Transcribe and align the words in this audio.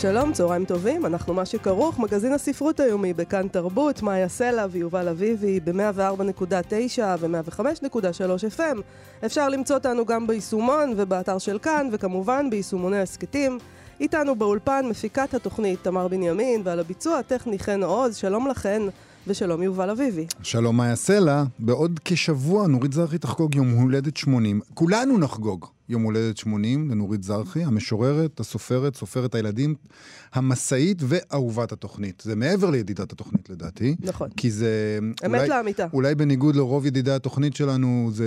שלום, 0.00 0.32
צהריים 0.32 0.64
טובים, 0.64 1.06
אנחנו 1.06 1.34
מה 1.34 1.46
שכרוך, 1.46 1.98
מגזין 1.98 2.32
הספרות 2.32 2.80
היומי 2.80 3.12
בכאן 3.12 3.48
תרבות, 3.48 4.02
מאיה 4.02 4.28
סלע 4.28 4.66
ויובל 4.70 5.08
אביבי 5.08 5.60
ב-104.9 5.60 7.02
ו-105.3 7.18 8.58
FM. 8.58 8.78
אפשר 9.26 9.48
למצוא 9.48 9.76
אותנו 9.76 10.06
גם 10.06 10.26
ביישומון 10.26 10.94
ובאתר 10.96 11.38
של 11.38 11.58
כאן, 11.58 11.88
וכמובן 11.92 12.50
ביישומוני 12.50 13.00
הסכתים. 13.00 13.58
איתנו 14.00 14.34
באולפן 14.34 14.86
מפיקת 14.90 15.34
התוכנית 15.34 15.78
תמר 15.82 16.08
בנימין, 16.08 16.60
ועל 16.64 16.80
הביצוע 16.80 17.18
הטכני 17.18 17.58
חן 17.58 17.82
עוז, 17.82 18.16
שלום 18.16 18.48
לכן. 18.48 18.82
ושלום 19.26 19.62
יובל 19.62 19.90
אביבי. 19.90 20.26
שלום 20.42 20.76
מאיה 20.76 20.96
סלע, 20.96 21.44
בעוד 21.58 22.00
כשבוע 22.04 22.66
נורית 22.66 22.92
זרחי 22.92 23.18
תחגוג 23.18 23.54
יום 23.54 23.70
הולדת 23.70 24.16
80. 24.16 24.60
כולנו 24.74 25.18
נחגוג 25.18 25.66
יום 25.88 26.02
הולדת 26.02 26.36
80 26.36 26.90
לנורית 26.90 27.22
זרחי, 27.22 27.64
המשוררת, 27.64 28.40
הסופרת, 28.40 28.96
סופרת 28.96 29.34
הילדים, 29.34 29.74
המשאית 30.32 31.02
ואהובת 31.02 31.72
התוכנית. 31.72 32.22
זה 32.26 32.36
מעבר 32.36 32.70
לידידת 32.70 33.12
התוכנית 33.12 33.50
לדעתי. 33.50 33.96
נכון. 34.00 34.30
כי 34.36 34.50
זה... 34.50 34.98
אמת 35.26 35.40
אולי, 35.40 35.48
לאמיתה. 35.48 35.86
אולי 35.92 36.14
בניגוד 36.14 36.56
לרוב 36.56 36.86
ידידי 36.86 37.12
התוכנית 37.12 37.56
שלנו, 37.56 38.10
זה, 38.12 38.26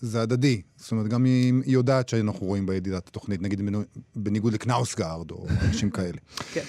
זה 0.00 0.22
הדדי. 0.22 0.60
זאת 0.76 0.92
אומרת, 0.92 1.08
גם 1.08 1.24
היא, 1.24 1.54
היא 1.64 1.74
יודעת 1.74 2.08
שאנחנו 2.08 2.46
רואים 2.46 2.66
בידידת 2.66 3.08
התוכנית, 3.08 3.42
נגיד 3.42 3.70
בניגוד 4.16 4.52
לקנאוסגארד 4.52 5.30
או 5.30 5.46
אנשים 5.68 5.90
כאלה. 5.90 6.18
כן. 6.54 6.64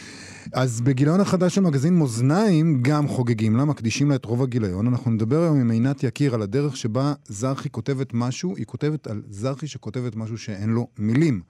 אז 0.53 0.81
בגיליון 0.81 1.19
החדש 1.19 1.55
של 1.55 1.61
מגזין 1.61 1.99
מאזניים 1.99 2.81
גם 2.81 3.07
חוגגים 3.07 3.55
לה, 3.55 3.65
מקדישים 3.65 4.09
לה 4.09 4.15
את 4.15 4.25
רוב 4.25 4.43
הגיליון. 4.43 4.87
אנחנו 4.87 5.11
נדבר 5.11 5.43
היום 5.43 5.59
עם 5.59 5.71
עינת 5.71 6.03
יקיר 6.03 6.33
על 6.33 6.41
הדרך 6.41 6.77
שבה 6.77 7.13
זרחי 7.27 7.69
כותבת 7.69 8.13
משהו, 8.13 8.55
היא 8.57 8.65
כותבת 8.65 9.07
על 9.07 9.21
זרחי 9.29 9.67
שכותבת 9.67 10.15
משהו 10.15 10.37
שאין 10.37 10.69
לו 10.69 10.87
מילים. 10.97 11.41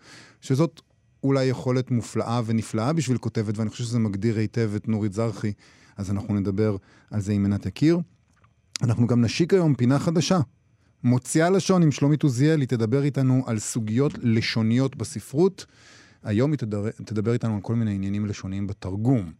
שזאת 0.41 0.81
אולי 1.23 1.45
יכולת 1.45 1.91
מופלאה 1.91 2.41
ונפלאה 2.45 2.93
בשביל 2.93 3.17
כותבת, 3.17 3.57
ואני 3.57 3.69
חושב 3.69 3.83
שזה 3.83 3.99
מגדיר 3.99 4.37
היטב 4.37 4.71
את 4.75 4.87
נורית 4.87 5.13
זרחי, 5.13 5.51
אז 5.97 6.11
אנחנו 6.11 6.33
נדבר 6.33 6.75
על 7.11 7.21
זה 7.21 7.33
עם 7.33 7.45
עינת 7.45 7.65
יקיר. 7.65 7.99
אנחנו 8.81 9.07
גם 9.07 9.21
נשיק 9.21 9.53
היום 9.53 9.75
פינה 9.75 9.99
חדשה. 9.99 10.39
מוציאה 11.03 11.49
לשון 11.49 11.83
עם 11.83 11.91
שלומית 11.91 12.23
עוזיאל, 12.23 12.59
היא 12.59 12.67
תדבר 12.67 13.03
איתנו 13.03 13.43
על 13.45 13.59
סוגיות 13.59 14.13
לשוניות 14.21 14.95
בספרות. 14.95 15.65
היום 16.23 16.51
היא 16.51 16.57
תדבר, 16.57 16.89
תדבר 17.05 17.33
איתנו 17.33 17.55
על 17.55 17.61
כל 17.61 17.75
מיני 17.75 17.95
עניינים 17.95 18.25
לשוניים 18.25 18.67
בתרגום. 18.67 19.31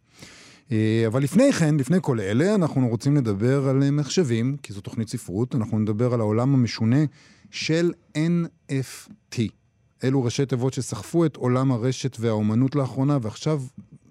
אה, 0.72 1.04
אבל 1.06 1.22
לפני 1.22 1.52
כן, 1.52 1.76
לפני 1.76 1.98
כל 2.00 2.20
אלה, 2.20 2.54
אנחנו 2.54 2.88
רוצים 2.88 3.16
לדבר 3.16 3.68
על 3.68 3.90
מחשבים, 3.90 4.56
כי 4.62 4.72
זו 4.72 4.80
תוכנית 4.80 5.08
ספרות, 5.08 5.54
אנחנו 5.54 5.78
נדבר 5.78 6.14
על 6.14 6.20
העולם 6.20 6.54
המשונה 6.54 7.04
של 7.50 7.92
NFT. 8.16 9.40
אלו 10.04 10.24
ראשי 10.24 10.46
תיבות 10.46 10.72
שסחפו 10.72 11.24
את 11.24 11.36
עולם 11.36 11.72
הרשת 11.72 12.16
והאומנות 12.20 12.74
לאחרונה, 12.74 13.18
ועכשיו 13.22 13.62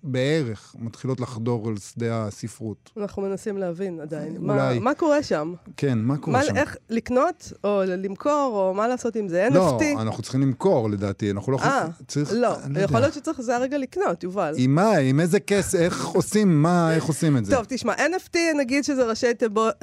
בערך 0.04 0.76
מתחילות 0.80 1.20
לחדור 1.20 1.68
על 1.68 1.78
שדה 1.78 2.28
הספרות. 2.28 2.92
אנחנו 2.98 3.22
מנסים 3.22 3.58
להבין 3.58 4.00
עדיין. 4.00 4.38
אולי. 4.38 4.80
מה, 4.80 4.80
מה 4.80 4.94
קורה 4.94 5.24
שם? 5.24 5.54
כן, 5.78 5.98
מה 5.98 6.18
קורה 6.18 6.38
מה, 6.38 6.46
שם? 6.46 6.56
איך 6.56 6.78
לקנות, 6.90 7.54
או 7.64 7.82
למכור, 7.88 8.52
או 8.54 8.74
מה 8.74 8.88
לעשות 8.88 9.16
עם 9.16 9.28
זה? 9.28 9.48
NFT? 9.48 9.54
לא, 9.54 9.80
אנחנו 10.02 10.24
צריכים 10.24 10.42
למכור 10.42 10.90
לדעתי, 10.90 11.32
אנחנו 11.32 11.52
לא 11.52 11.58
יכולים... 11.58 11.76
אה, 11.76 11.88
צריך... 12.08 12.32
לא, 12.34 12.56
יכול 12.80 13.00
להיות 13.00 13.14
שצריך, 13.14 13.42
זה 13.42 13.56
הרגע 13.56 13.78
לקנות, 13.78 14.24
יובל. 14.24 14.54
עם 14.58 14.76
מה? 14.76 14.98
עם 14.98 15.20
איזה 15.20 15.40
כס? 15.40 15.76
איך 15.76 16.06
עושים? 16.06 16.62
מה, 16.62 16.96
איך 16.96 17.06
עושים 17.06 17.38
את 17.38 17.46
זה? 17.46 17.56
טוב, 17.56 17.66
תשמע, 17.70 17.94
NFT, 17.96 18.38
נגיד 18.58 18.84
שזה 18.84 19.06
ראשי 19.06 19.28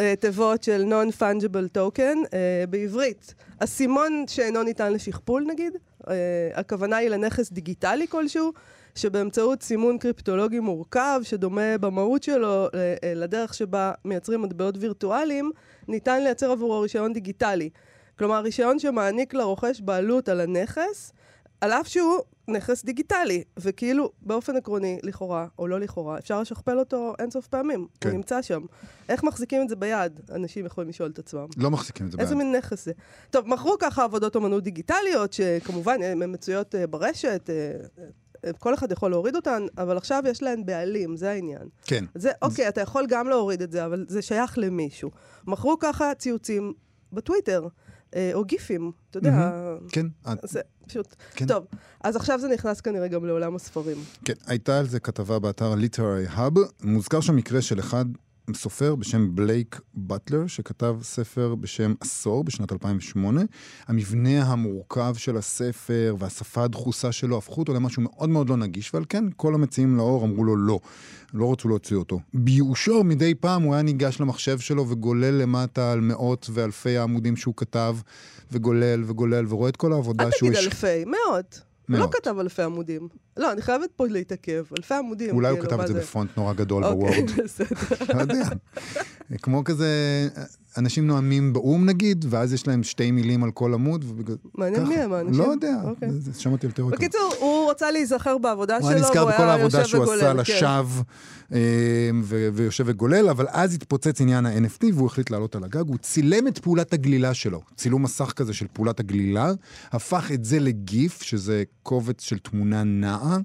אה, 0.01 0.15
תיבות 0.21 0.63
של 0.63 0.93
Non-Fungible 0.93 1.79
Token, 1.79 2.35
אה, 2.35 2.65
בעברית. 2.71 3.35
אסימון 3.59 4.25
שאינו 4.27 4.63
ניתן 4.63 4.93
לשכפול, 4.93 5.47
נגיד. 5.49 5.73
אה, 6.09 6.15
הכוונה 6.55 6.97
היא 6.97 7.09
לנכס 7.09 7.53
דיגיטלי 7.53 8.07
כלשהו. 8.09 8.53
שבאמצעות 8.95 9.63
סימון 9.63 9.99
קריפטולוגי 9.99 10.61
מורכב, 10.61 11.21
שדומה 11.23 11.79
במהות 11.79 12.23
שלו 12.23 12.67
אה, 12.75 12.95
אה, 13.05 13.15
לדרך 13.15 13.55
שבה 13.55 13.93
מייצרים 14.05 14.43
מטבעות 14.43 14.75
וירטואליים, 14.81 15.51
ניתן 15.89 16.23
לייצר 16.23 16.51
עבורו 16.51 16.81
רישיון 16.81 17.13
דיגיטלי. 17.13 17.71
כלומר, 18.19 18.41
רישיון 18.41 18.79
שמעניק 18.79 19.35
לרוכש 19.35 19.81
בעלות 19.81 20.29
על 20.29 20.41
הנכס, 20.41 21.13
על 21.61 21.73
אף 21.73 21.89
שהוא 21.89 22.19
נכס 22.49 22.85
דיגיטלי, 22.85 23.45
וכאילו, 23.59 24.11
באופן 24.23 24.57
עקרוני, 24.57 24.99
לכאורה, 25.03 25.47
או 25.59 25.67
לא 25.67 25.81
לכאורה, 25.81 26.19
אפשר 26.19 26.41
לשכפל 26.41 26.79
אותו 26.79 27.15
אינסוף 27.19 27.47
פעמים. 27.47 27.87
כן. 28.01 28.09
הוא 28.09 28.17
נמצא 28.17 28.43
שם. 28.43 28.61
איך 29.09 29.25
מחזיקים 29.25 29.63
את 29.63 29.69
זה 29.69 29.77
ביד? 29.77 30.21
אנשים 30.35 30.67
יכולים 30.67 30.91
לשאול 30.91 31.11
את 31.11 31.19
עצמם. 31.19 31.47
לא 31.57 31.71
מחזיקים 31.71 32.07
את 32.07 32.13
זה 32.13 32.19
איזה 32.19 32.35
ביד. 32.35 32.41
איזה 32.41 32.51
מין 32.51 32.57
נכס 32.57 32.85
זה? 32.85 32.93
טוב, 33.31 33.49
מכרו 33.49 33.77
ככה 33.81 34.05
עבודות 34.05 34.37
אומנות 34.37 34.65
דיגיטליות, 34.65 35.33
שכמובן, 35.33 36.03
הן 36.03 36.35
מצויות 36.35 36.75
ברשת, 36.91 37.51
כל 38.57 38.75
אחד 38.75 38.93
יכול 38.93 39.11
להוריד 39.11 39.37
אותן, 39.37 39.63
אבל 39.79 39.97
עכשיו 39.97 40.23
יש 40.27 40.43
להן 40.43 40.67
בעלים, 40.67 41.17
זה 41.17 41.31
העניין. 41.31 41.69
כן. 41.85 42.05
זה, 42.15 42.31
אוקיי, 42.43 42.69
אתה 42.69 42.81
יכול 42.81 43.07
גם 43.09 43.29
להוריד 43.29 43.63
את 43.63 43.73
זה, 43.73 43.87
אבל 43.87 44.07
זה 44.09 44.23
שייך 44.23 44.59
למישהו. 44.59 45.11
מכרו 45.47 45.79
ככה 45.79 46.15
ציוצים 46.15 46.73
בטוויטר, 47.13 47.69
אה, 48.17 48.31
או 48.35 48.45
גיפים, 48.45 48.93
אתה 49.11 49.19
יודע. 49.19 49.51
כן. 49.93 50.07
זה 50.43 50.61
פשוט. 50.87 51.15
כן. 51.35 51.47
טוב, 51.47 51.65
אז 52.01 52.17
עכשיו 52.17 52.39
זה 52.41 52.49
נכנס 52.49 52.81
כנראה 52.81 53.09
גם 53.09 53.25
לעולם 53.25 53.57
הספרים. 53.57 53.97
כן, 54.25 54.35
הייתה 54.47 54.79
על 54.79 54.87
זה 54.87 55.01
כתבה 55.01 55.39
באתר 55.39 55.75
ליטרארי 55.75 56.27
האב. 56.29 56.53
מוזכר 56.83 57.21
שם 57.21 57.37
מקרה 57.37 57.63
של 57.63 57.81
אחד 57.81 58.05
סופר 58.55 58.95
בשם 58.95 59.35
בלייק 59.35 59.81
בטלר, 59.95 60.47
שכתב 60.47 60.97
ספר 61.03 61.55
בשם 61.55 61.95
עשור 62.01 62.45
בשנת 62.45 62.73
2008. 62.73 63.43
המבנה 63.87 64.43
המורכב 64.43 65.15
של 65.19 65.37
הספר 65.37 66.17
והשפה 66.19 66.65
הדחוסה 66.65 67.13
שלו 67.13 67.39
הפכו 67.39 67.61
אותו 67.61 67.75
למשהו 67.75 68.03
מאוד 68.03 68.29
מאוד 68.29 68.49
לא 68.49 68.57
נגיש, 68.57 68.95
ועל 68.95 69.05
כן 69.09 69.25
כל 69.37 69.55
המציעים 69.55 69.97
לאור 69.97 70.25
אמרו 70.25 70.45
לו 70.45 70.57
לא, 70.57 70.81
לא 71.35 71.53
רצו 71.53 71.69
להוציא 71.69 71.97
אותו. 71.97 72.21
בייאושו 72.35 73.05
מדי 73.05 73.35
פעם 73.35 73.63
הוא 73.63 73.75
היה 73.75 73.83
ניגש 73.83 74.21
למחשב 74.21 74.59
שלו 74.59 74.89
וגולל 74.89 75.35
למטה 75.35 75.93
על 75.93 76.01
מאות 76.01 76.51
ואלפי 76.53 76.97
העמודים 76.97 77.37
שהוא 77.37 77.55
כתב, 77.57 77.97
וגולל 78.53 79.05
וגולל, 79.07 79.47
ורואה 79.49 79.69
את 79.69 79.77
כל 79.77 79.93
העבודה 79.93 80.29
שהוא... 80.31 80.49
אל 80.49 80.55
תגיד 80.55 80.65
אלפי, 80.65 81.05
מאות. 81.05 81.68
הוא 81.89 81.99
לא 81.99 82.09
כתב 82.13 82.39
אלפי 82.39 82.63
עמודים. 82.63 83.09
לא, 83.37 83.53
אני 83.53 83.63
חייבת 83.63 83.91
פה 83.97 84.07
להתעכב. 84.07 84.65
אלפי 84.79 84.95
עמודים. 84.95 85.35
אולי 85.35 85.49
הוא 85.49 85.59
כאילו, 85.59 85.71
כתב 85.71 85.81
את 85.81 85.87
זה 85.87 85.95
בפונט 85.95 86.31
נורא 86.37 86.53
גדול 86.53 86.85
אוקיי, 86.85 86.97
בוורד. 86.97 87.29
אוקיי, 87.31 87.45
בסדר. 87.45 87.67
לא 88.15 88.21
יודע. 88.21 88.49
כמו 89.43 89.65
כזה, 89.65 89.87
אנשים 90.79 91.07
נואמים 91.07 91.53
באו"ם 91.53 91.87
נגיד, 91.87 92.25
ואז 92.29 92.53
יש 92.53 92.67
להם 92.67 92.83
שתי 92.83 93.11
מילים 93.11 93.45
על 93.45 93.51
כל 93.51 93.75
עמוד. 93.75 94.05
מעניין 94.55 94.87
מי 94.87 94.95
הם 94.95 95.13
האנשים? 95.13 95.43
לא 95.43 95.49
יודע, 95.49 95.75
אוקיי. 95.85 96.09
שמעתי 96.39 96.67
על 96.67 96.73
תיאוריות. 96.73 96.99
בקיצור, 97.01 97.35
הוא 97.41 97.71
רצה 97.71 97.91
להיזכר 97.91 98.39
בעבודה 98.39 98.79
שלו, 98.79 98.89
הוא 98.89 98.97
היה 98.97 99.01
נזכר 99.01 99.27
בכל 99.27 99.43
העבודה 99.43 99.85
שהוא 99.85 100.13
עשה 100.13 100.31
כן. 100.31 100.37
לשווא, 100.37 101.03
אה, 101.53 102.11
ויושב 102.53 102.85
וגולל, 102.87 103.29
אבל 103.29 103.47
אז 103.51 103.75
התפוצץ 103.75 104.21
עניין 104.21 104.47
ה-NFT, 104.47 104.85
והוא 104.95 105.07
החליט 105.07 105.31
לעלות 105.31 105.57
על 105.57 105.65
הגג. 105.65 105.89
הוא 105.89 105.99
צילם 105.99 106.49
את 106.49 106.59
פעולת 106.59 106.93
הגלילה 106.93 107.35
שלו, 107.35 107.61
צילום 107.77 108.03
מסך 108.03 108.33
כזה 108.37 108.55
של 108.55 108.67
פעולת 108.73 109.01
הגלילה, 109.01 109.53
הפך 109.93 110.31
את 110.35 110.45
זה 110.45 110.59
לגיף, 110.59 111.23
שזה 111.23 111.63
קובץ 111.83 112.23
של 112.23 112.39
תמונה 112.39 112.85
נעה. 112.85 113.39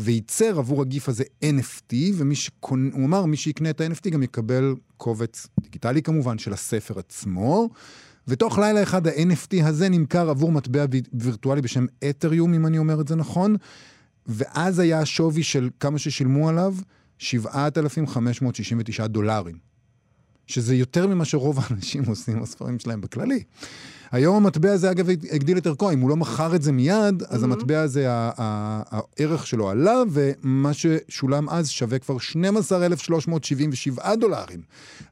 וייצר 0.00 0.58
עבור 0.58 0.82
הגיף 0.82 1.08
הזה 1.08 1.24
NFT, 1.44 1.94
ומי 2.14 2.34
שקונה, 2.34 2.90
הוא 2.92 3.04
אמר, 3.04 3.24
מי 3.24 3.36
שיקנה 3.36 3.70
את 3.70 3.80
ה-NFT 3.80 4.10
גם 4.10 4.22
יקבל 4.22 4.74
קובץ 4.96 5.46
דיגיטלי 5.60 6.02
כמובן 6.02 6.38
של 6.38 6.52
הספר 6.52 6.98
עצמו, 6.98 7.68
ותוך 8.28 8.58
לילה 8.58 8.82
אחד 8.82 9.06
ה-NFT 9.06 9.64
הזה 9.64 9.88
נמכר 9.88 10.30
עבור 10.30 10.52
מטבע 10.52 10.84
וירטואלי 11.12 11.60
בשם 11.60 11.86
אתריום, 12.10 12.54
אם 12.54 12.66
אני 12.66 12.78
אומר 12.78 13.00
את 13.00 13.08
זה 13.08 13.16
נכון, 13.16 13.56
ואז 14.26 14.78
היה 14.78 15.00
השווי 15.00 15.42
של 15.42 15.70
כמה 15.80 15.98
ששילמו 15.98 16.48
עליו, 16.48 16.74
7,569 17.18 19.06
דולרים. 19.06 19.70
שזה 20.46 20.74
יותר 20.74 21.06
ממה 21.06 21.24
שרוב 21.24 21.58
האנשים 21.62 22.04
עושים 22.04 22.40
בספרים 22.40 22.78
שלהם 22.78 23.00
בכללי. 23.00 23.42
היום 24.12 24.36
המטבע 24.36 24.72
הזה, 24.72 24.90
אגב, 24.90 25.08
הגדיל 25.08 25.58
את 25.58 25.66
ערכו. 25.66 25.90
אם 25.90 26.00
הוא 26.00 26.10
לא 26.10 26.16
מכר 26.16 26.54
את 26.54 26.62
זה 26.62 26.72
מיד, 26.72 27.22
אז 27.28 27.42
mm-hmm. 27.42 27.44
המטבע 27.44 27.80
הזה, 27.80 28.04
הערך 28.08 29.46
שלו 29.46 29.70
עלה, 29.70 30.02
ומה 30.10 30.72
ששולם 30.72 31.48
אז 31.48 31.68
שווה 31.68 31.98
כבר 31.98 32.18
12,377 32.18 34.14
דולרים. 34.16 34.60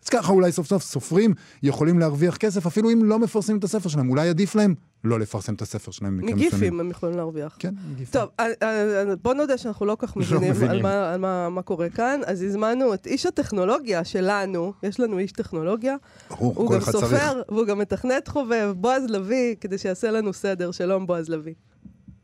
אז 0.05 0.09
ככה 0.09 0.33
אולי 0.33 0.53
סוף 0.53 0.67
סוף 0.67 0.83
סופרים 0.83 1.35
יכולים 1.63 1.99
להרוויח 1.99 2.37
כסף, 2.37 2.67
אפילו 2.67 2.91
אם 2.91 3.05
לא 3.05 3.19
מפרסמים 3.19 3.59
את 3.59 3.65
הספר 3.65 3.89
שלהם. 3.89 4.11
אולי 4.11 4.29
עדיף 4.29 4.55
להם 4.55 4.75
לא 5.05 5.21
לפרסם 5.21 5.55
את 5.55 5.63
הספר 5.63 5.91
שלהם. 5.91 6.17
מגיפים 6.17 6.81
הם 6.81 6.91
יכולים 6.91 7.17
להרוויח. 7.17 7.57
כן, 7.59 7.75
מגיפים. 7.93 8.21
טוב, 8.21 8.31
אה, 8.41 8.47
אה, 8.63 9.17
בוא 9.23 9.35
נודה 9.35 9.59
שאנחנו 9.59 9.87
לא 9.87 9.97
כך 9.99 10.17
מבינים 10.17 10.51
מבינים. 10.51 10.71
על, 10.71 10.83
מה, 10.83 11.13
על 11.13 11.21
מה, 11.21 11.49
מה 11.49 11.63
קורה 11.63 11.91
כאן. 11.91 12.21
אז 12.27 12.43
הזמנו 12.43 12.95
את 12.95 13.07
איש 13.07 13.27
הטכנולוגיה 13.27 14.05
שלנו, 14.05 14.73
יש 14.83 15.01
לנו 15.01 15.19
איש 15.19 15.33
טכנולוגיה. 15.33 15.97
ברור, 16.31 16.55
הוא 16.57 16.69
כל 16.69 16.75
גם 16.75 16.81
אחד 16.81 16.93
צריך. 16.93 17.05
סופר, 17.05 17.43
והוא 17.49 17.67
גם 17.67 17.79
מתכנת 17.79 18.29
חובב, 18.29 18.73
בועז 18.89 19.11
לביא, 19.11 19.57
כדי 19.61 19.79
שיעשה 19.79 20.11
לנו 20.11 20.33
סדר. 20.33 20.71
שלום, 20.73 21.07
בועז 21.07 21.29
לביא. 21.31 21.55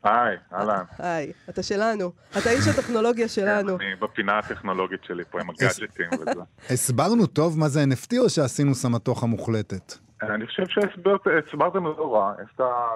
היי, 0.02 0.36
אהלן. 0.52 0.84
היי, 0.98 1.32
אתה 1.48 1.62
שלנו. 1.62 2.12
אתה 2.38 2.50
איש 2.50 2.68
הטכנולוגיה 2.68 3.28
שלנו. 3.28 3.76
אני 3.76 3.94
בפינה 4.00 4.38
הטכנולוגית 4.38 5.04
שלי 5.04 5.24
פה 5.24 5.40
עם 5.40 5.50
הגאדג'טים 5.50 6.06
וזה. 6.20 6.40
הסברנו 6.70 7.26
טוב 7.26 7.58
מה 7.58 7.68
זה 7.68 7.84
NFT 7.84 8.18
או 8.18 8.30
שעשינו 8.30 8.74
סמטוחה 8.74 9.26
מוחלטת? 9.26 9.92
אני 10.22 10.46
חושב 10.46 10.62
שהסברתם 10.66 11.84
לא 11.84 12.14
רע. 12.14 12.32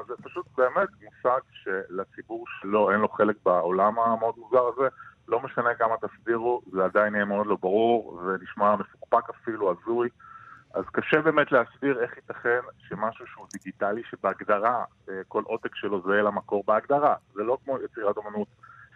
זה 0.09 0.15
פשוט 0.23 0.47
באמת 0.57 0.89
מושג 1.05 1.41
שלציבור 1.53 2.45
שלו 2.61 2.91
אין 2.91 3.01
לו 3.01 3.09
חלק 3.09 3.37
בעולם 3.45 3.99
המאוד 3.99 4.35
מוזר 4.39 4.65
הזה. 4.75 4.89
לא 5.29 5.41
משנה 5.41 5.75
כמה 5.79 5.95
תסבירו, 6.03 6.63
זה 6.73 6.85
עדיין 6.85 7.15
יהיה 7.15 7.25
מאוד 7.25 7.47
לא 7.47 7.57
ברור, 7.61 8.23
ונשמע 8.27 8.77
מפוקפק 8.77 9.31
אפילו, 9.31 9.71
הזוי. 9.71 10.09
אז 10.79 10.85
קשה 10.93 11.21
באמת 11.21 11.53
להסביר 11.53 12.03
איך 12.03 12.17
ייתכן 12.17 12.61
שמשהו 12.89 13.27
שהוא 13.27 13.47
דיגיטלי, 13.53 14.03
שבהגדרה 14.11 14.85
אה, 15.09 15.21
כל 15.29 15.43
עותק 15.47 15.75
שלו 15.75 16.03
זהה 16.03 16.23
למקור 16.23 16.65
בהגדרה. 16.67 17.15
זה 17.35 17.43
לא 17.43 17.59
כמו 17.65 17.79
יצירת 17.85 18.17
אומנות 18.17 18.49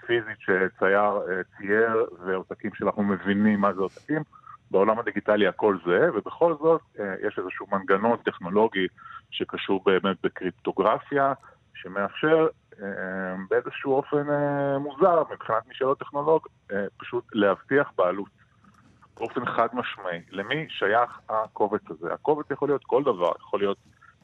פיזית 0.06 0.38
שצייר 0.40 1.20
אה, 1.28 1.42
צייר, 1.56 2.06
ועותקים 2.26 2.70
שאנחנו 2.74 3.02
מבינים 3.02 3.60
מה 3.60 3.72
זה 3.72 3.80
עותקים. 3.80 4.22
בעולם 4.70 4.98
הדיגיטלי 4.98 5.46
הכל 5.46 5.76
זהה, 5.86 6.10
ובכל 6.14 6.54
זאת 6.60 6.80
אה, 7.00 7.14
יש 7.26 7.38
איזשהו 7.38 7.66
מנגנון 7.72 8.16
טכנולוגי 8.16 8.86
שקשור 9.30 9.82
באמת 9.84 10.16
בקריפטוגרפיה, 10.22 11.32
שמאפשר 11.74 12.46
באיזשהו 13.50 13.92
אופן 13.92 14.26
מוזר 14.80 15.22
מבחינת 15.32 15.62
שלא 15.72 15.96
טכנולוג, 15.98 16.46
פשוט 16.98 17.24
להבטיח 17.32 17.92
בעלות. 17.96 18.41
באופן 19.16 19.46
חד 19.46 19.68
משמעי, 19.72 20.20
למי 20.30 20.66
שייך 20.68 21.20
הקובץ 21.28 21.80
הזה. 21.90 22.14
הקובץ 22.14 22.50
יכול 22.50 22.68
להיות 22.68 22.84
כל 22.84 23.02
דבר, 23.02 23.32
יכול 23.40 23.60
להיות 23.60 23.78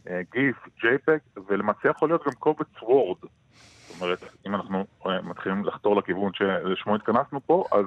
אה, 0.09 0.21
גיף, 0.33 0.57
JPEG, 0.79 1.41
ולמעשה 1.49 1.89
יכול 1.89 2.09
להיות 2.09 2.27
גם 2.27 2.33
קובץ 2.33 2.83
וורד. 2.83 3.19
זאת 3.21 4.03
אומרת, 4.03 4.19
אם 4.47 4.55
אנחנו 4.55 4.85
אה, 5.07 5.23
מתחילים 5.23 5.65
לחתור 5.65 5.97
לכיוון 5.97 6.33
שלשמו 6.35 6.95
התכנסנו 6.95 7.41
פה, 7.47 7.65
אז 7.73 7.85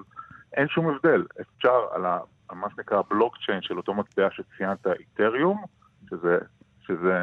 אין 0.53 0.67
שום 0.67 0.87
הבדל. 0.89 1.25
אפשר 1.41 1.79
על, 1.91 2.05
ה, 2.05 2.19
מה 2.51 2.67
שנקרא 2.75 3.01
בלוקצ'יין 3.01 3.61
של 3.61 3.77
אותו 3.77 3.93
מטבע 3.93 4.27
שציינת, 4.31 4.87
איתריום, 4.87 5.63
שזה, 6.09 6.37
שזה 6.81 7.19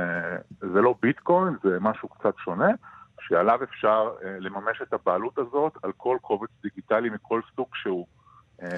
זה 0.61 0.81
לא 0.81 0.95
ביטקוין, 1.03 1.55
זה 1.63 1.79
משהו 1.81 2.09
קצת 2.09 2.35
שונה, 2.45 2.71
שעליו 3.21 3.63
אפשר 3.63 4.11
אה, 4.25 4.37
לממש 4.41 4.83
את 4.83 4.93
הבעלות 4.93 5.39
הזאת 5.39 5.73
על 5.83 5.93
כל 5.97 6.19
קובץ 6.21 6.51
דיגיטלי 6.63 7.11
מכל 7.11 7.41
סוג 7.57 7.69
שהוא. 7.75 8.07
אה, 8.62 8.69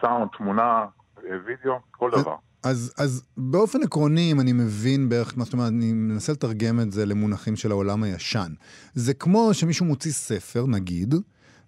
סאונד, 0.00 0.28
תמונה, 0.38 0.86
אה, 1.18 1.36
וידאו, 1.46 1.78
כל 1.90 2.10
דבר. 2.10 2.36
אז, 2.62 2.94
אז 2.98 3.24
באופן 3.36 3.82
עקרוני, 3.82 4.32
אם 4.32 4.40
אני 4.40 4.52
מבין 4.52 5.08
בערך 5.08 5.38
מה 5.38 5.44
זאת 5.44 5.52
אומרת, 5.52 5.68
אני 5.68 5.92
מנסה 5.92 6.32
לתרגם 6.32 6.80
את 6.80 6.92
זה 6.92 7.06
למונחים 7.06 7.56
של 7.56 7.70
העולם 7.70 8.02
הישן. 8.02 8.52
זה 8.94 9.14
כמו 9.14 9.54
שמישהו 9.54 9.86
מוציא 9.86 10.12
ספר, 10.12 10.66
נגיד, 10.66 11.14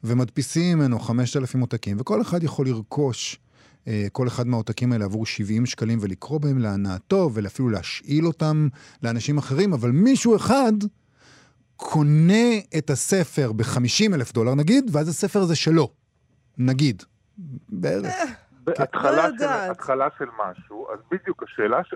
ומדפיסים 0.04 0.78
ממנו 0.78 1.00
5,000 1.00 1.60
עותקים, 1.60 1.96
וכל 2.00 2.20
אחד 2.20 2.42
יכול 2.42 2.66
לרכוש 2.66 3.40
אה, 3.88 4.06
כל 4.12 4.28
אחד 4.28 4.46
מהעותקים 4.46 4.92
האלה 4.92 5.04
עבור 5.04 5.26
70 5.26 5.66
שקלים 5.66 5.98
ולקרוא 6.00 6.40
בהם 6.40 6.58
להנאתו, 6.58 7.30
ואפילו 7.34 7.68
להשאיל 7.68 8.26
אותם 8.26 8.68
לאנשים 9.02 9.38
אחרים, 9.38 9.72
אבל 9.72 9.90
מישהו 9.90 10.36
אחד 10.36 10.72
קונה 11.76 12.58
את 12.78 12.90
הספר 12.90 13.52
ב-50 13.52 14.14
אלף 14.14 14.32
דולר, 14.32 14.54
נגיד, 14.54 14.90
ואז 14.92 15.08
הספר 15.08 15.40
הזה 15.40 15.56
שלו. 15.56 15.90
נגיד. 16.58 17.02
בערך. 17.68 18.14
בהתחלה 18.64 19.28
לא 19.28 19.38
של. 19.38 19.70
התחלה 19.70 20.08
של 20.18 20.28
משהו, 20.38 20.92
אז 20.92 20.98
בדיוק 21.10 21.42
השאלה, 21.42 21.84
ש... 21.84 21.94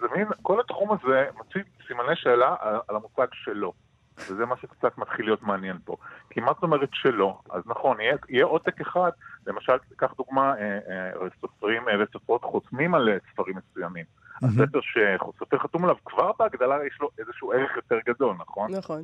זה 0.00 0.06
מין, 0.16 0.26
כל 0.42 0.60
התחום 0.60 0.90
הזה 0.92 1.26
מציב 1.40 1.62
סימני 1.86 2.16
שאלה 2.16 2.54
על, 2.60 2.74
על 2.88 2.96
המושג 2.96 3.26
שלו. 3.32 3.72
וזה 4.28 4.46
מה 4.46 4.56
שקצת 4.56 4.98
מתחיל 4.98 5.24
להיות 5.24 5.42
מעניין 5.42 5.76
פה. 5.84 5.96
כי 6.30 6.40
מה 6.40 6.52
זאת 6.54 6.62
אומרת 6.62 6.88
שלא? 6.92 7.38
אז 7.50 7.62
נכון, 7.66 8.00
יהיה, 8.00 8.16
יהיה 8.28 8.44
עותק 8.44 8.80
אחד, 8.80 9.10
למשל, 9.46 9.72
קח 9.96 10.14
דוגמה, 10.16 10.54
אה, 10.58 10.78
אה, 10.88 11.28
סופרים 11.40 11.88
אה, 11.88 11.94
וסופרות 12.02 12.44
חותמים 12.44 12.94
על 12.94 13.08
אה, 13.08 13.16
ספרים 13.32 13.56
מסוימים. 13.56 14.04
הספר 14.36 14.80
שסופר 14.80 15.58
חתום 15.58 15.84
עליו, 15.84 15.96
כבר 16.04 16.30
בהגדלה 16.38 16.86
יש 16.86 16.98
לו 17.00 17.10
איזשהו 17.18 17.52
ערך 17.52 17.76
יותר 17.76 17.98
גדול, 18.06 18.36
נכון? 18.38 18.70
נכון. 18.74 19.02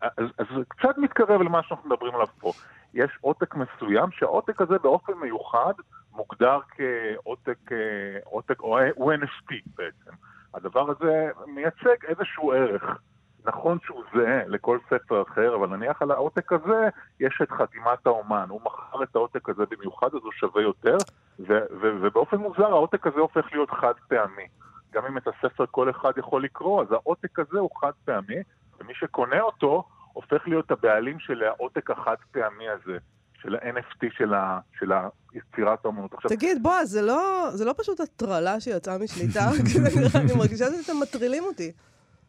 אז, 0.00 0.26
אז 0.38 0.46
זה 0.56 0.62
קצת 0.68 0.98
מתקרב 0.98 1.42
למה 1.42 1.62
שאנחנו 1.62 1.90
מדברים 1.90 2.14
עליו 2.14 2.26
פה. 2.38 2.52
יש 2.94 3.18
עותק 3.20 3.54
מסוים, 3.54 4.10
שהעותק 4.10 4.60
הזה 4.60 4.78
באופן 4.78 5.12
מיוחד 5.12 5.74
מוגדר 6.12 6.58
כעותק, 6.70 7.72
אה, 7.72 8.18
עותק, 8.24 8.60
או 8.60 8.78
הוא 8.94 9.12
NFT 9.12 9.54
בעצם. 9.76 10.10
הדבר 10.54 10.90
הזה 10.90 11.30
מייצג 11.46 12.04
איזשהו 12.08 12.52
ערך. 12.52 12.98
נכון 13.44 13.78
שהוא 13.84 14.02
זהה 14.14 14.46
לכל 14.46 14.78
ספר 14.90 15.22
אחר, 15.22 15.54
אבל 15.54 15.76
נניח 15.76 16.02
על 16.02 16.10
העותק 16.10 16.52
הזה 16.52 16.88
יש 17.20 17.40
את 17.42 17.50
חתימת 17.50 18.06
האומן. 18.06 18.46
הוא 18.48 18.60
מכר 18.64 19.02
את 19.02 19.16
העותק 19.16 19.48
הזה 19.48 19.62
במיוחד, 19.70 20.06
אז 20.06 20.20
הוא 20.22 20.32
שווה 20.32 20.62
יותר, 20.62 20.96
ו- 21.40 21.66
ו- 21.80 21.96
ובאופן 22.00 22.36
מוזר 22.36 22.66
העותק 22.66 23.06
הזה 23.06 23.20
הופך 23.20 23.46
להיות 23.52 23.70
חד 23.70 23.92
פעמי. 24.08 24.46
גם 24.92 25.06
אם 25.06 25.18
את 25.18 25.28
הספר 25.28 25.64
כל 25.70 25.90
אחד 25.90 26.12
יכול 26.16 26.44
לקרוא, 26.44 26.82
אז 26.82 26.92
העותק 26.92 27.38
הזה 27.38 27.58
הוא 27.58 27.70
חד 27.80 27.92
פעמי, 28.04 28.42
ומי 28.80 28.94
שקונה 28.94 29.40
אותו 29.40 29.84
הופך 30.14 30.48
להיות 30.48 30.70
הבעלים 30.70 31.18
של 31.18 31.42
העותק 31.42 31.90
החד 31.90 32.16
פעמי 32.32 32.68
הזה, 32.68 32.98
של 33.42 33.54
ה-NFT 33.54 34.06
של, 34.18 34.34
ה- 34.34 34.58
של 34.78 34.92
יצירת 35.34 35.84
האומנות. 35.84 36.14
עכשיו, 36.14 36.30
תגיד, 36.30 36.62
בועז, 36.62 36.90
זה 36.90 37.02
לא, 37.02 37.48
זה 37.50 37.64
לא 37.64 37.74
פשוט 37.78 38.00
הטרלה 38.00 38.60
שיצאה 38.60 38.98
משליטה? 38.98 39.40
אני 40.20 40.32
מרגישה 40.38 40.64
שאתם 40.82 40.96
מטרילים 41.02 41.44
אותי. 41.44 41.72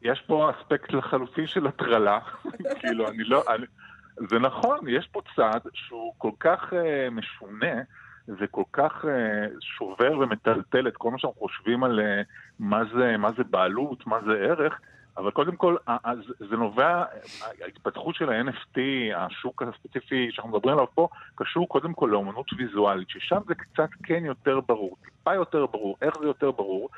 יש 0.02 0.24
פה 0.28 0.52
אספקט 0.52 0.94
לחלוטין 0.94 1.48
של 1.48 1.68
הטרלה, 1.68 2.20
כאילו, 2.80 3.08
אני 3.08 3.24
לא... 3.24 3.44
אני, 3.56 3.66
זה 4.30 4.40
נכון, 4.40 4.80
יש 4.88 5.08
פה 5.12 5.22
צעד 5.36 5.62
שהוא 5.74 6.14
כל 6.18 6.32
כך 6.40 6.74
uh, 6.74 7.12
משונה, 7.12 7.82
וכל 8.28 8.64
כך 8.74 9.06
uh, 9.06 9.08
שובר 9.62 10.18
ומטלטל 10.20 10.88
את 10.88 10.98
כל 10.98 11.12
מה 11.12 11.20
שאנחנו 11.20 11.40
חושבים 11.40 11.84
על 11.84 12.00
uh, 12.00 12.04
מה, 12.60 12.82
זה, 12.96 13.18
מה 13.18 13.30
זה 13.38 13.44
בעלות, 13.44 14.08
מה 14.08 14.18
זה 14.26 14.32
ערך, 14.32 14.80
אבל 15.18 15.32
קודם 15.32 15.56
כל, 15.56 15.76
זה- 16.40 16.58
נובע, 16.58 17.04
ההתפתחות 17.64 18.16
של 18.16 18.30
ה-NFT, 18.30 18.80
השוק 19.16 19.62
הספציפי 19.64 20.28
שאנחנו 20.32 20.50
מדברים 20.52 20.74
עליו 20.76 20.88
פה, 20.96 21.08
קשור 21.36 21.68
קודם 21.70 21.94
כל 21.94 22.10
לאומנות 22.12 22.46
ויזואלית, 22.58 23.10
ששם 23.10 23.38
זה 23.48 23.56
קצת 23.56 23.90
כן 24.04 24.26
יותר 24.26 24.60
ברור, 24.60 24.98
טיפה 25.06 25.34
יותר 25.34 25.66
ברור. 25.66 25.98
איך 26.02 26.14
זה 26.20 26.26
יותר 26.26 26.52
ברור? 26.52 26.90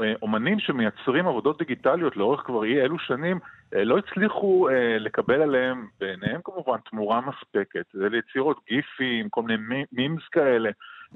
אה, 0.00 0.12
אומנים 0.22 0.60
שמייצרים 0.60 1.26
עבודות 1.26 1.58
דיגיטליות 1.58 2.16
לאורך 2.16 2.40
כבר 2.40 2.64
אי 2.64 2.80
אלו 2.80 2.98
שנים, 2.98 3.38
אה, 3.74 3.84
לא 3.84 3.98
הצליחו 3.98 4.68
אה, 4.68 4.98
לקבל 4.98 5.42
עליהם, 5.42 5.86
בעיניהם 6.00 6.40
כמובן, 6.44 6.78
תמורה 6.90 7.20
מספקת. 7.20 7.84
זה 7.92 8.08
ליצירות 8.08 8.60
גיפים, 8.68 9.28
כל 9.28 9.42
מיני 9.42 9.62
מי- 9.68 9.84
מימס 9.92 10.28
כאלה. 10.32 10.70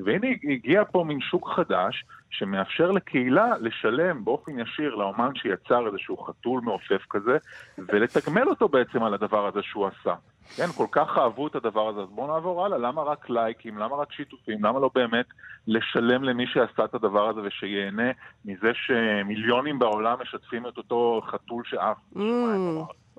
והנה 0.05 0.27
הגיע 0.45 0.85
פה 0.85 1.05
מין 1.05 1.21
שוק 1.21 1.51
חדש, 1.57 2.05
שמאפשר 2.31 2.91
לקהילה 2.91 3.47
לשלם 3.61 4.25
באופן 4.25 4.59
ישיר 4.59 4.95
לאומן 4.95 5.31
שיצר 5.35 5.87
איזשהו 5.87 6.17
חתול 6.17 6.61
מעופף 6.61 7.07
כזה, 7.11 7.39
ולתגמל 7.79 8.49
אותו 8.49 8.69
בעצם 8.69 9.03
על 9.03 9.15
הדבר 9.15 9.47
הזה 9.47 9.63
שהוא 9.63 9.87
עשה. 9.87 10.15
כן, 10.57 10.67
כל 10.67 10.87
כך 10.91 11.19
אהבו 11.19 11.47
את 11.47 11.55
הדבר 11.55 11.89
הזה, 11.89 12.01
אז 12.01 12.09
בואו 12.09 12.27
נעבור 12.27 12.65
הלאה. 12.65 12.79
למה 12.79 13.03
רק 13.03 13.31
לייקים? 13.31 13.79
למה 13.79 13.97
רק 13.97 14.13
שיתופים? 14.13 14.65
למה 14.65 14.81
לא 14.81 14.91
באמת 14.95 15.27
לשלם 15.67 16.25
למי 16.25 16.47
שעשה 16.47 16.85
את 16.85 16.95
הדבר 16.95 17.29
הזה 17.29 17.41
ושיהנה 17.45 18.11
מזה 18.45 18.71
שמיליונים 18.75 19.79
בעולם 19.79 20.17
משתפים 20.23 20.67
את 20.67 20.77
אותו 20.77 21.23
חתול 21.27 21.63
שעף? 21.67 21.97
Mm, 22.17 22.19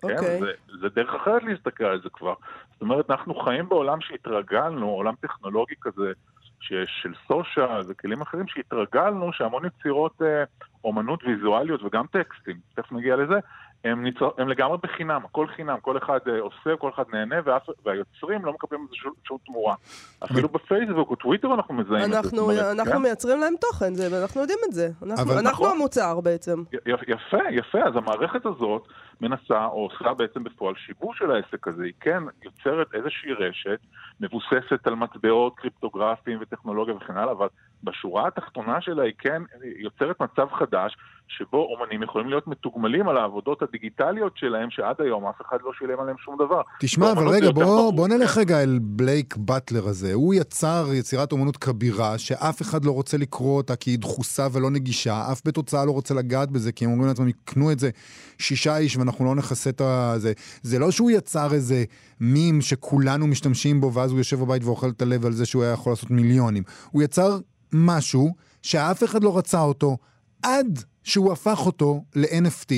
כן, 0.01 0.17
אוקיי. 0.17 0.39
זה, 0.39 0.51
זה 0.81 0.89
דרך 0.89 1.15
אחרת 1.15 1.43
להסתכל 1.43 1.83
על 1.83 2.01
זה 2.01 2.09
כבר. 2.09 2.33
זאת 2.71 2.81
אומרת, 2.81 3.11
אנחנו 3.11 3.35
חיים 3.35 3.69
בעולם 3.69 4.01
שהתרגלנו, 4.01 4.89
עולם 4.89 5.13
טכנולוגי 5.21 5.75
כזה, 5.81 6.11
שיש 6.61 6.99
של 7.01 7.13
סושיאל 7.27 7.81
וכלים 7.87 8.21
אחרים, 8.21 8.47
שהתרגלנו 8.47 9.33
שהמון 9.33 9.65
יצירות 9.65 10.21
אה, 10.21 10.43
אומנות 10.83 11.23
ויזואליות 11.23 11.83
וגם 11.83 12.05
טקסטים, 12.07 12.57
תכף 12.75 12.91
נגיע 12.91 13.15
לזה, 13.15 13.39
הם, 13.83 14.03
ניצר, 14.03 14.29
הם 14.37 14.49
לגמרי 14.49 14.77
בחינם, 14.83 15.21
הכל 15.25 15.47
חינם, 15.47 15.77
כל 15.81 15.97
אחד 15.97 16.19
אה, 16.27 16.39
עושה, 16.39 16.77
כל 16.79 16.89
אחד 16.95 17.03
נהנה, 17.13 17.35
ואף, 17.45 17.61
והיוצרים 17.85 18.45
לא 18.45 18.53
מקבלים 18.53 18.81
איזה 18.83 18.95
שום, 18.95 19.13
שום 19.27 19.37
תמורה. 19.45 19.75
אפילו 20.23 20.49
בפייסבוק 20.49 21.11
וטוויטר 21.11 21.53
אנחנו 21.53 21.73
מזהים 21.73 22.03
את 22.05 22.09
זה. 22.11 22.19
אנחנו, 22.19 22.39
אומרת, 22.41 22.59
אנחנו 22.79 22.91
כן? 22.93 23.01
מייצרים 23.01 23.39
להם 23.39 23.53
תוכן, 23.61 23.93
זה, 23.93 24.07
ואנחנו 24.15 24.41
יודעים 24.41 24.59
את 24.67 24.73
זה. 24.73 24.89
אנחנו, 25.03 25.23
אבל- 25.33 25.37
אנחנו 25.39 25.65
נכון. 25.65 25.75
המוצר 25.77 26.19
בעצם. 26.21 26.63
י- 26.73 26.77
יפה, 27.07 27.37
יפה. 27.51 27.79
אז 27.87 27.95
המערכת 27.95 28.45
הזאת 28.45 28.87
מנסה, 29.21 29.65
או 29.65 29.89
עושה 29.91 30.13
בעצם 30.13 30.43
בפועל 30.43 30.73
שיבוש 30.77 31.17
של 31.19 31.31
העסק 31.31 31.67
הזה. 31.67 31.83
היא 31.83 31.93
כן 31.99 32.23
יוצרת 32.43 32.87
איזושהי 32.95 33.33
רשת 33.33 33.79
מבוססת 34.19 34.87
על 34.87 34.95
מטבעות 34.95 35.53
קריפטוגרפיים 35.55 36.37
וטכנולוגיה 36.41 36.95
וכן 36.95 37.17
הלאה, 37.17 37.31
אבל 37.31 37.47
בשורה 37.83 38.27
התחתונה 38.27 38.81
שלה 38.81 39.03
היא 39.03 39.13
כן 39.19 39.41
יוצרת 39.79 40.21
מצב 40.21 40.47
חדש, 40.59 40.97
שבו 41.27 41.67
אומנים 41.73 42.03
יכולים 42.03 42.29
להיות 42.29 42.47
מתוגמלים 42.47 43.07
על 43.07 43.17
העבודות 43.17 43.61
הדיגיטליות 43.61 44.37
שלהם, 44.37 44.69
שעד 44.69 44.95
היום 44.99 45.25
אף 45.25 45.41
אחד 45.41 45.57
לא 45.63 45.71
שילם 45.79 45.99
עליהם 45.99 46.17
שום 46.17 46.35
דבר. 46.35 46.61
תשמע, 46.79 47.11
אבל 47.11 47.27
רגע, 47.27 47.51
בוא, 47.51 47.93
בוא 47.93 48.07
נלך 48.07 48.37
רגע 48.37 48.63
אל 48.63 48.79
בלייק 48.81 49.37
באטלר 49.37 49.87
הזה. 49.87 50.13
הוא 50.13 50.33
יצר 50.33 50.85
יצירת 50.93 51.31
אומנות 51.31 51.57
כבירה, 51.57 52.17
שאף 52.17 52.61
אחד 52.61 52.85
לא 52.85 52.91
רוצה 52.91 53.17
לקרוא 53.17 53.57
אותה 53.57 53.75
כי 53.75 53.89
היא 53.89 53.99
דחוסה 53.99 54.47
ולא 54.53 54.71
נגישה, 54.71 55.31
אף 55.31 55.41
בית 55.45 55.57
הוצאה 55.57 55.85
לא 55.85 55.91
רוצה 55.91 56.13
לגעת 56.13 56.51
בזה, 56.51 56.71
כי 56.71 56.85
הם 56.85 56.91
אומרים 56.91 57.07
לעצמם, 57.07 57.27
יקנו 57.27 57.71
את 57.71 57.79
זה 57.79 57.89
שישה 58.37 58.77
איש 58.77 58.97
ואנחנו 58.97 59.25
לא 59.25 59.35
נכסה 59.35 59.69
את 59.69 59.81
זה. 60.15 60.33
זה 60.61 60.79
לא 60.79 60.91
שהוא 60.91 61.11
יצר 61.11 61.53
איזה 61.53 61.83
מים 62.19 62.61
שכולנו 62.61 63.27
משתמשים 63.27 63.81
בו, 63.81 63.93
ואז 63.93 64.11
הוא 64.11 64.19
יושב 64.19 64.39
בבית 64.39 64.63
ואוכל 64.63 64.89
את 64.89 65.01
הלב 65.01 65.25
על 65.25 65.31
זה 65.31 65.45
שהוא 65.45 65.63
היה 65.63 65.73
יכול 65.73 65.91
לעשות 65.91 66.11
מיליונים. 66.11 66.63
הוא 66.91 67.03
יצר 67.03 67.37
משהו 67.73 68.35
שאף 68.61 69.03
אחד 69.03 69.23
לא 69.23 69.37
רצה 69.37 69.61
אותו, 69.61 69.97
עד 70.43 70.79
שהוא 71.03 71.31
הפך 71.31 71.59
אותו 71.65 72.03
ל-NFT, 72.15 72.73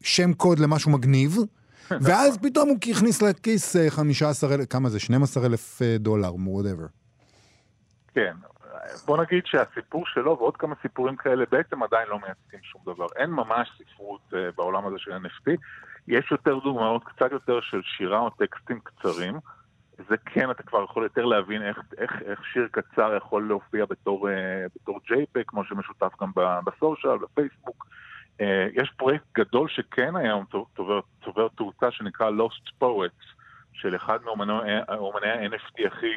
שם 0.00 0.32
קוד 0.32 0.58
למשהו 0.58 0.90
מגניב, 0.90 1.36
ואז 2.04 2.38
פתאום 2.38 2.68
הוא 2.68 2.76
הכניס 2.90 3.22
לכיס 3.22 3.76
15 3.88 4.50
אה, 4.50 4.54
אלף, 4.54 4.66
כמה 4.70 4.88
זה? 4.88 5.00
12 5.00 5.46
אלף 5.46 5.82
אה, 5.82 5.96
דולר, 5.98 6.30
whatever. 6.30 6.88
כן, 8.14 8.34
בוא 9.06 9.22
נגיד 9.22 9.46
שהסיפור 9.46 10.06
שלו 10.06 10.36
ועוד 10.38 10.56
כמה 10.56 10.74
סיפורים 10.82 11.16
כאלה 11.16 11.44
בעצם 11.50 11.82
עדיין 11.82 12.08
לא 12.08 12.18
מייצגים 12.18 12.60
שום 12.62 12.82
דבר. 12.86 13.06
אין 13.16 13.30
ממש 13.30 13.68
ספרות 13.78 14.20
uh, 14.30 14.36
בעולם 14.56 14.86
הזה 14.86 14.96
של 14.98 15.10
NFT. 15.12 15.50
יש 16.08 16.30
יותר 16.30 16.58
דוגמאות, 16.58 17.04
קצת 17.04 17.32
יותר 17.32 17.60
של 17.60 17.80
שירה 17.82 18.18
או 18.18 18.30
טקסטים 18.30 18.80
קצרים. 18.80 19.34
זה 20.08 20.16
כן, 20.16 20.50
אתה 20.50 20.62
כבר 20.62 20.84
יכול 20.84 21.02
יותר 21.02 21.24
להבין 21.24 21.62
איך, 21.62 21.78
איך, 21.98 22.22
איך 22.26 22.44
שיר 22.52 22.68
קצר 22.70 23.16
יכול 23.16 23.48
להופיע 23.48 23.84
בתור, 23.84 24.28
אה, 24.28 24.32
בתור 24.76 25.00
JPEG, 25.06 25.44
כמו 25.46 25.64
שמשותף 25.64 26.12
גם 26.20 26.30
ב 26.66 26.73
social, 26.73 27.18
בפייסבוק. 27.18 27.86
אה, 28.38 28.42
יש 28.72 28.90
פרויקט 28.96 29.24
גדול 29.34 29.68
שכן 29.68 30.16
היה 30.16 30.34
צובר 31.24 31.48
תאוצה 31.56 31.90
שנקרא 31.90 32.30
Lost 32.30 32.82
Poets, 32.82 33.34
של 33.72 33.96
אחד 33.96 34.18
מאומני 34.24 35.28
ה-NFT 35.28 35.86
הכי 35.86 36.14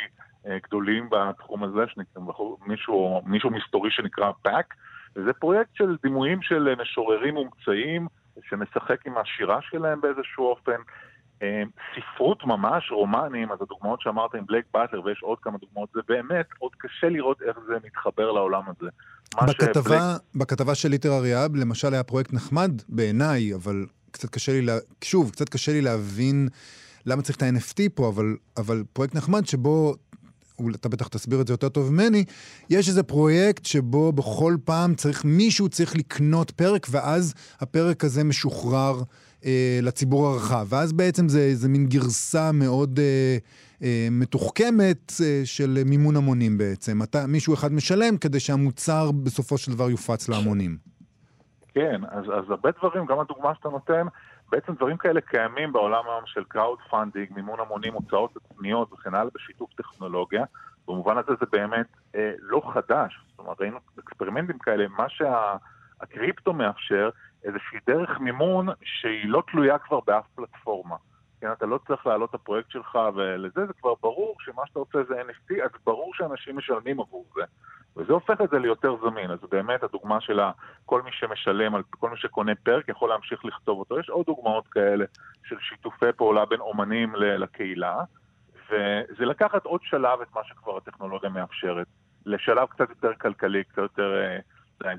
גדולים 0.63 1.09
בתחום 1.09 1.63
הזה, 1.63 1.83
שנקרא, 1.87 2.21
מישהו, 2.65 3.21
מישהו 3.25 3.49
מסתורי 3.49 3.91
שנקרא 3.91 4.31
פאק, 4.41 4.73
וזה 5.15 5.33
פרויקט 5.33 5.75
של 5.75 5.95
דימויים 6.03 6.41
של 6.41 6.75
משוררים 6.81 7.33
מומצאים, 7.33 8.07
שמשחק 8.49 9.05
עם 9.05 9.17
השירה 9.17 9.59
שלהם 9.61 10.01
באיזשהו 10.01 10.45
אופן. 10.45 10.81
אה, 11.43 11.63
ספרות 11.95 12.45
ממש, 12.45 12.91
רומנים, 12.91 13.51
אז 13.51 13.57
הדוגמאות 13.61 14.01
שאמרת 14.01 14.35
עם 14.35 14.45
בלייק 14.45 14.65
באטלר 14.73 15.05
ויש 15.05 15.19
עוד 15.21 15.37
כמה 15.41 15.57
דוגמאות, 15.57 15.89
זה 15.93 16.01
באמת 16.07 16.45
עוד 16.59 16.71
קשה 16.77 17.09
לראות 17.09 17.41
איך 17.41 17.57
זה 17.67 17.73
מתחבר 17.85 18.31
לעולם 18.31 18.63
הזה. 18.67 18.89
בכתבה, 19.35 19.81
שבלייק... 19.81 20.21
בכתבה 20.35 20.75
של 20.75 20.89
ליטר 20.89 21.09
אריאב, 21.17 21.55
למשל 21.55 21.93
היה 21.93 22.03
פרויקט 22.03 22.33
נחמד 22.33 22.71
בעיניי, 22.89 23.53
אבל 23.53 23.85
קצת 24.11 24.29
קשה 24.29 24.51
לי, 24.51 24.61
לה... 24.61 24.77
שוב, 25.03 25.31
קצת 25.31 25.49
קשה 25.49 25.71
לי 25.71 25.81
להבין 25.81 26.47
למה 27.05 27.21
צריך 27.21 27.37
את 27.37 27.43
ה-NFT 27.43 27.89
פה, 27.95 28.09
אבל, 28.09 28.35
אבל 28.57 28.83
פרויקט 28.93 29.15
נחמד 29.15 29.45
שבו 29.45 29.95
אתה 30.75 30.89
בטח 30.89 31.07
תסביר 31.07 31.41
את 31.41 31.47
זה 31.47 31.53
יותר 31.53 31.69
טוב 31.69 31.93
ממני, 31.93 32.23
יש 32.69 32.89
איזה 32.89 33.03
פרויקט 33.03 33.65
שבו 33.65 34.11
בכל 34.11 34.55
פעם 34.65 34.95
צריך, 34.95 35.25
מישהו 35.25 35.69
צריך 35.69 35.95
לקנות 35.95 36.51
פרק, 36.51 36.87
ואז 36.91 37.33
הפרק 37.59 38.03
הזה 38.03 38.23
משוחרר 38.23 39.01
אה, 39.45 39.79
לציבור 39.81 40.27
הרחב. 40.27 40.65
ואז 40.69 40.93
בעצם 40.93 41.29
זה, 41.29 41.55
זה 41.55 41.69
מין 41.69 41.85
גרסה 41.87 42.51
מאוד 42.51 42.99
אה, 42.99 43.37
אה, 43.83 44.07
מתוחכמת 44.11 45.11
אה, 45.23 45.41
של 45.45 45.83
מימון 45.85 46.15
המונים 46.15 46.57
בעצם. 46.57 47.03
אתה, 47.03 47.27
מישהו 47.27 47.53
אחד 47.53 47.73
משלם 47.73 48.17
כדי 48.17 48.39
שהמוצר 48.39 49.11
בסופו 49.11 49.57
של 49.57 49.71
דבר 49.71 49.89
יופץ 49.89 50.29
להמונים. 50.29 50.77
כן, 51.73 52.01
אז, 52.11 52.23
אז 52.25 52.45
הרבה 52.49 52.69
דברים, 52.79 53.05
גם 53.05 53.19
הדוגמה 53.19 53.55
שאתה 53.55 53.69
נותן, 53.69 54.07
בעצם 54.51 54.73
דברים 54.73 54.97
כאלה 54.97 55.21
קיימים 55.21 55.71
בעולם 55.71 56.03
היום 56.09 56.23
של 56.25 56.43
crowd 56.43 56.79
funding, 56.89 57.27
מימון 57.35 57.59
המונים, 57.59 57.93
הוצאות 57.93 58.37
עצמיות 58.37 58.93
וכן 58.93 59.13
הלאה 59.13 59.31
בשיתוף 59.35 59.73
טכנולוגיה. 59.73 60.45
במובן 60.87 61.17
הזה 61.17 61.31
זה 61.39 61.45
באמת 61.51 61.87
אה, 62.15 62.31
לא 62.39 62.61
חדש. 62.73 63.19
זאת 63.29 63.39
אומרת, 63.39 63.61
ראינו 63.61 63.77
אקספרימנטים 63.99 64.59
כאלה, 64.59 64.87
מה 64.87 65.05
שהקריפטו 65.09 66.51
שה, 66.51 66.57
מאפשר 66.57 67.09
איזושהי 67.43 67.79
דרך 67.87 68.19
מימון 68.19 68.67
שהיא 68.83 69.29
לא 69.29 69.43
תלויה 69.51 69.77
כבר 69.77 69.99
באף 70.07 70.25
פלטפורמה. 70.35 70.95
כן, 71.41 71.51
אתה 71.51 71.65
לא 71.65 71.79
צריך 71.87 72.07
להעלות 72.07 72.29
את 72.29 72.35
הפרויקט 72.35 72.71
שלך 72.71 72.99
ולזה, 73.15 73.65
זה 73.65 73.73
כבר 73.73 73.93
ברור 74.01 74.35
שמה 74.39 74.61
שאתה 74.67 74.79
רוצה 74.79 75.03
זה 75.03 75.21
NFT, 75.21 75.63
אז 75.63 75.69
ברור 75.85 76.13
שאנשים 76.13 76.57
משלמים 76.57 76.99
עבור 76.99 77.25
זה. 77.35 77.41
וזה 77.97 78.13
הופך 78.13 78.41
את 78.41 78.49
זה 78.49 78.59
ליותר 78.59 78.95
זמין. 79.01 79.31
אז 79.31 79.39
באמת 79.51 79.83
הדוגמה 79.83 80.21
של 80.21 80.39
כל 80.85 81.01
מי 81.01 81.11
שמשלם, 81.11 81.81
כל 81.89 82.09
מי 82.09 82.17
שקונה 82.17 82.55
פרק 82.55 82.89
יכול 82.89 83.09
להמשיך 83.09 83.45
לכתוב 83.45 83.79
אותו. 83.79 83.99
יש 83.99 84.09
עוד 84.09 84.25
דוגמאות 84.25 84.67
כאלה 84.67 85.05
של 85.43 85.55
שיתופי 85.59 86.11
פעולה 86.17 86.45
בין 86.45 86.59
אומנים 86.59 87.15
לקהילה, 87.15 88.03
וזה 88.69 89.25
לקחת 89.25 89.65
עוד 89.65 89.81
שלב 89.83 90.21
את 90.21 90.27
מה 90.35 90.41
שכבר 90.43 90.77
הטכנולוגיה 90.77 91.29
מאפשרת. 91.29 91.87
לשלב 92.25 92.67
קצת 92.67 92.89
יותר 92.89 93.13
כלכלי, 93.13 93.63
קצת 93.63 93.77
יותר... 93.77 94.15
אה, 94.17 94.39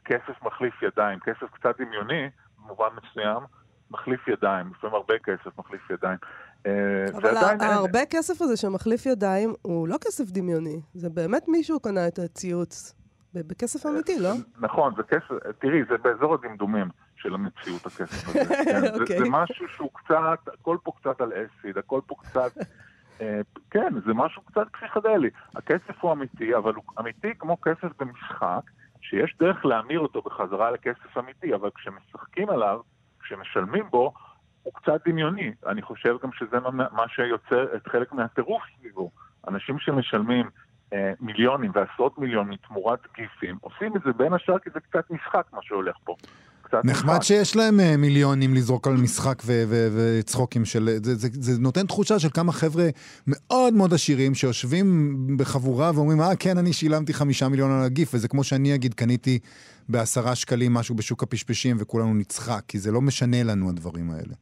כסף 0.05 0.43
מחליף 0.43 0.83
ידיים, 0.83 1.19
כסף 1.21 1.51
קצת 1.53 1.81
דמיוני, 1.81 2.31
במובן 2.59 2.89
מסוים, 3.03 3.43
מחליף 3.91 4.29
ידיים, 4.29 4.71
לפעמים 4.77 4.97
הרבה 4.97 5.15
כסף 5.19 5.59
מחליף 5.59 5.91
ידיים. 5.91 6.19
אה, 6.67 6.73
אבל 7.15 7.37
הרבה 7.61 8.07
כסף 8.11 8.43
הזה 8.43 8.57
שמחליף 8.57 9.07
ידיים 9.07 9.55
הוא 9.63 9.89
לא 9.89 9.97
כסף 10.01 10.31
דמיוני, 10.31 10.81
זה 10.95 11.11
באמת 11.11 11.49
מישהו 11.49 11.81
קנה 11.81 12.09
את 12.09 12.19
הציוץ. 12.19 12.95
בכסף 13.35 13.87
אמיתי, 13.87 14.21
לא? 14.21 14.31
נכון, 14.61 14.95
זה 14.97 15.03
כסף, 15.03 15.35
תראי, 15.59 15.85
זה 15.91 15.99
באזור 15.99 16.35
הדמדומים 16.35 16.89
של 17.17 17.35
המציאות, 17.35 17.87
הכסף 17.87 18.29
הזה. 18.29 18.55
כן, 18.65 18.81
זה, 18.81 19.01
אוקיי. 19.01 19.19
זה 19.19 19.25
משהו 19.31 19.69
שהוא 19.69 19.91
קצת, 19.95 20.55
הכל 20.55 20.77
פה 20.83 20.93
קצת 21.01 21.21
על 21.21 21.33
אסיד, 21.33 21.79
הכל 21.79 22.01
פה 22.07 22.15
קצת... 22.19 22.53
אה, 23.21 23.41
כן, 23.71 23.95
זה 24.07 24.15
משהו 24.15 24.43
קצת 24.43 24.67
פסיכדלי. 24.73 25.31
הכסף 25.57 25.95
הוא 26.01 26.13
אמיתי, 26.13 26.57
אבל 26.57 26.75
הוא 26.75 26.85
אמיתי 27.01 27.29
כמו 27.39 27.61
כסף 27.61 27.89
במשחק, 27.99 28.61
שיש 29.01 29.37
דרך 29.41 29.67
להמיר 29.67 30.01
אותו 30.01 30.23
בחזרה 30.23 30.71
לכסף 30.71 31.19
אמיתי, 31.19 31.55
אבל 31.55 31.71
כשמשחקים 31.75 32.51
עליו, 32.51 32.81
כשמשלמים 33.29 33.85
בו, 33.91 34.13
הוא 34.63 34.73
קצת 34.75 35.09
דמיוני. 35.09 35.53
אני 35.67 35.83
חושב 35.83 36.17
גם 36.23 36.33
שזה 36.33 36.57
מה 36.93 37.09
שיוצר 37.09 37.77
את 37.77 37.89
חלק 37.89 38.13
מהטירוף 38.13 38.63
סביבו. 38.79 39.11
אנשים 39.49 39.79
שמשלמים 39.79 40.51
אה, 40.93 41.13
מיליונים 41.21 41.71
ועשרות 41.75 42.19
מיליונים 42.19 42.57
תמורת 42.57 43.01
גיפים, 43.17 43.59
עושים 43.61 43.97
את 43.97 44.03
זה 44.03 44.13
בין 44.13 44.33
השאר 44.33 44.59
כי 44.59 44.71
זה 44.71 44.81
קצת 44.81 45.11
משחק 45.11 45.47
מה 45.53 45.59
שהולך 45.63 45.97
פה. 46.05 46.17
נחמד 46.85 47.23
שיש 47.23 47.57
להם 47.57 47.81
uh, 47.81 47.97
מיליונים 47.99 48.55
לזרוק 48.55 48.87
על 48.87 48.95
משחק 48.97 49.43
וצחוקים 49.97 50.65
של... 50.65 50.89
זה, 51.03 51.15
זה, 51.15 51.29
זה 51.33 51.61
נותן 51.61 51.87
תחושה 51.87 52.19
של 52.19 52.29
כמה 52.35 52.53
חבר'ה 52.53 52.89
מאוד 53.27 53.75
מאוד 53.75 53.95
עשירים 53.95 54.35
שיושבים 54.35 55.17
בחבורה 55.39 55.91
ואומרים, 55.95 56.21
אה, 56.21 56.37
כן, 56.37 56.59
אני 56.59 56.73
שילמתי 56.73 57.15
חמישה 57.15 57.49
מיליון 57.49 57.71
על 57.71 57.85
הגיף, 57.85 58.15
וזה 58.15 58.29
כמו 58.29 58.45
שאני 58.45 58.75
אגיד, 58.75 58.95
קניתי 58.95 59.39
בעשרה 59.89 60.35
שקלים 60.35 60.75
משהו 60.75 60.95
בשוק 60.95 61.23
הפשפשים 61.23 61.77
וכולנו 61.81 62.15
נצחק, 62.15 62.63
כי 62.69 62.79
זה 62.79 62.93
לא 62.93 63.01
משנה 63.01 63.43
לנו 63.45 63.69
הדברים 63.69 64.11
האלה. 64.11 64.35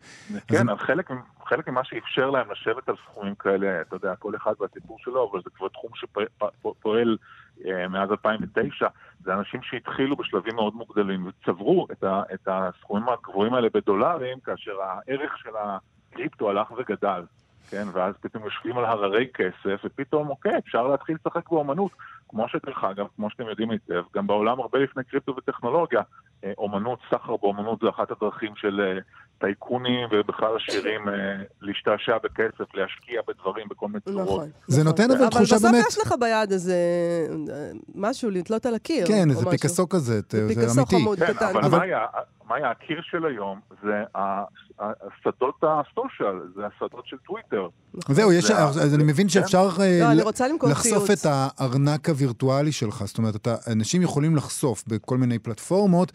כן, 0.46 0.68
אז... 0.68 0.78
חלק, 0.78 1.10
חלק 1.48 1.68
ממה 1.68 1.84
שאפשר 1.84 2.30
להם 2.30 2.46
לשבת 2.50 2.88
על 2.88 2.94
סכומים 3.04 3.34
כאלה, 3.34 3.80
אתה 3.80 3.96
יודע, 3.96 4.16
כל 4.16 4.36
אחד 4.36 4.52
והסיפור 4.60 4.98
שלו, 5.00 5.30
אבל 5.30 5.40
זה 5.44 5.50
כבר 5.56 5.68
תחום 5.68 5.90
שפועל 5.94 7.10
אה, 7.10 7.45
מאז 7.64 8.10
2009, 8.10 8.86
זה 9.24 9.34
אנשים 9.34 9.62
שהתחילו 9.62 10.16
בשלבים 10.16 10.54
מאוד 10.54 10.74
מוגדלים 10.74 11.26
וצברו 11.26 11.86
את, 11.92 12.04
ה, 12.04 12.22
את 12.34 12.48
הסכומים 12.50 13.08
הגבוהים 13.08 13.54
האלה 13.54 13.68
בדולרים, 13.74 14.40
כאשר 14.40 14.72
הערך 14.82 15.38
של 15.38 15.50
הקריפטו 15.56 16.50
הלך 16.50 16.70
וגדל. 16.70 17.22
כן, 17.70 17.84
ואז 17.92 18.14
פתאום 18.20 18.44
יושבים 18.44 18.78
על 18.78 18.84
הררי 18.84 19.26
כסף, 19.34 19.80
ופתאום, 19.84 20.28
אוקיי, 20.28 20.58
אפשר 20.58 20.86
להתחיל 20.86 21.16
לשחק 21.20 21.48
באומנות. 21.50 21.92
כמו 22.28 22.48
שדרך 22.48 22.84
אגב, 22.84 23.06
כמו 23.16 23.30
שאתם 23.30 23.46
יודעים 23.48 23.70
היטב, 23.70 24.02
גם 24.14 24.26
בעולם 24.26 24.60
הרבה 24.60 24.78
לפני 24.78 25.04
קריפטו 25.04 25.36
וטכנולוגיה, 25.36 26.00
אה, 26.44 26.52
אומנות, 26.58 26.98
סחר 27.10 27.36
באומנות 27.36 27.78
זה 27.82 27.88
אחת 27.88 28.10
הדרכים 28.10 28.52
של 28.56 28.80
אה, 28.80 28.98
טייקונים 29.38 30.08
ובכלל 30.12 30.56
עשירים 30.56 31.08
אה, 31.08 31.14
להשתעשע 31.60 32.18
בכסף, 32.22 32.74
להשקיע 32.74 33.20
בדברים 33.28 33.68
בכל 33.68 33.88
מיני 33.88 34.00
צורות. 34.00 34.28
נכון. 34.28 34.50
זה 34.66 34.84
נותן 34.84 35.10
אבל 35.10 35.28
תחושה 35.28 35.56
באמת... 35.56 35.74
אבל 35.74 35.80
בסוף 35.80 35.92
יש 35.92 36.06
לך 36.06 36.14
ביד 36.20 36.52
איזה 36.52 36.76
משהו 37.94 38.30
לתלות 38.30 38.66
על 38.66 38.74
הקיר. 38.74 39.06
כן, 39.06 39.30
איזה 39.30 39.50
פיקאסו 39.50 39.88
כזה, 39.88 40.20
זה 40.28 40.38
אמיתי. 40.38 40.54
פיקאסו 40.54 40.86
חמוד 40.86 41.18
כן, 41.18 41.32
קטן. 41.32 41.56
אבל 41.56 41.78
מה 42.48 42.56
היה 42.56 42.70
הקיר 42.70 43.00
של 43.02 43.26
היום? 43.26 43.60
זה 43.82 44.04
השדות 44.78 45.54
הסושיאל, 45.62 46.40
זה 46.56 46.62
השדות 46.66 47.06
של 47.06 47.16
טוויטר. 47.26 47.68
זהו, 48.08 48.32
יש, 48.32 48.50
אז 48.50 48.94
אני 48.94 49.04
מבין 49.04 49.28
שאפשר 49.28 49.68
לא, 49.78 50.70
לחשוף 50.70 51.10
את 51.10 51.26
הארנק 51.26 52.08
הווירטואלי 52.16 52.72
שלך. 52.72 53.04
זאת 53.06 53.18
אומרת, 53.18 53.48
אנשים 53.66 54.02
יכולים 54.02 54.36
לחשוף 54.36 54.84
בכל 54.86 55.18
מיני 55.18 55.38
פלטפורמות 55.38 56.12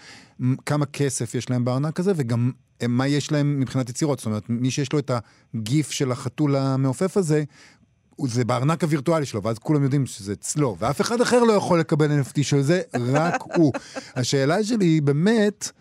כמה 0.66 0.86
כסף 0.86 1.36
יש 1.36 1.50
להם 1.50 1.66
בארנק 1.66 2.00
הזה, 2.00 2.12
וגם 2.16 2.52
מה 2.88 3.08
יש 3.08 3.32
להם 3.32 3.60
מבחינת 3.60 3.90
יצירות. 3.90 4.20
זאת 4.20 4.26
אומרת, 4.26 4.44
מי 4.50 4.72
שיש 4.72 4.94
לו 4.94 5.00
את 5.00 5.12
הגיף 5.56 5.92
של 5.92 6.12
החתול 6.12 6.56
המעופף 6.56 7.18
הזה, 7.18 7.44
זה 8.26 8.46
בארנק 8.46 8.84
הווירטואלי 8.84 9.26
שלו, 9.26 9.44
ואז 9.44 9.60
כולם 9.60 9.84
יודעים 9.84 10.06
שזה 10.06 10.34
אצלו, 10.34 10.76
ואף 10.80 11.02
אחד 11.02 11.22
אחר 11.22 11.44
לא 11.44 11.54
יכול 11.54 11.80
לקבל 11.80 12.22
NFT 12.22 12.44
של 12.44 12.62
זה, 12.62 12.82
רק 12.94 13.44
הוא. 13.56 13.74
השאלה 14.16 14.64
שלי 14.64 14.86
היא 14.86 15.02
באמת... 15.02 15.72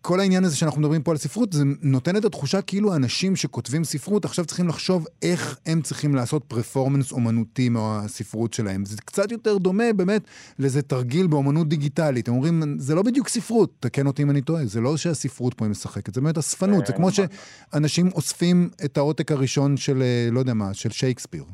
כל 0.00 0.20
העניין 0.20 0.44
הזה 0.44 0.56
שאנחנו 0.56 0.80
מדברים 0.80 1.02
פה 1.02 1.10
על 1.10 1.16
ספרות, 1.16 1.52
זה 1.52 1.64
נותן 1.82 2.16
את 2.16 2.24
התחושה 2.24 2.62
כאילו 2.62 2.92
האנשים 2.92 3.36
שכותבים 3.36 3.84
ספרות 3.84 4.24
עכשיו 4.24 4.44
צריכים 4.44 4.68
לחשוב 4.68 5.06
איך 5.22 5.58
הם 5.66 5.82
צריכים 5.82 6.14
לעשות 6.14 6.44
פרפורמנס 6.44 7.12
אומנותי 7.12 7.68
מהספרות 7.68 8.52
שלהם. 8.52 8.84
זה 8.84 8.96
קצת 9.04 9.32
יותר 9.32 9.58
דומה 9.58 9.84
באמת 9.96 10.22
לאיזה 10.58 10.82
תרגיל 10.82 11.26
באומנות 11.26 11.68
דיגיטלית. 11.68 12.28
הם 12.28 12.34
אומרים, 12.34 12.62
זה 12.78 12.94
לא 12.94 13.02
בדיוק 13.02 13.28
ספרות, 13.28 13.70
תקן 13.80 14.06
אותי 14.06 14.22
אם 14.22 14.30
אני 14.30 14.42
טועה, 14.42 14.64
זה 14.64 14.80
לא 14.80 14.96
שהספרות 14.96 15.54
פה 15.54 15.64
היא 15.64 15.70
משחקת, 15.70 16.14
זה 16.14 16.20
באמת 16.20 16.38
אספנות. 16.38 16.86
זה 16.86 16.92
כמו 16.92 17.08
שאנשים 17.10 18.08
אוספים 18.14 18.68
את 18.84 18.96
העותק 18.96 19.32
הראשון 19.32 19.76
של, 19.76 20.02
אה, 20.02 20.28
לא 20.32 20.38
יודע 20.38 20.54
מה, 20.54 20.74
של 20.74 20.90
שייקספיר. 20.90 21.44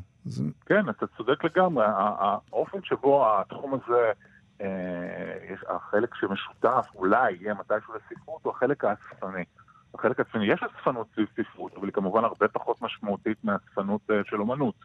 כן, 0.65 0.89
אתה 0.89 1.05
צודק 1.17 1.43
לגמרי. 1.43 1.85
האופן 1.87 2.77
שבו 2.83 3.25
התחום 3.39 3.73
הזה... 3.73 4.11
אה, 4.63 5.75
החלק 5.75 6.15
שמשותף 6.15 6.87
אולי 6.95 7.33
יהיה 7.33 7.53
מתישהו 7.53 7.93
לספרות 7.93 8.43
הוא 8.43 8.53
החלק 8.53 8.85
האספני. 8.85 9.43
החלק 9.93 10.19
האספני, 10.19 10.45
יש 10.45 10.63
אספנות 10.63 11.07
סביב 11.13 11.27
ספרות, 11.35 11.73
אבל 11.77 11.85
היא 11.85 11.93
כמובן 11.93 12.23
הרבה 12.23 12.47
פחות 12.47 12.81
משמעותית 12.81 13.43
מאספנות 13.43 14.01
אה, 14.11 14.21
של 14.25 14.41
אומנות. 14.41 14.75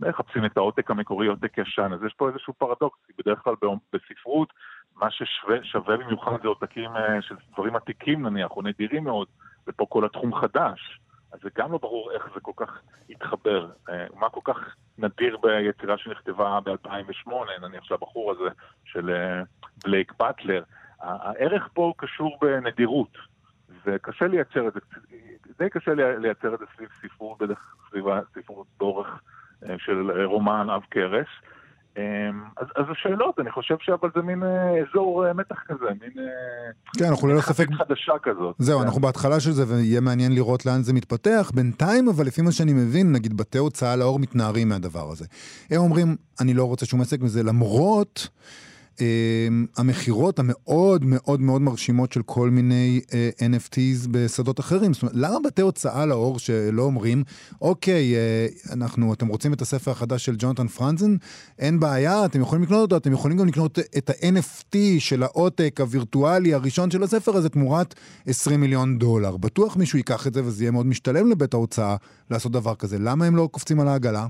מחפשים 0.00 0.44
את 0.44 0.56
העותק 0.56 0.90
המקורי, 0.90 1.26
עותק 1.26 1.58
ישן, 1.58 1.92
אז 1.92 2.02
יש 2.02 2.14
פה 2.14 2.28
איזשהו 2.28 2.52
פרדוקס, 2.52 2.98
כי 3.06 3.12
בדרך 3.18 3.38
כלל 3.38 3.54
בספרות, 3.92 4.52
מה 4.96 5.10
ששווה 5.10 5.96
במיוחד 5.96 6.42
זה 6.42 6.48
עותקים 6.48 6.96
אה, 6.96 7.22
של 7.22 7.34
דברים 7.52 7.76
עתיקים 7.76 8.26
נניח, 8.26 8.50
או 8.50 8.62
נדירים 8.62 9.04
מאוד, 9.04 9.28
ופה 9.66 9.86
כל 9.88 10.04
התחום 10.04 10.34
חדש. 10.34 11.00
אז 11.32 11.40
זה 11.42 11.48
גם 11.56 11.72
לא 11.72 11.78
ברור 11.78 12.12
איך 12.12 12.28
זה 12.34 12.40
כל 12.40 12.52
כך 12.56 12.80
התחבר. 13.10 13.70
אה, 13.88 14.06
מה 14.14 14.28
כל 14.28 14.40
כך 14.44 14.76
נדיר 14.98 15.36
ביצירה 15.36 15.98
שנכתבה 15.98 16.60
ב-2008, 16.60 17.30
נניח 17.60 17.84
של 17.84 17.94
הבחור 17.94 18.32
הזה, 18.32 18.50
של 18.84 19.10
אה, 19.10 19.42
בלייק 19.84 20.12
באטלר. 20.18 20.62
הערך 21.00 21.68
פה 21.72 21.92
קשור 21.96 22.38
בנדירות, 22.40 23.18
וקשה 23.86 24.26
לייצר 24.26 24.68
את 24.68 24.72
זה, 24.72 24.80
די 25.58 25.70
קשה 25.70 25.94
לייצר 25.94 26.54
את 26.54 26.58
זה 26.58 26.64
סביב 26.76 26.88
ספרות, 27.02 27.38
סביב 27.90 28.08
הספרות 28.08 28.66
באורך 28.78 29.22
אה, 29.68 29.74
של 29.78 30.24
רומן 30.24 30.70
עב 30.70 30.82
כרס. 30.90 31.28
אמ, 31.98 32.42
אז, 32.56 32.66
אז 32.76 32.84
השאלות, 32.90 33.38
אני 33.40 33.50
חושב 33.50 33.74
שאבל 33.80 34.08
זה 34.14 34.22
מין 34.22 34.42
אה, 34.42 34.82
אזור 34.82 35.26
אה, 35.26 35.32
מתח 35.32 35.56
כזה, 35.68 35.84
מין... 36.00 36.10
אה, 36.18 36.70
כן, 36.98 37.04
אנחנו 37.04 37.28
ללא 37.28 37.40
ספק... 37.40 37.66
חדשה 37.78 38.12
כזאת. 38.22 38.54
זהו, 38.58 38.78
כן. 38.78 38.84
אנחנו 38.84 39.00
בהתחלה 39.00 39.40
של 39.40 39.50
זה, 39.50 39.64
ויהיה 39.68 40.00
מעניין 40.00 40.34
לראות 40.34 40.66
לאן 40.66 40.82
זה 40.82 40.92
מתפתח. 40.92 41.50
בינתיים, 41.54 42.08
אבל 42.08 42.26
לפי 42.26 42.42
מה 42.42 42.52
שאני 42.52 42.72
מבין, 42.72 43.12
נגיד 43.12 43.36
בתי 43.36 43.58
הוצאה 43.58 43.96
לאור 43.96 44.18
מתנערים 44.18 44.68
מהדבר 44.68 45.10
הזה. 45.12 45.24
הם 45.70 45.80
אומרים, 45.80 46.16
אני 46.40 46.54
לא 46.54 46.64
רוצה 46.64 46.86
שום 46.86 47.00
עסק 47.00 47.20
מזה, 47.20 47.42
למרות... 47.42 48.28
אמ, 49.00 49.66
המכירות 49.76 50.38
המאוד 50.38 51.04
מאוד 51.04 51.40
מאוד 51.40 51.62
מרשימות 51.62 52.12
של 52.12 52.22
כל 52.22 52.50
מיני 52.50 53.00
uh, 53.06 53.14
אה, 53.14 53.30
NFTs 53.46 54.08
בשדות 54.10 54.60
אחרים. 54.60 54.94
זאת 54.94 55.02
אומרת, 55.02 55.14
למה 55.16 55.36
בתי 55.44 55.62
הוצאה 55.62 56.06
לאור 56.06 56.38
שלא 56.38 56.82
אומרים, 56.82 57.24
אוקיי, 57.60 58.14
uh, 58.14 58.72
אנחנו, 58.72 59.12
אתם 59.12 59.26
רוצים 59.26 59.52
את 59.52 59.62
הספר 59.62 59.90
החדש 59.90 60.24
של 60.24 60.34
ג'ונתן 60.38 60.68
פרנזן? 60.68 61.16
אין 61.58 61.80
בעיה, 61.80 62.24
אתם 62.24 62.40
יכולים 62.40 62.64
לקנות 62.64 62.80
אותו, 62.80 62.96
אתם 62.96 63.12
יכולים 63.12 63.38
גם 63.38 63.46
לקנות 63.46 63.78
את 63.78 64.10
ה-NFT 64.10 64.76
של 64.98 65.22
העותק 65.22 65.80
הווירטואלי 65.80 66.54
הראשון 66.54 66.90
של 66.90 67.02
הספר 67.02 67.36
הזה 67.36 67.48
תמורת 67.48 67.94
20 68.26 68.60
מיליון 68.60 68.98
דולר. 68.98 69.36
בטוח 69.36 69.76
מישהו 69.76 69.98
ייקח 69.98 70.26
את 70.26 70.34
זה 70.34 70.44
וזה 70.44 70.64
יהיה 70.64 70.70
מאוד 70.70 70.86
משתלם 70.86 71.30
לבית 71.30 71.54
ההוצאה 71.54 71.96
לעשות 72.30 72.52
דבר 72.52 72.74
כזה. 72.74 72.98
למה 72.98 73.24
הם 73.24 73.36
לא 73.36 73.48
קופצים 73.52 73.80
על 73.80 73.88
העגלה? 73.88 74.26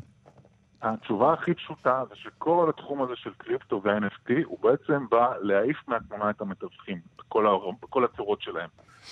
התשובה 0.83 1.33
הכי 1.33 1.55
פשוטה 1.55 2.03
זה 2.09 2.17
שכל 2.17 2.67
התחום 2.69 3.03
הזה 3.03 3.17
של 3.17 3.31
קריפטו 3.39 3.81
ו-NFT 3.85 4.33
הוא 4.45 4.59
בעצם 4.61 5.07
בא 5.11 5.33
להעיף 5.41 5.77
מהתמונה 5.89 6.31
את 6.31 6.41
המתווכים, 6.41 7.01
בכל, 7.19 7.47
בכל 7.83 8.05
הצורות 8.05 8.43
שלהם. 8.43 8.69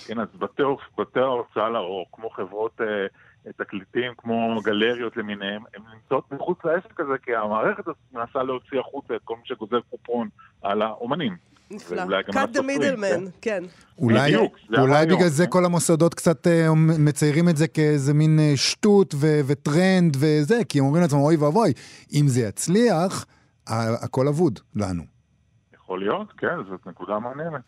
כן, 0.07 0.19
אז 0.19 0.27
בתי, 0.39 0.63
בתי 0.97 1.19
ההוצאה 1.19 1.69
לאור, 1.69 2.05
כמו 2.11 2.29
חברות 2.29 2.81
אה, 2.81 3.51
תקליטים, 3.51 4.13
כמו 4.17 4.59
גלריות 4.63 5.17
למיניהם, 5.17 5.63
הן 5.75 5.81
נמצאות 5.93 6.31
מחוץ 6.31 6.65
לעסק 6.65 6.99
הזה, 6.99 7.17
כי 7.17 7.35
המערכת 7.35 7.83
מנסה 8.11 8.43
להוציא 8.43 8.79
החוצה 8.79 9.15
את 9.15 9.21
כל 9.23 9.35
מי 9.35 9.41
שגוזר 9.45 9.79
קופון 9.89 10.29
על 10.61 10.81
האומנים. 10.81 11.46
נפלא. 11.71 12.03
cut 12.29 12.57
the 12.57 12.59
middleman, 12.59 13.29
כן. 13.41 13.63
אולי, 13.97 14.35
אולי 14.77 15.05
בגלל 15.05 15.29
זה 15.29 15.47
כל 15.47 15.65
המוסדות 15.65 16.13
קצת 16.13 16.47
uh, 16.47 16.73
מציירים 16.75 17.49
את 17.49 17.57
זה 17.57 17.67
כאיזה 17.67 18.13
מין 18.13 18.39
uh, 18.39 18.57
שטות 18.57 19.15
ו- 19.17 19.39
וטרנד 19.47 20.17
וזה, 20.19 20.63
כי 20.69 20.79
הם 20.79 20.85
אומרים 20.85 21.01
לעצמם, 21.01 21.19
אוי 21.19 21.35
ואבוי, 21.35 21.73
אם 22.13 22.27
זה 22.27 22.41
יצליח, 22.41 23.25
הכל 23.67 24.27
אבוד 24.27 24.59
לנו. 24.75 25.03
יכול 25.75 25.99
להיות, 25.99 26.33
כן, 26.37 26.55
זאת 26.69 26.87
נקודה 26.87 27.19
מעניינת. 27.19 27.61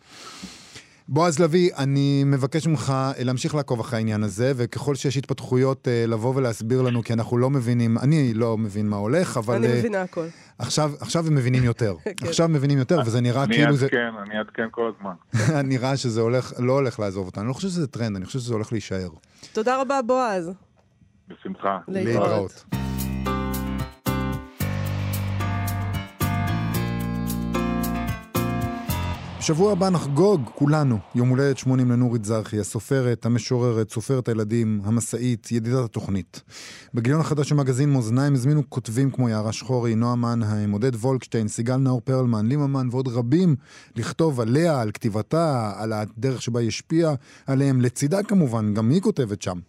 בועז 1.11 1.39
לביא, 1.39 1.71
אני 1.77 2.23
מבקש 2.25 2.67
ממך 2.67 2.93
אה, 2.95 3.23
להמשיך 3.23 3.55
לעקוב 3.55 3.79
אחרי 3.79 3.97
העניין 3.97 4.23
הזה, 4.23 4.51
וככל 4.55 4.95
שיש 4.95 5.17
התפתחויות, 5.17 5.87
אה, 5.87 6.05
לבוא 6.07 6.35
ולהסביר 6.35 6.81
לנו, 6.81 7.03
כי 7.03 7.13
אנחנו 7.13 7.37
לא 7.37 7.49
מבינים, 7.49 7.97
אני 7.97 8.33
לא 8.33 8.57
מבין 8.57 8.89
מה 8.89 8.95
הולך, 8.95 9.37
אבל... 9.37 9.55
אני 9.55 9.67
אה, 9.67 9.79
מבינה 9.79 10.01
הכל. 10.01 10.25
עכשיו, 10.59 10.91
עכשיו 10.99 11.27
הם 11.27 11.35
מבינים 11.35 11.63
יותר. 11.63 11.95
כן. 12.03 12.27
עכשיו 12.27 12.47
מבינים 12.47 12.77
יותר, 12.77 12.99
וזה 13.05 13.21
נראה 13.21 13.47
כאילו 13.47 13.75
זה... 13.75 13.87
אני 13.91 14.05
אעדכן, 14.05 14.21
אני 14.23 14.39
אעדכן 14.39 14.67
כל 14.71 14.91
הזמן. 14.95 15.13
נראה 15.73 15.97
שזה 15.97 16.21
הולך, 16.21 16.53
לא 16.59 16.73
הולך 16.73 16.99
לעזוב 16.99 17.25
אותנו. 17.25 17.41
אני 17.41 17.49
לא 17.49 17.53
חושב 17.53 17.67
שזה 17.67 17.87
טרנד, 17.87 18.15
אני 18.15 18.25
חושב 18.25 18.39
שזה 18.39 18.53
הולך 18.53 18.71
להישאר. 18.71 19.09
תודה 19.53 19.81
רבה, 19.81 20.01
בועז. 20.01 20.51
בשמחה. 21.27 21.77
להתראות. 21.87 22.65
בשבוע 29.39 29.71
הבא 29.71 29.89
נחגוג 29.89 30.41
כולנו 30.55 30.99
יום 31.15 31.29
הולדת 31.29 31.57
80 31.57 31.91
לנורית 31.91 32.25
זרחי, 32.25 32.59
הסופרת, 32.59 33.25
המשוררת, 33.25 33.89
סופרת 33.91 34.27
הילדים, 34.27 34.81
המשאית, 34.83 35.51
ידידת 35.51 35.85
התוכנית. 35.85 36.41
בגיליון 36.93 37.21
החדש 37.21 37.49
של 37.49 37.55
מגזין 37.55 37.93
מאזניים 37.93 38.33
הזמינו 38.33 38.69
כותבים 38.69 39.11
כמו 39.11 39.29
יערה 39.29 39.51
שחורי, 39.51 39.95
נועה 39.95 40.15
מנהיים, 40.15 40.71
עודד 40.71 40.95
וולקשטיין, 40.95 41.47
סיגל 41.47 41.75
נאור 41.75 42.01
פרלמן, 42.01 42.47
ליממן 42.47 42.87
ועוד 42.91 43.07
רבים 43.07 43.55
לכתוב 43.95 44.41
עליה, 44.41 44.81
על 44.81 44.91
כתיבתה, 44.91 45.73
על 45.75 45.93
הדרך 45.93 46.41
שבה 46.41 46.59
היא 46.59 46.67
השפיעה 46.67 47.13
עליהם. 47.47 47.81
לצידה 47.81 48.23
כמובן, 48.23 48.73
גם 48.73 48.89
היא 48.89 49.01
כותבת 49.01 49.41
שם. 49.41 49.59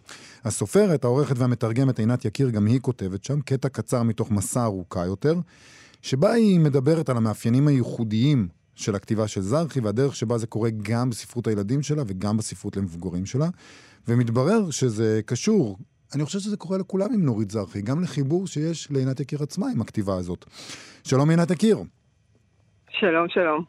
הסופרת, 0.43 1.03
העורכת 1.03 1.37
והמתרגמת 1.37 1.99
עינת 1.99 2.25
יקיר, 2.25 2.49
גם 2.49 2.65
היא 2.65 2.79
כותבת 2.79 3.23
שם, 3.23 3.41
קטע 3.41 3.69
קצר 3.69 4.03
מתוך 4.03 4.31
מסע 4.31 4.63
ארוכה 4.63 5.05
יותר, 5.05 5.35
שבה 6.01 6.31
היא 6.31 6.59
מדברת 6.59 7.09
על 7.09 7.17
המאפיינים 7.17 7.67
הייחודיים 7.67 8.60
של 8.75 8.95
הכתיבה 8.95 9.27
של 9.27 9.41
זרחי 9.41 9.79
והדרך 9.79 10.15
שבה 10.15 10.37
זה 10.37 10.47
קורה 10.47 10.69
גם 10.81 11.09
בספרות 11.09 11.47
הילדים 11.47 11.81
שלה 11.81 12.03
וגם 12.07 12.37
בספרות 12.37 12.77
למבוגרים 12.77 13.25
שלה. 13.25 13.47
ומתברר 14.07 14.71
שזה 14.71 15.21
קשור, 15.25 15.77
אני 16.15 16.25
חושב 16.25 16.39
שזה 16.39 16.57
קורה 16.57 16.77
לכולם 16.77 17.13
עם 17.13 17.25
נורית 17.25 17.51
זרחי, 17.51 17.81
גם 17.81 18.03
לחיבור 18.03 18.47
שיש 18.47 18.91
לעינת 18.91 19.19
יקיר 19.19 19.43
עצמה 19.43 19.67
עם 19.75 19.81
הכתיבה 19.81 20.15
הזאת. 20.15 20.45
שלום 21.03 21.29
עינת 21.29 21.51
יקיר. 21.51 21.77
שלום, 22.89 23.29
שלום. 23.29 23.63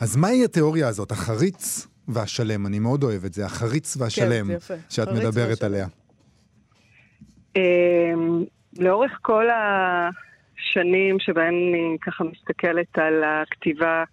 אז 0.00 0.16
מהי 0.16 0.44
התיאוריה 0.44 0.88
הזאת, 0.88 1.10
החריץ 1.10 1.86
והשלם? 2.08 2.66
אני 2.66 2.78
מאוד 2.78 3.04
אוהב 3.04 3.24
את 3.24 3.34
זה, 3.34 3.46
החריץ 3.46 3.96
והשלם, 3.96 4.46
כן, 4.48 4.54
יפה. 4.54 4.74
שאת 4.88 5.08
מדברת 5.08 5.62
והשלם. 5.62 5.66
עליה. 5.66 5.86
אמ, 7.56 8.44
לאורך 8.78 9.18
כל 9.22 9.46
השנים 9.50 11.16
שבהן 11.18 11.54
אני 11.54 11.96
ככה 12.00 12.24
מסתכלת 12.24 12.98
על 12.98 13.24
הכתיבה 13.24 14.04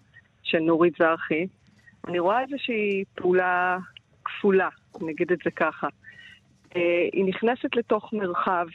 של 0.49 0.59
נורית 0.59 0.93
זרחי, 0.99 1.47
אני 2.07 2.19
רואה 2.19 2.41
איזושהי 2.41 3.03
פעולה 3.15 3.77
כפולה, 4.25 4.69
נגיד 5.01 5.31
את 5.31 5.37
זה 5.43 5.51
ככה. 5.51 5.87
אה, 6.75 7.07
היא 7.13 7.25
נכנסת 7.25 7.75
לתוך 7.75 8.13
מרחב 8.13 8.67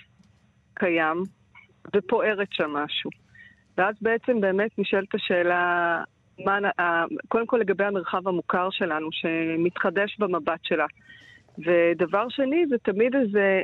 קיים 0.74 1.22
ופוערת 1.96 2.48
שם 2.52 2.70
משהו. 2.70 3.10
ואז 3.78 3.94
בעצם 4.00 4.40
באמת 4.40 4.70
נשאלת 4.78 5.14
השאלה, 5.14 6.02
מה, 6.44 6.58
קודם 7.28 7.46
כל 7.46 7.56
לגבי 7.56 7.84
המרחב 7.84 8.28
המוכר 8.28 8.68
שלנו, 8.70 9.08
שמתחדש 9.12 10.16
במבט 10.18 10.60
שלה. 10.62 10.86
ודבר 11.58 12.28
שני, 12.28 12.66
זה 12.68 12.76
תמיד 12.78 13.14
איזה 13.16 13.62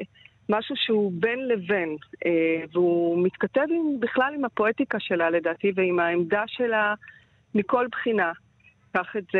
משהו 0.48 0.74
שהוא 0.76 1.12
בין 1.14 1.48
לבין, 1.48 1.96
אה, 2.26 2.64
והוא 2.72 3.24
מתכתב 3.24 3.66
עם, 3.70 4.00
בכלל 4.00 4.34
עם 4.34 4.44
הפואטיקה 4.44 5.00
שלה 5.00 5.30
לדעתי, 5.30 5.72
ועם 5.74 6.00
העמדה 6.00 6.42
שלה 6.46 6.94
מכל 7.54 7.86
בחינה. 7.92 8.32
קח 8.92 9.16
את 9.16 9.24
זה 9.32 9.38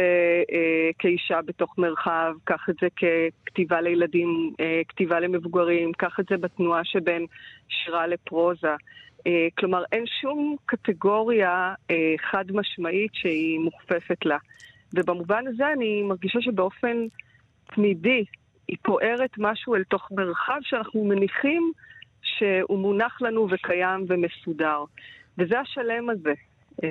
אה, 0.52 0.90
כאישה 0.98 1.42
בתוך 1.42 1.78
מרחב, 1.78 2.34
קח 2.44 2.66
את 2.70 2.74
זה 2.80 2.88
ככתיבה 2.90 3.80
לילדים, 3.80 4.52
אה, 4.60 4.80
כתיבה 4.88 5.20
למבוגרים, 5.20 5.92
קח 5.92 6.20
את 6.20 6.24
זה 6.30 6.36
בתנועה 6.36 6.84
שבין 6.84 7.26
שירה 7.68 8.06
לפרוזה. 8.06 8.74
אה, 9.26 9.48
כלומר, 9.58 9.84
אין 9.92 10.04
שום 10.20 10.56
קטגוריה 10.66 11.74
אה, 11.90 12.14
חד 12.30 12.44
משמעית 12.52 13.10
שהיא 13.14 13.60
מוכפפת 13.60 14.26
לה. 14.26 14.38
ובמובן 14.94 15.46
הזה 15.46 15.72
אני 15.72 16.02
מרגישה 16.02 16.40
שבאופן 16.40 16.96
תמידי 17.74 18.24
היא 18.68 18.76
פוערת 18.82 19.30
משהו 19.38 19.74
אל 19.74 19.84
תוך 19.84 20.08
מרחב 20.10 20.58
שאנחנו 20.62 21.04
מניחים 21.04 21.72
שהוא 22.22 22.78
מונח 22.78 23.22
לנו 23.22 23.46
וקיים 23.50 24.04
ומסודר. 24.08 24.84
וזה 25.38 25.60
השלם 25.60 26.10
הזה, 26.10 26.32
אה, 26.84 26.88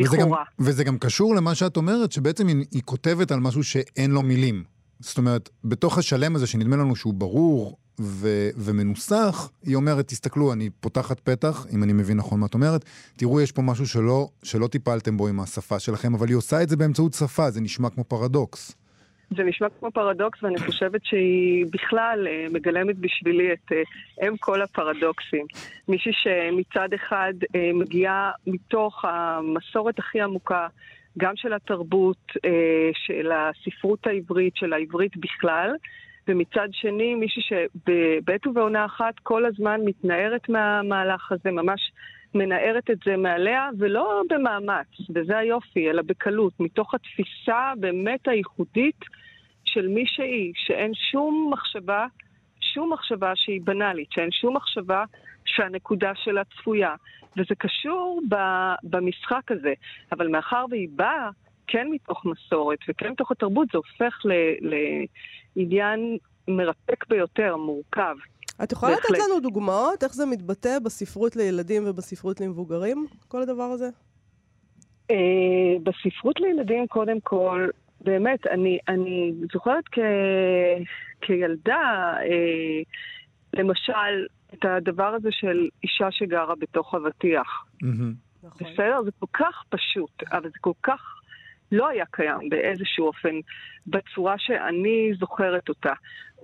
וזה 0.00 0.16
לכאורה. 0.16 0.44
וזה 0.58 0.84
גם 0.84 0.98
קשור 0.98 1.34
למה 1.34 1.54
שאת 1.54 1.76
אומרת, 1.76 2.12
שבעצם 2.12 2.46
היא, 2.46 2.64
היא 2.70 2.82
כותבת 2.84 3.32
על 3.32 3.40
משהו 3.40 3.64
שאין 3.64 4.10
לו 4.10 4.22
מילים. 4.22 4.64
זאת 5.00 5.18
אומרת, 5.18 5.50
בתוך 5.64 5.98
השלם 5.98 6.36
הזה, 6.36 6.46
שנדמה 6.46 6.76
לנו 6.76 6.96
שהוא 6.96 7.14
ברור 7.14 7.76
ו, 8.00 8.48
ומנוסח, 8.56 9.50
היא 9.62 9.76
אומרת, 9.76 10.08
תסתכלו, 10.08 10.52
אני 10.52 10.70
פותחת 10.80 11.20
פתח, 11.20 11.66
אם 11.72 11.82
אני 11.82 11.92
מבין 11.92 12.16
נכון 12.16 12.40
מה 12.40 12.46
את 12.46 12.54
אומרת, 12.54 12.84
תראו, 13.16 13.40
יש 13.40 13.52
פה 13.52 13.62
משהו 13.62 13.86
שלא, 13.86 14.28
שלא 14.42 14.66
טיפלתם 14.66 15.16
בו 15.16 15.28
עם 15.28 15.40
השפה 15.40 15.78
שלכם, 15.78 16.14
אבל 16.14 16.28
היא 16.28 16.36
עושה 16.36 16.62
את 16.62 16.68
זה 16.68 16.76
באמצעות 16.76 17.14
שפה, 17.14 17.50
זה 17.50 17.60
נשמע 17.60 17.90
כמו 17.90 18.04
פרדוקס. 18.04 18.72
זה 19.36 19.44
נשמע 19.44 19.66
כמו 19.80 19.90
פרדוקס, 19.90 20.42
ואני 20.42 20.58
חושבת 20.58 21.04
שהיא 21.04 21.66
בכלל 21.70 22.26
אה, 22.30 22.46
מגלמת 22.50 22.98
בשבילי 22.98 23.52
את 23.52 23.72
אה, 23.72 24.28
אם 24.28 24.36
כל 24.36 24.62
הפרדוקסים. 24.62 25.46
מישהי 25.88 26.12
שמצד 26.12 26.88
אחד 26.94 27.32
אה, 27.54 27.70
מגיעה 27.74 28.30
מתוך 28.46 29.04
המסורת 29.04 29.98
הכי 29.98 30.20
עמוקה, 30.20 30.66
גם 31.18 31.36
של 31.36 31.52
התרבות, 31.52 32.32
של 33.06 33.30
הספרות 33.32 34.06
העברית, 34.06 34.56
של 34.56 34.72
העברית 34.72 35.16
בכלל, 35.16 35.70
ומצד 36.28 36.68
שני 36.72 37.14
מישהי 37.14 37.42
שבעת 37.42 38.46
ובעונה 38.46 38.84
אחת 38.84 39.14
כל 39.22 39.46
הזמן 39.46 39.80
מתנערת 39.84 40.48
מהמהלך 40.48 41.32
הזה, 41.32 41.50
ממש 41.50 41.92
מנערת 42.34 42.90
את 42.90 42.98
זה 43.04 43.16
מעליה, 43.16 43.68
ולא 43.78 44.22
במאמץ, 44.30 44.86
וזה 45.14 45.38
היופי, 45.38 45.90
אלא 45.90 46.02
בקלות, 46.02 46.52
מתוך 46.60 46.94
התפיסה 46.94 47.72
באמת 47.80 48.28
הייחודית 48.28 49.00
של 49.74 49.88
מי 49.88 50.04
שהיא, 50.06 50.52
שאין 50.56 50.92
שום 50.94 51.50
מחשבה, 51.52 52.06
שום 52.60 52.92
מחשבה 52.92 53.32
שהיא 53.34 53.60
בנאלית, 53.64 54.08
שאין 54.12 54.30
שום 54.30 54.56
מחשבה 54.56 55.04
שהנקודה 55.44 56.12
שלה 56.14 56.42
צפויה. 56.44 56.94
וזה 57.36 57.54
קשור 57.58 58.20
ב, 58.28 58.36
במשחק 58.82 59.50
הזה. 59.50 59.72
אבל 60.12 60.28
מאחר 60.28 60.64
והיא 60.70 60.88
באה 60.92 61.30
כן 61.66 61.86
מתוך 61.90 62.24
מסורת 62.24 62.78
וכן 62.88 63.10
מתוך 63.10 63.30
התרבות, 63.30 63.68
זה 63.72 63.78
הופך 63.78 64.20
ל, 64.24 64.32
לעניין 65.56 66.18
מרתק 66.48 67.08
ביותר, 67.08 67.56
מורכב. 67.56 68.16
את 68.62 68.72
יכולה 68.72 68.92
לתת. 68.92 69.10
לנו 69.10 69.40
דוגמאות 69.40 70.02
איך 70.02 70.12
זה 70.14 70.26
מתבטא 70.26 70.78
בספרות 70.78 71.36
לילדים 71.36 71.82
ובספרות 71.86 72.40
למבוגרים, 72.40 73.06
כל 73.28 73.42
הדבר 73.42 73.62
הזה? 73.62 73.88
אה, 75.10 75.16
בספרות 75.82 76.40
לילדים, 76.40 76.86
קודם 76.86 77.20
כל, 77.20 77.68
באמת, 78.04 78.46
אני, 78.46 78.78
אני 78.88 79.32
זוכרת 79.52 79.84
כ, 79.92 79.98
כילדה, 81.20 82.14
אה, 82.22 82.82
למשל, 83.54 84.26
את 84.54 84.64
הדבר 84.64 85.06
הזה 85.06 85.28
של 85.32 85.68
אישה 85.82 86.10
שגרה 86.10 86.54
בתוך 86.54 86.94
אבטיח. 86.94 87.64
נכון. 88.42 88.72
בסדר? 88.72 89.02
זה 89.04 89.10
כל 89.18 89.26
כך 89.32 89.64
פשוט, 89.68 90.22
אבל 90.32 90.42
זה 90.42 90.58
כל 90.60 90.72
כך 90.82 91.20
לא 91.72 91.88
היה 91.88 92.04
קיים 92.10 92.48
באיזשהו 92.48 93.06
אופן 93.06 93.34
בצורה 93.86 94.34
שאני 94.38 95.12
זוכרת 95.18 95.68
אותה. 95.68 95.92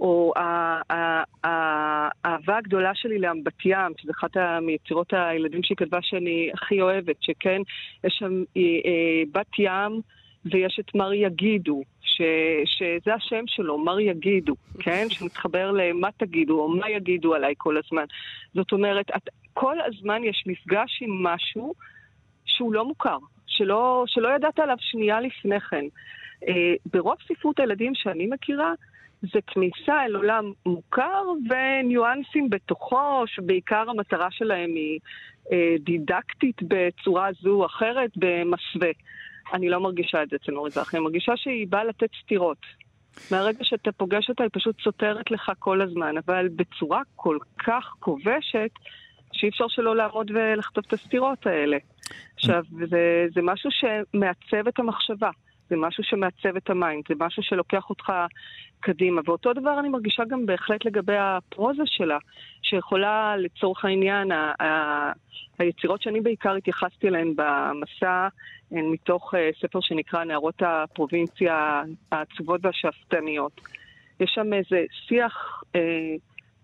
או 0.01 0.33
ה- 0.37 0.92
ה- 0.92 1.46
ה- 1.46 2.09
האהבה 2.25 2.59
הגדולה 2.59 2.94
שלי 2.94 3.18
לאמבת 3.18 3.64
ים, 3.64 3.92
שזו 3.96 4.12
אחת 4.12 4.37
מיצירות 4.62 5.12
הילדים 5.12 5.62
שהיא 5.62 5.77
כתבה 5.77 5.99
שאני 6.03 6.51
הכי 6.55 6.81
אוהבת, 6.81 7.16
שכן, 7.20 7.62
יש 8.05 8.16
שם 8.18 8.42
אה, 8.57 8.62
אה, 8.62 9.23
בת 9.33 9.59
ים 9.59 10.01
ויש 10.44 10.81
את 10.81 10.94
מר 10.94 11.12
יגידו, 11.12 11.83
ש, 12.03 12.22
שזה 12.64 13.14
השם 13.14 13.44
שלו, 13.46 13.79
מר 13.79 14.00
יגידו, 14.00 14.55
כן? 14.79 15.07
שמתחבר 15.11 15.70
למה 15.70 16.09
תגידו, 16.16 16.61
או 16.61 16.68
מה 16.68 16.90
יגידו 16.90 17.35
עליי 17.35 17.55
כל 17.59 17.76
הזמן. 17.76 18.05
זאת 18.55 18.72
אומרת, 18.72 19.07
את, 19.16 19.29
כל 19.55 19.76
הזמן 19.81 20.24
יש 20.24 20.44
מפגש 20.46 20.98
עם 21.03 21.22
משהו 21.22 21.74
שהוא 22.44 22.72
לא 22.72 22.85
מוכר, 22.85 23.18
שלא, 23.46 24.05
שלא 24.07 24.29
ידעת 24.29 24.59
עליו 24.59 24.76
שנייה 24.81 25.20
לפני 25.20 25.61
כן. 25.61 25.85
אה, 26.48 26.74
ברוב 26.92 27.16
ספרות 27.29 27.61
הילדים 27.61 27.94
שאני 27.94 28.26
מכירה, 28.26 28.72
זה 29.22 29.38
כניסה 29.46 30.05
אל 30.05 30.16
עולם 30.16 30.53
מוכר 30.66 31.22
וניואנסים 31.50 32.50
בתוכו, 32.50 33.24
שבעיקר 33.26 33.90
המטרה 33.90 34.31
שלהם 34.31 34.70
היא 34.74 34.98
אה, 35.53 35.74
דידקטית 35.81 36.57
בצורה 36.62 37.29
זו 37.42 37.50
או 37.50 37.66
אחרת, 37.66 38.11
במסווה. 38.16 38.90
אני 39.52 39.68
לא 39.68 39.80
מרגישה 39.80 40.22
את 40.22 40.28
זה 40.28 40.36
אצל 40.36 40.52
נורית 40.52 40.72
זרחי, 40.72 40.96
אני 40.96 41.04
מרגישה 41.04 41.32
שהיא 41.36 41.66
באה 41.68 41.84
לתת 41.84 42.10
סתירות. 42.22 42.58
מהרגע 43.30 43.64
שאתה 43.64 43.92
פוגש 43.92 44.28
אותה 44.28 44.42
היא 44.42 44.50
פשוט 44.52 44.80
סותרת 44.82 45.30
לך 45.30 45.52
כל 45.58 45.82
הזמן, 45.82 46.14
אבל 46.26 46.48
בצורה 46.48 47.02
כל 47.16 47.38
כך 47.58 47.94
כובשת, 47.98 48.70
שאי 49.32 49.48
אפשר 49.48 49.68
שלא 49.68 49.96
לעמוד 49.96 50.30
ולכתוב 50.34 50.84
את 50.88 50.92
הסתירות 50.92 51.46
האלה. 51.46 51.76
עכשיו, 52.34 52.62
זה, 52.90 53.26
זה 53.34 53.40
משהו 53.42 53.70
שמעצב 53.70 54.68
את 54.68 54.78
המחשבה, 54.78 55.30
זה 55.70 55.76
משהו 55.76 56.04
שמעצב 56.04 56.56
את 56.56 56.70
ה 56.70 56.76
mind, 56.76 57.04
זה 57.09 57.14
משהו 57.18 57.42
שלוקח 57.42 57.90
אותך 57.90 58.12
קדימה. 58.80 59.20
ואותו 59.24 59.52
דבר 59.52 59.80
אני 59.80 59.88
מרגישה 59.88 60.22
גם 60.28 60.46
בהחלט 60.46 60.85
לגבי 60.85 61.16
הפרוזה 61.18 61.83
שלה, 61.87 62.18
שיכולה, 62.62 63.37
לצורך 63.37 63.85
העניין, 63.85 64.33
ה- 64.33 64.52
ה- 64.62 65.12
היצירות 65.59 66.02
שאני 66.02 66.20
בעיקר 66.20 66.54
התייחסתי 66.54 67.09
אליהן 67.09 67.35
במסע, 67.37 68.28
הן 68.70 68.85
מתוך 68.92 69.35
אה, 69.35 69.50
ספר 69.61 69.80
שנקרא 69.80 70.24
נערות 70.24 70.62
הפרובינציה 70.62 71.83
העצובות 72.12 72.61
והשאפתניות. 72.64 73.61
יש 74.20 74.30
שם 74.35 74.52
איזה 74.52 74.85
שיח 75.09 75.62
אה, 75.76 75.80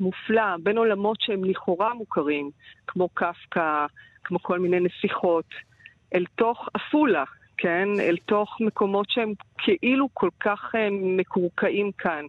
מופלא 0.00 0.56
בין 0.62 0.78
עולמות 0.78 1.20
שהם 1.20 1.44
לכאורה 1.44 1.94
מוכרים, 1.94 2.50
כמו 2.86 3.08
קפקא, 3.08 3.86
כמו 4.24 4.42
כל 4.42 4.58
מיני 4.58 4.80
נסיכות, 4.80 5.44
אל 6.14 6.24
תוך 6.34 6.68
עפולה, 6.74 7.24
כן? 7.58 7.88
אל 8.00 8.16
תוך 8.26 8.56
מקומות 8.60 9.06
שהם 9.10 9.32
כאילו 9.58 10.08
כל 10.12 10.30
כך 10.40 10.72
אה, 10.74 10.88
מקורקעים 10.90 11.90
כאן. 11.98 12.24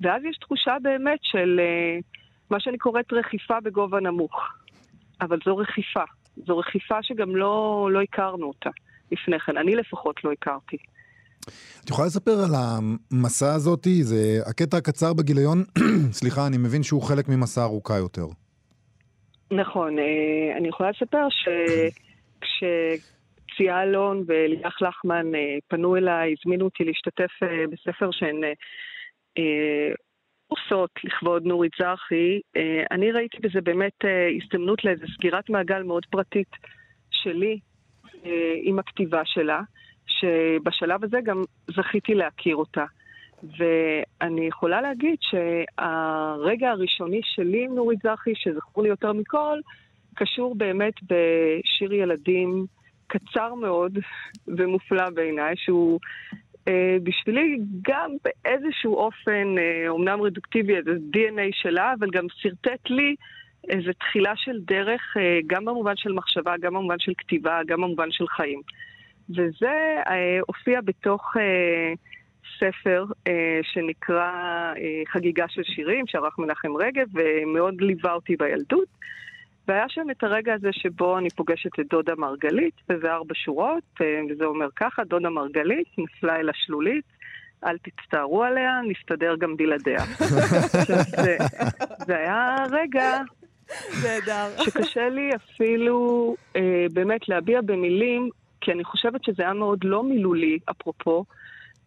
ואז 0.00 0.22
יש 0.30 0.36
תחושה 0.36 0.76
באמת 0.82 1.18
של 1.22 1.60
אה, 1.60 1.98
מה 2.50 2.60
שאני 2.60 2.78
קוראת 2.78 3.12
רכיפה 3.12 3.60
בגובה 3.60 4.00
נמוך. 4.00 4.34
אבל 5.20 5.38
זו 5.44 5.56
רכיפה. 5.56 6.02
זו 6.46 6.58
רכיפה 6.58 7.02
שגם 7.02 7.36
לא, 7.36 7.88
לא 7.92 8.02
הכרנו 8.02 8.46
אותה 8.46 8.70
לפני 9.12 9.40
כן. 9.40 9.56
אני 9.56 9.76
לפחות 9.76 10.24
לא 10.24 10.32
הכרתי. 10.32 10.76
את 11.84 11.90
יכולה 11.90 12.06
לספר 12.06 12.32
על 12.32 12.54
המסע 12.54 13.54
הזאתי? 13.54 14.04
זה 14.04 14.40
הקטע 14.46 14.76
הקצר 14.76 15.12
בגיליון, 15.12 15.64
סליחה, 16.20 16.46
אני 16.46 16.58
מבין 16.58 16.82
שהוא 16.82 17.02
חלק 17.02 17.28
ממסע 17.28 17.62
ארוכה 17.62 17.96
יותר. 17.96 18.26
נכון, 19.50 19.98
אה, 19.98 20.56
אני 20.58 20.68
יכולה 20.68 20.90
לספר 20.90 21.26
שכשצייה 23.52 23.82
אלון 23.82 24.24
וליאח 24.26 24.82
לחמן 24.82 25.34
אה, 25.34 25.58
פנו 25.68 25.96
אליי, 25.96 26.34
הזמינו 26.38 26.64
אותי 26.64 26.84
להשתתף 26.84 27.30
אה, 27.42 27.64
בספר 27.70 28.10
שהן 28.10 28.44
אה, 29.38 29.92
עושות 30.48 30.90
לכבוד 31.04 31.46
נורית 31.46 31.72
זרחי, 31.78 32.40
אני 32.90 33.12
ראיתי 33.12 33.38
בזה 33.40 33.60
באמת 33.60 34.04
הזדמנות 34.42 34.84
לאיזו 34.84 35.06
סגירת 35.14 35.50
מעגל 35.50 35.82
מאוד 35.82 36.06
פרטית 36.06 36.48
שלי 37.10 37.58
עם 38.62 38.78
הכתיבה 38.78 39.22
שלה, 39.24 39.60
שבשלב 40.06 41.04
הזה 41.04 41.18
גם 41.24 41.42
זכיתי 41.76 42.14
להכיר 42.14 42.56
אותה. 42.56 42.84
ואני 43.58 44.46
יכולה 44.46 44.80
להגיד 44.80 45.16
שהרגע 45.20 46.70
הראשוני 46.70 47.20
שלי 47.24 47.64
עם 47.64 47.74
נורית 47.74 47.98
זרחי, 48.02 48.32
שזכור 48.34 48.82
לי 48.82 48.88
יותר 48.88 49.12
מכל, 49.12 49.58
קשור 50.14 50.54
באמת 50.54 50.94
בשיר 51.02 51.92
ילדים 51.92 52.66
קצר 53.12 53.54
מאוד 53.54 53.98
ומופלא 54.46 55.10
בעיניי, 55.10 55.54
שהוא 55.56 56.00
אה, 56.68 56.96
בשבילי 57.02 57.58
גם 57.82 58.10
באיזשהו 58.24 58.94
אופן, 58.94 59.58
אה, 59.58 59.88
אומנם 59.88 60.20
רדוקטיבי, 60.22 60.76
איזה 60.76 60.90
DNA 60.90 61.50
שלה, 61.52 61.94
אבל 61.98 62.10
גם 62.10 62.26
שרטט 62.28 62.90
לי 62.90 63.14
איזו 63.68 63.90
תחילה 64.00 64.32
של 64.36 64.60
דרך, 64.60 65.16
אה, 65.16 65.38
גם 65.46 65.64
במובן 65.64 65.96
של 65.96 66.12
מחשבה, 66.12 66.54
גם 66.60 66.74
במובן 66.74 66.98
של 66.98 67.12
כתיבה, 67.18 67.60
גם 67.66 67.80
במובן 67.80 68.10
של 68.10 68.28
חיים. 68.28 68.60
וזה 69.30 69.96
אה, 70.06 70.38
הופיע 70.46 70.80
בתוך 70.80 71.36
אה, 71.36 71.92
ספר 72.58 73.04
אה, 73.26 73.60
שנקרא 73.62 74.30
אה, 74.76 75.02
חגיגה 75.12 75.44
של 75.48 75.62
שירים, 75.62 76.06
שערך 76.06 76.38
מנחם 76.38 76.76
רגב, 76.76 77.06
ומאוד 77.14 77.80
ליווה 77.80 78.12
אותי 78.12 78.36
בילדות. 78.36 78.88
והיה 79.68 79.84
שם 79.88 80.10
את 80.10 80.24
הרגע 80.24 80.54
הזה 80.54 80.68
שבו 80.72 81.18
אני 81.18 81.30
פוגשת 81.30 81.80
את 81.80 81.86
דודה 81.90 82.14
מרגלית, 82.18 82.74
וזה 82.88 83.12
ארבע 83.12 83.34
שורות, 83.34 83.84
אה, 84.00 84.20
וזה 84.30 84.44
אומר 84.44 84.68
ככה, 84.76 85.04
דודה 85.04 85.30
מרגלית, 85.30 85.86
נפלה 85.98 86.36
אל 86.36 86.48
השלולית, 86.48 87.04
אל 87.64 87.78
תצטערו 87.78 88.42
עליה, 88.42 88.80
נסתדר 88.88 89.36
גם 89.36 89.56
בלעדיה. 89.56 90.04
זה, 91.24 91.36
זה 92.06 92.16
היה 92.16 92.56
רגע. 92.70 93.20
שקשה 94.64 95.08
לי 95.08 95.30
אפילו 95.36 96.36
אה, 96.56 96.86
באמת 96.92 97.28
להביע 97.28 97.60
במילים, 97.60 98.28
כי 98.60 98.72
אני 98.72 98.84
חושבת 98.84 99.24
שזה 99.24 99.42
היה 99.42 99.52
מאוד 99.52 99.84
לא 99.84 100.02
מילולי, 100.02 100.58
אפרופו, 100.70 101.24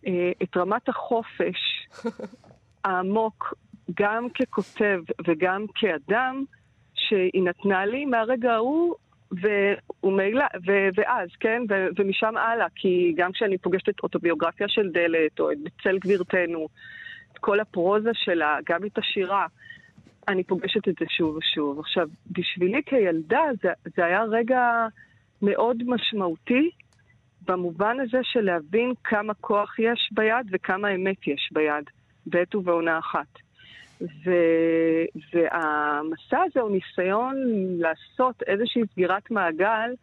אה, 0.08 0.32
את 0.44 0.58
רמת 0.58 0.90
החופש 0.90 1.88
העמוק, 2.86 3.54
גם 4.00 4.28
ככותב 4.30 5.02
וגם 5.28 5.66
כאדם, 5.76 6.44
שהיא 7.10 7.44
נתנה 7.44 7.86
לי 7.86 8.06
מהרגע 8.06 8.54
ההוא, 8.54 8.96
ומילא, 10.04 10.46
ו- 10.68 10.90
ואז, 10.96 11.30
כן? 11.40 11.62
ו- 11.70 11.88
ומשם 11.98 12.38
הלאה, 12.38 12.68
כי 12.76 13.14
גם 13.18 13.32
כשאני 13.32 13.58
פוגשת 13.58 13.90
את 13.90 14.00
אוטוביוגרפיה 14.04 14.68
של 14.68 14.90
דלת, 14.90 15.40
או 15.40 15.52
את 15.52 15.58
בצל 15.64 15.98
גבירתנו, 15.98 16.68
את 17.34 17.38
כל 17.38 17.60
הפרוזה 17.60 18.12
שלה, 18.14 18.58
גם 18.70 18.86
את 18.86 18.98
השירה, 18.98 19.48
אני 20.28 20.44
פוגשת 20.44 20.88
את 20.88 20.96
זה 21.00 21.06
שוב 21.10 21.36
ושוב. 21.38 21.80
עכשיו, 21.80 22.08
בשבילי 22.32 22.82
כילדה 22.86 23.44
זה, 23.62 23.70
זה 23.96 24.06
היה 24.06 24.24
רגע 24.24 24.88
מאוד 25.42 25.84
משמעותי, 25.86 26.70
במובן 27.48 28.00
הזה 28.00 28.18
של 28.24 28.42
להבין 28.42 28.94
כמה 29.04 29.34
כוח 29.34 29.80
יש 29.80 30.10
ביד 30.12 30.48
וכמה 30.52 30.96
אמת 30.96 31.28
יש 31.28 31.50
ביד, 31.52 31.84
בעת 32.26 32.56
ובעונה 32.56 33.00
אחת. 33.00 33.45
ו... 34.02 34.32
והמסע 35.34 36.38
הזה 36.44 36.60
הוא 36.60 36.72
ניסיון 36.72 37.36
לעשות 37.80 38.44
איזושהי 38.48 38.82
סגירת 38.92 39.32
מעגל 39.32 39.94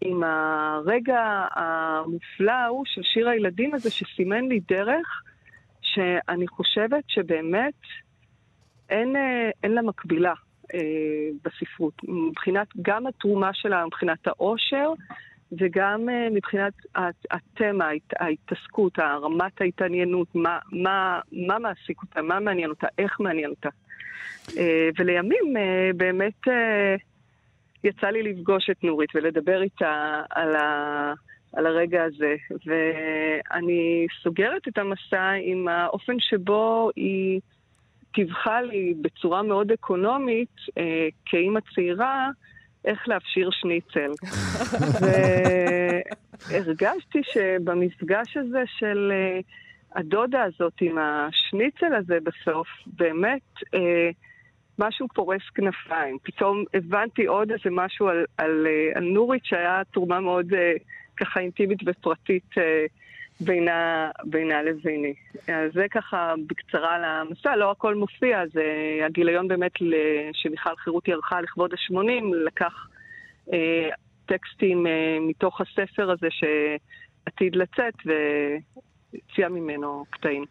עם 0.00 0.22
הרגע 0.22 1.46
המופלא 1.54 2.52
ההוא 2.52 2.84
של 2.86 3.02
שיר 3.02 3.28
הילדים 3.28 3.74
הזה 3.74 3.90
שסימן 3.90 4.48
לי 4.48 4.60
דרך 4.68 5.22
שאני 5.82 6.48
חושבת 6.48 7.04
שבאמת 7.08 7.74
אין, 8.90 9.16
אה, 9.16 9.50
אין 9.62 9.72
לה 9.72 9.82
מקבילה 9.82 10.34
אה, 10.74 10.78
בספרות. 11.44 11.94
מבחינת 12.08 12.68
גם 12.82 13.06
התרומה 13.06 13.50
שלה, 13.54 13.86
מבחינת 13.86 14.26
העושר, 14.26 14.92
וגם 15.58 16.08
uh, 16.08 16.34
מבחינת 16.34 16.72
התמה, 17.30 17.88
ההתעסקות, 18.20 18.98
הרמת 18.98 19.60
ההתעניינות, 19.60 20.34
מה, 20.34 20.58
מה, 20.72 21.20
מה 21.32 21.58
מעסיק 21.58 22.02
אותה, 22.02 22.22
מה 22.22 22.40
מעניין 22.40 22.70
אותה, 22.70 22.86
איך 22.98 23.20
מעניין 23.20 23.50
אותה. 23.50 23.68
Uh, 24.46 24.52
ולימים 24.98 25.56
uh, 25.56 25.96
באמת 25.96 26.40
יצא 27.84 28.06
לי 28.06 28.22
לפגוש 28.22 28.70
את 28.70 28.84
נורית 28.84 29.10
ולדבר 29.14 29.62
איתה 29.62 30.22
על, 30.30 30.56
ה, 30.56 31.12
על 31.52 31.66
הרגע 31.66 32.04
הזה. 32.04 32.34
ואני 32.66 34.06
סוגרת 34.22 34.68
את 34.68 34.78
המסע 34.78 35.30
עם 35.42 35.68
האופן 35.68 36.20
שבו 36.20 36.90
היא 36.96 37.40
טיווחה 38.14 38.62
לי 38.62 38.94
בצורה 39.00 39.42
מאוד 39.42 39.72
אקונומית, 39.72 40.56
כאימא 41.26 41.60
צעירה, 41.74 42.30
איך 42.84 43.08
להפשיר 43.08 43.50
שניצל. 43.52 44.10
והרגשתי 46.50 47.20
שבמפגש 47.22 48.36
הזה 48.36 48.62
של 48.66 49.12
uh, 49.12 49.44
הדודה 49.98 50.42
הזאת 50.42 50.72
עם 50.80 50.98
השניצל 50.98 51.94
הזה 51.94 52.18
בסוף, 52.22 52.68
באמת 52.86 53.42
uh, 53.60 53.78
משהו 54.78 55.08
פורס 55.14 55.42
כנפיים. 55.54 56.18
פתאום 56.22 56.64
הבנתי 56.74 57.26
עוד 57.26 57.50
איזה 57.50 57.70
משהו 57.70 58.08
על, 58.08 58.24
על, 58.38 58.66
uh, 58.66 58.98
על 58.98 59.04
נורית 59.04 59.44
שהיה 59.44 59.82
תרומה 59.92 60.20
מאוד 60.20 60.52
uh, 60.52 60.56
ככה 61.16 61.40
אינטימית 61.40 61.78
ופרטית 61.86 62.50
uh, 62.52 62.60
בינה, 63.40 64.10
בינה 64.24 64.62
לביני. 64.62 65.14
אז 65.34 65.72
זה 65.74 65.86
ככה 65.90 66.34
בקצרה 66.46 66.94
על 66.94 67.04
המסע, 67.04 67.56
לא 67.56 67.70
הכל 67.70 67.94
מופיע, 67.94 68.42
זה 68.52 68.62
הגיליון 69.06 69.48
באמת 69.48 69.72
שמיכל 70.32 70.76
חירותי 70.76 71.12
ערכה 71.12 71.40
לכבוד 71.40 71.70
ה-80, 71.72 72.36
לקח 72.46 72.72
אה, 73.52 73.88
טקסטים 74.26 74.86
אה, 74.86 75.18
מתוך 75.28 75.60
הספר 75.60 76.10
הזה 76.10 76.28
שעתיד 76.30 77.56
לצאת 77.56 77.94
והציע 78.04 79.48
ממנו 79.48 80.04
קטעים. 80.10 80.44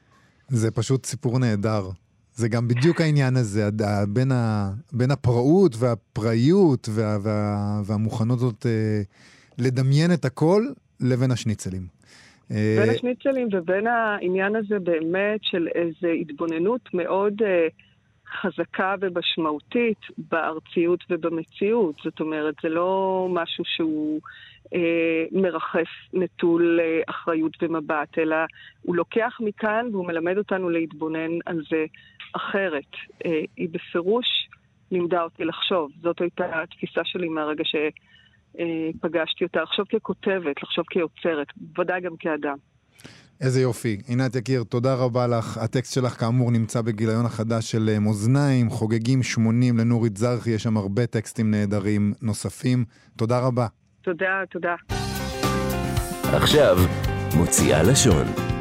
זה 0.48 0.72
פשוט 0.72 1.06
סיפור 1.06 1.40
נהדר. 1.40 1.90
זה 2.34 2.50
גם 2.50 2.68
בדיוק 2.68 3.02
העניין 3.02 3.36
הזה, 3.36 3.70
בין, 4.10 4.32
ה, 4.32 4.72
בין 4.94 5.12
הפראות 5.12 5.76
והפראיות 5.80 6.90
וה, 6.92 7.18
וה, 7.24 7.82
והמוכנות 7.86 8.38
הזאת 8.38 8.66
אה, 8.66 9.02
לדמיין 9.58 10.14
את 10.14 10.26
הכל 10.26 10.64
לבין 11.00 11.32
השניצלים. 11.32 11.99
בין 12.50 12.90
השניצלים 12.90 13.48
ובין 13.52 13.88
העניין 13.88 14.56
הזה 14.56 14.80
באמת 14.80 15.40
של 15.44 15.68
איזו 15.76 16.08
התבוננות 16.08 16.94
מאוד 16.94 17.34
uh, 17.42 17.46
חזקה 18.42 18.96
ומשמעותית 19.02 19.98
בארציות 20.18 21.04
ובמציאות. 21.10 21.96
זאת 22.04 22.20
אומרת, 22.20 22.56
זה 22.64 22.70
לא 22.70 23.28
משהו 23.30 23.64
שהוא 23.66 24.22
uh, 24.66 24.70
מרחף 25.32 25.90
נטול 26.14 26.80
אחריות 27.10 27.64
ומבט, 27.64 28.18
אלא 28.18 28.38
הוא 28.82 28.96
לוקח 28.96 29.38
מכאן 29.40 29.86
והוא 29.92 30.08
מלמד 30.08 30.38
אותנו 30.38 30.70
להתבונן 30.70 31.32
על 31.46 31.62
זה 31.70 31.86
אחרת. 32.36 32.96
היא 33.58 33.70
בפירוש 33.72 34.28
לימדה 34.92 35.24
אותי 35.24 35.46
לחשוב. 35.46 35.92
זאת 36.02 36.22
הייתה 36.22 36.62
התפיסה 36.62 37.02
שלי 37.04 37.30
מהרגע 37.30 37.64
ש... 37.66 37.76
אה, 38.60 38.66
פגשתי 39.02 39.44
אותה, 39.44 39.62
לחשוב 39.62 39.86
ככותבת, 39.86 40.64
לחשוב 40.64 40.86
כיוצרת, 40.90 41.48
בוודאי 41.56 42.02
גם 42.02 42.16
כאדם. 42.20 42.58
איזה 43.42 43.62
יופי. 43.62 43.98
עינת 44.08 44.36
יקיר, 44.36 44.64
תודה 44.64 44.96
רבה 44.96 45.28
לך. 45.28 45.58
הטקסט 45.58 45.94
שלך 45.94 46.20
כאמור 46.20 46.52
נמצא 46.52 46.82
בגיליון 46.82 47.26
החדש 47.26 47.72
של 47.72 47.90
אה, 47.90 48.00
מאזניים, 48.00 48.70
חוגגים 48.70 49.24
80 49.24 49.78
לנורית 49.78 50.18
זרחי, 50.18 50.50
יש 50.50 50.64
שם 50.64 50.78
הרבה 50.78 51.06
טקסטים 51.06 51.52
נהדרים 51.52 52.14
נוספים. 52.22 52.86
תודה 53.18 53.40
רבה. 53.40 53.68
תודה, 54.02 54.44
תודה. 54.52 54.76
עכשיו, 56.34 56.78
מוציאה 57.38 57.84
לשון. 57.84 58.59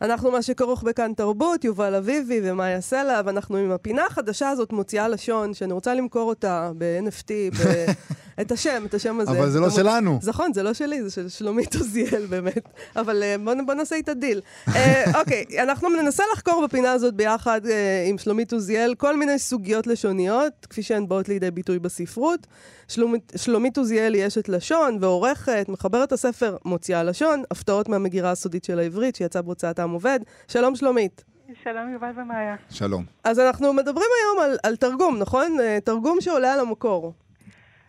אנחנו 0.00 0.30
מה 0.30 0.42
שכרוך 0.42 0.82
בכאן 0.82 1.12
תרבות, 1.16 1.64
יובל 1.64 1.94
אביבי 1.94 2.40
ומאיה 2.44 2.80
סלע, 2.80 3.20
ואנחנו 3.24 3.56
עם 3.56 3.70
הפינה 3.70 4.06
החדשה 4.06 4.48
הזאת, 4.48 4.72
מוציאה 4.72 5.08
לשון, 5.08 5.54
שאני 5.54 5.72
רוצה 5.72 5.94
למכור 5.94 6.28
אותה 6.28 6.70
ב-NFT. 6.78 7.30
את 8.40 8.52
השם, 8.52 8.82
את 8.86 8.94
השם 8.94 9.20
הזה. 9.20 9.30
אבל 9.30 9.50
זה 9.50 9.60
לא 9.60 9.70
שלנו. 9.70 10.18
נכון, 10.26 10.52
זה 10.52 10.62
לא 10.62 10.74
שלי, 10.74 11.02
זה 11.02 11.10
של 11.10 11.28
שלומית 11.28 11.76
עוזיאל 11.76 12.26
באמת. 12.26 12.68
אבל 12.96 13.22
uh, 13.22 13.44
בוא, 13.44 13.54
בוא 13.66 13.74
נעשה 13.74 13.96
איתה 13.96 14.14
דיל. 14.14 14.40
Uh, 14.68 14.72
אוקיי, 15.18 15.44
אנחנו 15.62 15.88
ננסה 15.88 16.24
לחקור 16.32 16.66
בפינה 16.66 16.92
הזאת 16.92 17.14
ביחד 17.14 17.60
uh, 17.64 17.68
עם 18.08 18.18
שלומית 18.18 18.52
עוזיאל 18.52 18.94
כל 18.94 19.16
מיני 19.16 19.38
סוגיות 19.38 19.86
לשוניות, 19.86 20.66
כפי 20.70 20.82
שהן 20.82 21.08
באות 21.08 21.28
לידי 21.28 21.50
ביטוי 21.50 21.78
בספרות. 21.78 22.46
שלומית, 22.88 23.32
שלומית 23.36 23.78
עוזיאל 23.78 24.14
היא 24.14 24.26
אשת 24.26 24.48
לשון 24.48 24.98
ועורכת, 25.00 25.66
מחברת 25.68 26.12
הספר 26.12 26.56
מוציאה 26.64 27.02
לשון, 27.02 27.42
הפתעות 27.50 27.88
מהמגירה 27.88 28.30
הסודית 28.30 28.64
של 28.64 28.78
העברית, 28.78 29.16
שיצא 29.16 29.40
בהוצאת 29.40 29.78
העם 29.78 29.90
עובד. 29.90 30.20
שלום 30.48 30.76
שלומית. 30.76 31.24
שלום 31.64 31.92
יובל 31.92 32.10
ומאיה. 32.16 32.56
שלום. 32.70 33.04
אז 33.24 33.40
אנחנו 33.40 33.72
מדברים 33.72 34.06
היום 34.22 34.44
על, 34.44 34.58
על 34.62 34.76
תרגום, 34.76 35.18
נכון? 35.18 35.56
תרגום 35.84 36.20
שעולה 36.20 36.54
על 36.54 36.60
המקור. 36.60 37.12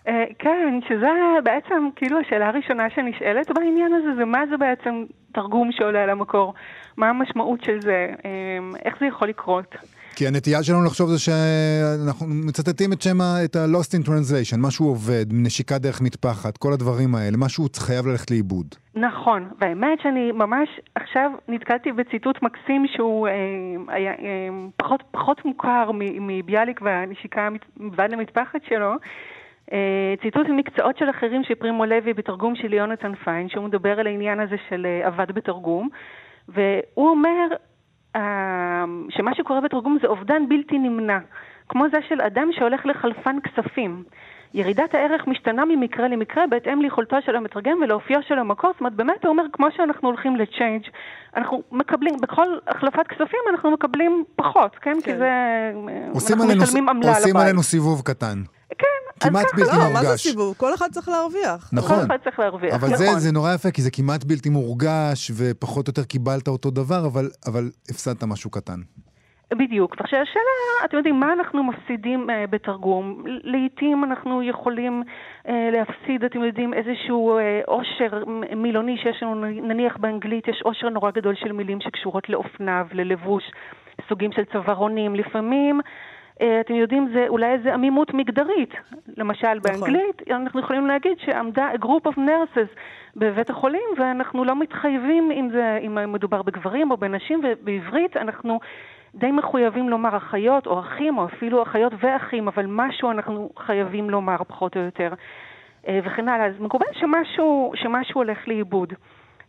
Uh, 0.10 0.12
כן, 0.40 0.80
שזה 0.88 1.08
בעצם 1.44 1.90
כאילו 1.96 2.20
השאלה 2.20 2.48
הראשונה 2.48 2.90
שנשאלת 2.90 3.52
בעניין 3.52 3.94
הזה, 3.94 4.16
זה 4.18 4.26
מה 4.26 4.42
זה 4.50 4.58
בעצם 4.58 5.06
תרגום 5.32 5.72
שעולה 5.72 6.04
על 6.04 6.10
המקור? 6.10 6.54
מה 6.98 7.10
המשמעות 7.10 7.64
של 7.64 7.82
זה? 7.82 8.08
Uh, 8.18 8.78
איך 8.86 8.96
זה 9.00 9.06
יכול 9.06 9.28
לקרות? 9.28 9.76
כי 10.16 10.28
הנטייה 10.28 10.64
שלנו 10.64 10.86
לחשוב 10.86 11.10
זה 11.10 11.20
שאנחנו 11.20 12.26
מצטטים 12.48 12.94
את 12.94 13.02
שם, 13.02 13.18
את 13.46 13.56
ה-Lost 13.56 13.92
in 13.98 14.08
Translation, 14.08 14.58
משהו 14.58 14.88
עובד, 14.88 15.26
נשיקה 15.32 15.78
דרך 15.78 16.02
מטפחת, 16.02 16.58
כל 16.58 16.74
הדברים 16.74 17.16
האלה, 17.16 17.38
משהו 17.38 17.66
חייב 17.76 18.08
ללכת 18.08 18.32
לאיבוד. 18.32 18.76
נכון, 18.96 19.50
והאמת 19.62 20.00
שאני 20.04 20.32
ממש 20.32 20.70
עכשיו 20.96 21.32
נתקלתי 21.48 21.92
בציטוט 21.92 22.42
מקסים 22.42 22.86
שהוא 22.96 23.28
אה, 23.28 23.34
היה 23.88 24.12
אה, 24.12 24.16
פחות, 24.78 25.04
פחות 25.12 25.46
מוכר 25.46 25.92
מביאליק 26.22 26.82
והנשיקה 26.82 27.50
מבעד 27.78 28.12
למטפחת 28.12 28.62
שלו. 28.70 28.94
אה, 29.72 30.14
ציטוט 30.22 30.48
ממקצועות 30.48 30.98
של 30.98 31.10
אחרים 31.10 31.44
של 31.44 31.56
פרימו 31.56 31.86
לוי 31.86 32.14
בתרגום 32.14 32.56
של 32.56 32.74
יונתן 32.74 33.16
פיין, 33.16 33.50
שהוא 33.50 33.64
מדבר 33.64 34.00
על 34.00 34.08
העניין 34.08 34.40
הזה 34.40 34.56
של 34.70 34.86
אה, 34.86 35.08
עבד 35.08 35.32
בתרגום, 35.32 35.90
והוא 36.48 37.10
אומר 37.10 37.48
אה, 38.16 38.86
שמה 39.10 39.36
שקורה 39.36 39.62
בתרגום 39.62 39.98
זה 40.02 40.08
אובדן 40.08 40.50
בלתי 40.50 40.80
נמנע, 40.80 41.20
כמו 41.70 41.86
זה 41.92 41.98
של 42.10 42.22
אדם 42.22 42.50
שהולך 42.52 42.86
לחלפן 42.86 43.38
כספים. 43.44 44.04
ירידת 44.54 44.96
הערך 44.96 45.28
משתנה 45.28 45.66
ממקרה 45.66 46.08
למקרה 46.08 46.48
בהתאם 46.48 46.82
ליכולתו 46.82 47.18
של 47.26 47.36
המתרגם 47.36 47.78
ולאופיו 47.82 48.20
של 48.28 48.40
המקור. 48.40 48.72
זאת 48.72 48.80
אומרת, 48.80 48.94
באמת 48.94 49.24
הוא 49.24 49.30
אומר, 49.30 49.44
כמו 49.54 49.68
שאנחנו 49.78 50.08
הולכים 50.08 50.36
לצ'יינג', 50.36 50.84
אנחנו 51.36 51.62
מקבלים, 51.72 52.14
בכל 52.22 52.48
החלפת 52.68 53.08
כספים 53.08 53.40
אנחנו 53.52 53.72
מקבלים 53.72 54.24
פחות, 54.36 54.76
כן? 54.76 54.92
כן. 54.92 55.02
כי 55.02 55.18
זה... 55.18 55.32
אנחנו 56.30 56.48
משלמים 56.62 56.90
עמלה 56.90 57.10
לבית. 57.12 57.22
עושים 57.22 57.38
עלינו 57.38 57.64
סיבוב 57.64 58.02
קטן. 58.02 58.38
כמעט 59.20 59.46
בלתי 59.56 59.72
לא, 59.72 59.78
מורגש. 59.78 59.94
מה 59.94 60.04
זה 60.04 60.18
סיבוב? 60.18 60.56
כל 60.58 60.74
אחד 60.74 60.92
צריך 60.92 61.10
להרוויח. 61.10 61.70
נכון. 61.74 61.98
כל 61.98 62.06
אחד 62.06 62.18
צריך 62.24 62.40
להרוויח, 62.40 62.74
אבל 62.74 62.88
נכון. 62.88 62.98
זה, 62.98 63.20
זה 63.20 63.32
נורא 63.32 63.54
יפה, 63.54 63.72
כי 63.72 63.82
זה 63.82 63.92
כמעט 63.92 64.24
בלתי 64.24 64.50
מורגש, 64.50 65.32
ופחות 65.38 65.88
או 65.88 65.92
יותר 65.92 66.04
קיבלת 66.04 66.48
אותו 66.48 66.72
דבר, 66.72 67.06
אבל, 67.06 67.30
אבל 67.48 67.70
הפסדת 67.90 68.24
משהו 68.24 68.50
קטן. 68.52 68.80
בדיוק. 69.54 69.96
ועכשיו 70.00 70.20
השאלה, 70.20 70.86
אתם 70.86 70.98
יודעים, 70.98 71.20
מה 71.20 71.34
אנחנו 71.34 71.64
מפסידים 71.64 72.30
uh, 72.30 72.34
בתרגום? 72.50 73.24
לעתים 73.26 74.04
אנחנו 74.04 74.44
יכולים 74.44 75.04
uh, 75.04 75.50
להפסיד, 75.72 76.24
אתם 76.24 76.44
יודעים, 76.44 76.74
איזשהו 76.74 77.40
עושר 77.66 78.24
מילוני 78.56 78.98
שיש 78.98 79.24
לנו, 79.24 79.36
נניח 79.46 79.98
באנגלית 79.98 80.48
יש 80.48 80.62
עושר 80.64 80.90
נורא 80.90 81.12
גדול 81.12 81.36
של 81.36 81.52
מילים 81.52 81.82
שקשורות 81.82 82.30
לאופניו, 82.30 82.88
ללבוש. 82.92 83.44
סוגים 84.10 84.32
של 84.32 84.44
צווארונים, 84.46 85.16
לפעמים... 85.16 85.82
אה, 86.42 86.60
אתם 86.60 86.74
יודעים, 86.76 87.10
זה 87.14 87.26
אולי 87.28 87.52
איזה 87.52 87.74
עמימות 87.74 88.14
מגדרית. 88.14 88.74
למשל, 89.18 89.54
נכון. 89.54 89.60
באנגלית 89.62 90.22
אנחנו 90.32 90.60
יכולים 90.60 90.88
להגיד 90.88 91.20
שעמדה 91.20 91.72
a 91.74 91.78
group 91.86 92.12
of 92.12 92.18
nurses 92.18 92.80
בבית 93.16 93.50
החולים, 93.50 93.88
ואנחנו 93.98 94.44
לא 94.44 94.56
מתחייבים 94.56 95.32
אם, 95.32 95.50
זה, 95.52 95.80
אם 95.82 96.14
מדובר 96.14 96.42
בגברים 96.42 96.92
או 96.92 96.98
בנשים, 96.98 97.42
ובעברית 97.44 98.18
אנחנו 98.18 98.60
די 99.16 99.32
מחויבים 99.32 99.90
לומר 99.90 100.18
אחיות 100.18 100.68
או 100.68 100.80
אחים, 100.80 101.18
או 101.18 101.26
אפילו 101.26 101.64
אחיות 101.64 101.94
ואחים, 102.00 102.48
אבל 102.48 102.66
משהו 102.68 103.12
אנחנו 103.12 103.50
חייבים 103.58 104.10
לומר 104.10 104.38
פחות 104.48 104.78
או 104.78 104.82
יותר, 104.82 105.14
אה, 105.88 106.00
וכן 106.04 106.30
הלאה. 106.30 106.46
אז 106.46 106.60
מקובל 106.60 106.86
שמשהו, 106.94 107.72
שמשהו 107.76 108.22
הולך 108.22 108.48
לאיבוד. 108.48 108.94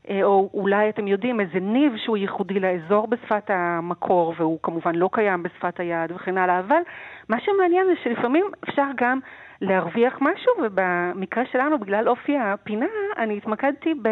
אה, 0.08 0.22
או 0.22 0.50
אולי 0.54 0.88
אתם 0.88 1.08
יודעים 1.08 1.40
איזה 1.40 1.60
ניב 1.60 1.96
שהוא 1.96 2.16
ייחודי 2.16 2.60
לאזור 2.60 3.06
בשפת 3.06 3.50
המקור, 3.50 4.34
והוא 4.36 4.58
כמובן 4.62 4.94
לא 4.94 5.08
קיים 5.12 5.42
בשפת 5.42 5.80
היעד 5.80 6.12
וכן 6.12 6.38
הלאה, 6.38 6.58
אבל 6.58 6.80
מה 7.28 7.40
שמעניין 7.40 7.86
זה 7.86 7.92
שלפעמים 8.04 8.46
אפשר 8.68 8.86
גם 8.96 9.18
להרוויח 9.60 10.18
משהו, 10.20 10.52
ובמקרה 10.62 11.44
שלנו, 11.52 11.78
בגלל 11.78 12.08
אופי 12.08 12.38
הפינה, 12.38 12.86
אני 13.18 13.36
התמקדתי 13.36 13.94
ב... 14.02 14.08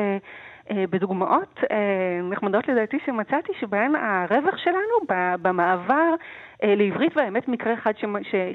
אה, 0.71 0.85
בדוגמאות 0.91 1.61
אה, 1.71 2.21
נחמדות 2.23 2.69
לדעתי 2.69 2.99
שמצאתי, 3.07 3.53
שבהן 3.61 3.95
הרווח 3.95 4.57
שלנו 4.57 5.23
במעבר 5.43 6.15
לעברית, 6.63 7.17
והאמת 7.17 7.49
מקרה 7.49 7.75
אחד 7.75 7.93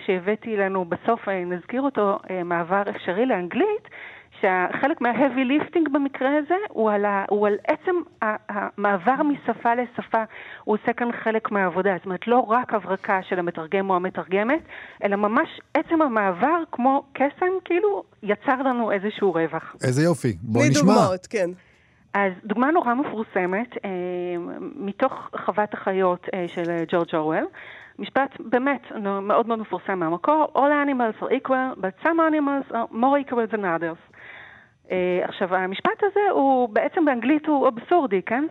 שהבאתי 0.06 0.58
לנו 0.58 0.86
בסוף, 0.86 1.30
נזכיר 1.30 1.82
אותו, 1.82 2.20
מעבר 2.46 2.82
אפשרי 2.90 3.26
לאנגלית, 3.26 3.90
שחלק 4.44 5.02
מה-heavy 5.02 5.42
lifting 5.52 5.90
במקרה 5.92 6.30
הזה 6.38 6.56
הוא 6.70 6.92
על, 6.92 7.06
ה, 7.06 7.26
הוא 7.30 7.48
על 7.48 7.56
עצם 7.68 7.96
המעבר 8.22 9.24
משפה 9.24 9.76
לשפה, 9.76 10.24
הוא 10.64 10.78
עושה 10.82 10.94
כאן 10.94 11.10
חלק 11.24 11.52
מהעבודה. 11.52 11.94
זאת 11.98 12.06
אומרת, 12.06 12.28
לא 12.28 12.40
רק 12.40 12.74
הברקה 12.74 13.20
של 13.30 13.40
המתרגם 13.40 13.90
או 13.90 13.96
המתרגמת, 13.96 14.62
אלא 15.04 15.16
ממש 15.16 15.62
עצם 15.74 16.02
המעבר 16.02 16.64
כמו 16.72 17.04
קסם, 17.14 17.52
כאילו 17.66 18.04
יצר 18.24 18.62
לנו 18.62 18.92
איזשהו 18.92 19.34
רווח. 19.34 19.76
איזה 19.84 20.04
יופי, 20.04 20.38
בואו 20.42 20.66
נשמע. 20.70 20.84
מדוגמאות, 20.84 21.28
כן. 21.28 21.50
אז 22.14 22.32
דוגמה 22.46 22.72
נורא 22.72 22.94
מפורסמת, 22.94 23.78
אה, 23.86 23.90
מתוך 24.76 25.30
חוות 25.46 25.74
החיות 25.74 26.28
אה, 26.34 26.46
של 26.48 26.84
ג'ורג' 26.88 27.16
אורוול, 27.16 27.48
משפט 28.00 28.38
באמת 28.40 28.82
מאוד 29.22 29.48
מאוד 29.48 29.60
מפורסם 29.60 30.00
מהמקור, 30.00 30.52
All 30.56 30.88
animals 30.88 31.24
are 31.24 31.32
equal, 31.32 31.82
but 31.82 32.04
some 32.04 32.20
animals 32.20 32.72
are 32.72 32.88
more 32.92 33.18
equal 33.20 33.48
than 33.52 33.66
others. 33.66 34.13
אה, 34.92 35.22
עכשיו, 35.24 35.56
המשפט 35.56 36.04
הזה 36.04 36.20
הוא 36.32 36.70
בעצם 36.70 37.06
באנגלית 37.06 37.46
הוא 37.46 37.68
אבסורדי, 37.68 38.22
כן? 38.22 38.46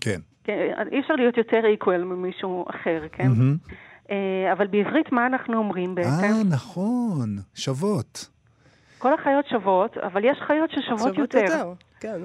כן. 0.00 0.20
כן 0.44 0.74
אי 0.92 1.00
אפשר 1.00 1.14
להיות 1.14 1.36
יותר 1.36 1.62
equal 1.80 2.04
ממישהו 2.04 2.66
אחר, 2.70 3.02
כן? 3.12 3.28
Mm-hmm. 3.28 4.12
אבל 4.52 4.66
בעברית 4.66 5.12
מה 5.12 5.26
אנחנו 5.26 5.56
אומרים 5.58 5.94
בעצם? 5.94 6.24
אה, 6.24 6.44
נכון, 6.50 7.36
שוות. 7.54 8.28
כל 8.98 9.14
החיות 9.14 9.46
שוות, 9.46 9.98
אבל 9.98 10.24
יש 10.24 10.38
חיות 10.46 10.70
ששוות 10.70 10.98
שוות 10.98 11.18
יותר. 11.18 11.46
שוות 11.46 11.50
יותר, 11.50 11.72
כן. 12.00 12.20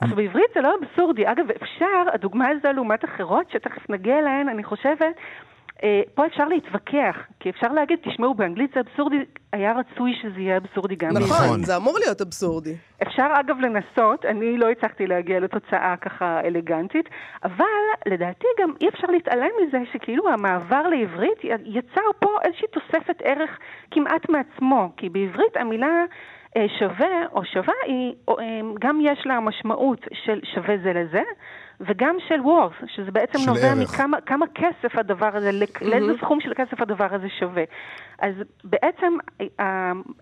עכשיו 0.00 0.16
בעברית 0.16 0.50
זה 0.54 0.60
לא 0.60 0.74
אבסורדי. 0.80 1.32
אגב, 1.32 1.50
אפשר, 1.50 2.14
הדוגמה 2.14 2.48
הזו 2.48 2.72
לעומת 2.72 3.04
אחרות, 3.04 3.50
שתכף 3.50 3.90
נגיע 3.90 4.18
אליהן, 4.18 4.48
אני 4.48 4.64
חושבת, 4.64 5.02
אה, 5.02 5.08
פה 6.14 6.26
אפשר 6.26 6.48
להתווכח, 6.48 7.16
כי 7.40 7.50
אפשר 7.50 7.68
להגיד, 7.68 7.98
תשמעו, 8.02 8.34
באנגלית 8.34 8.70
זה 8.74 8.80
אבסורדי, 8.80 9.16
היה 9.52 9.72
רצוי 9.72 10.12
שזה 10.22 10.40
יהיה 10.40 10.56
אבסורדי 10.56 10.94
גם. 10.94 11.10
נכון, 11.10 11.46
נכון, 11.46 11.64
זה 11.64 11.76
אמור 11.76 11.98
להיות 11.98 12.20
אבסורדי. 12.20 12.76
אפשר 13.02 13.26
אגב 13.40 13.56
לנסות, 13.60 14.24
אני 14.24 14.56
לא 14.56 14.70
הצלחתי 14.70 15.06
להגיע 15.06 15.40
לתוצאה 15.40 15.94
ככה 16.00 16.40
אלגנטית, 16.40 17.08
אבל 17.44 17.64
לדעתי 18.06 18.46
גם 18.60 18.72
אי 18.80 18.88
אפשר 18.88 19.06
להתעלם 19.06 19.50
מזה 19.62 19.78
שכאילו 19.92 20.28
המעבר 20.28 20.82
לעברית 20.82 21.38
יצר 21.64 22.10
פה 22.18 22.30
איזושהי 22.44 22.68
תוספת 22.68 23.22
ערך 23.22 23.50
כמעט 23.90 24.28
מעצמו, 24.28 24.90
כי 24.96 25.08
בעברית 25.08 25.56
המילה... 25.56 26.04
אה, 26.56 26.66
שווה 26.78 27.26
או 27.32 27.44
שווה, 27.44 27.74
היא, 27.86 28.14
אה, 28.28 28.34
גם 28.78 29.00
יש 29.02 29.26
לה 29.26 29.40
משמעות 29.40 30.00
של 30.24 30.40
שווה 30.54 30.76
זה 30.82 30.92
לזה, 30.92 31.22
וגם 31.80 32.16
של 32.28 32.40
וורס, 32.40 32.72
שזה 32.94 33.10
בעצם 33.10 33.38
נובע 33.46 33.72
ערך. 33.72 33.78
מכמה 33.94 34.20
כמה 34.26 34.46
כסף 34.54 34.98
הדבר 34.98 35.36
הזה, 35.36 35.50
mm-hmm. 35.50 35.84
לאיזה 35.84 36.12
סכום 36.20 36.40
של 36.40 36.52
כסף 36.56 36.80
הדבר 36.80 37.14
הזה 37.14 37.26
שווה. 37.40 37.62
אז 38.18 38.34
בעצם, 38.64 39.12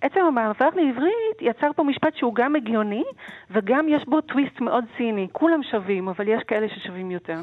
עצם 0.00 0.20
המעבר 0.28 0.68
לעברית 0.74 1.38
יצר 1.40 1.70
פה 1.76 1.82
משפט 1.82 2.16
שהוא 2.16 2.34
גם 2.34 2.56
הגיוני, 2.56 3.04
וגם 3.50 3.86
יש 3.88 4.02
בו 4.08 4.20
טוויסט 4.20 4.60
מאוד 4.60 4.84
ציני. 4.96 5.28
כולם 5.32 5.60
שווים, 5.70 6.08
אבל 6.08 6.28
יש 6.28 6.42
כאלה 6.48 6.66
ששווים 6.68 7.10
יותר. 7.10 7.38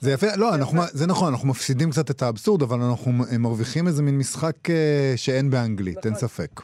זה 0.00 0.12
יפה, 0.12 0.26
לא, 0.36 0.54
אנחנו, 0.54 0.82
זה 0.92 1.06
נכון, 1.06 1.32
אנחנו 1.32 1.48
מפסידים 1.48 1.90
קצת 1.90 2.10
את 2.10 2.22
האבסורד, 2.22 2.62
אבל 2.62 2.80
אנחנו 2.80 3.12
מרוויחים 3.38 3.86
איזה 3.86 4.02
מין 4.02 4.18
משחק 4.18 4.70
אה, 4.70 5.12
שאין 5.16 5.50
באנגלית, 5.50 6.06
אין 6.06 6.12
נכון. 6.12 6.28
ספק. 6.28 6.60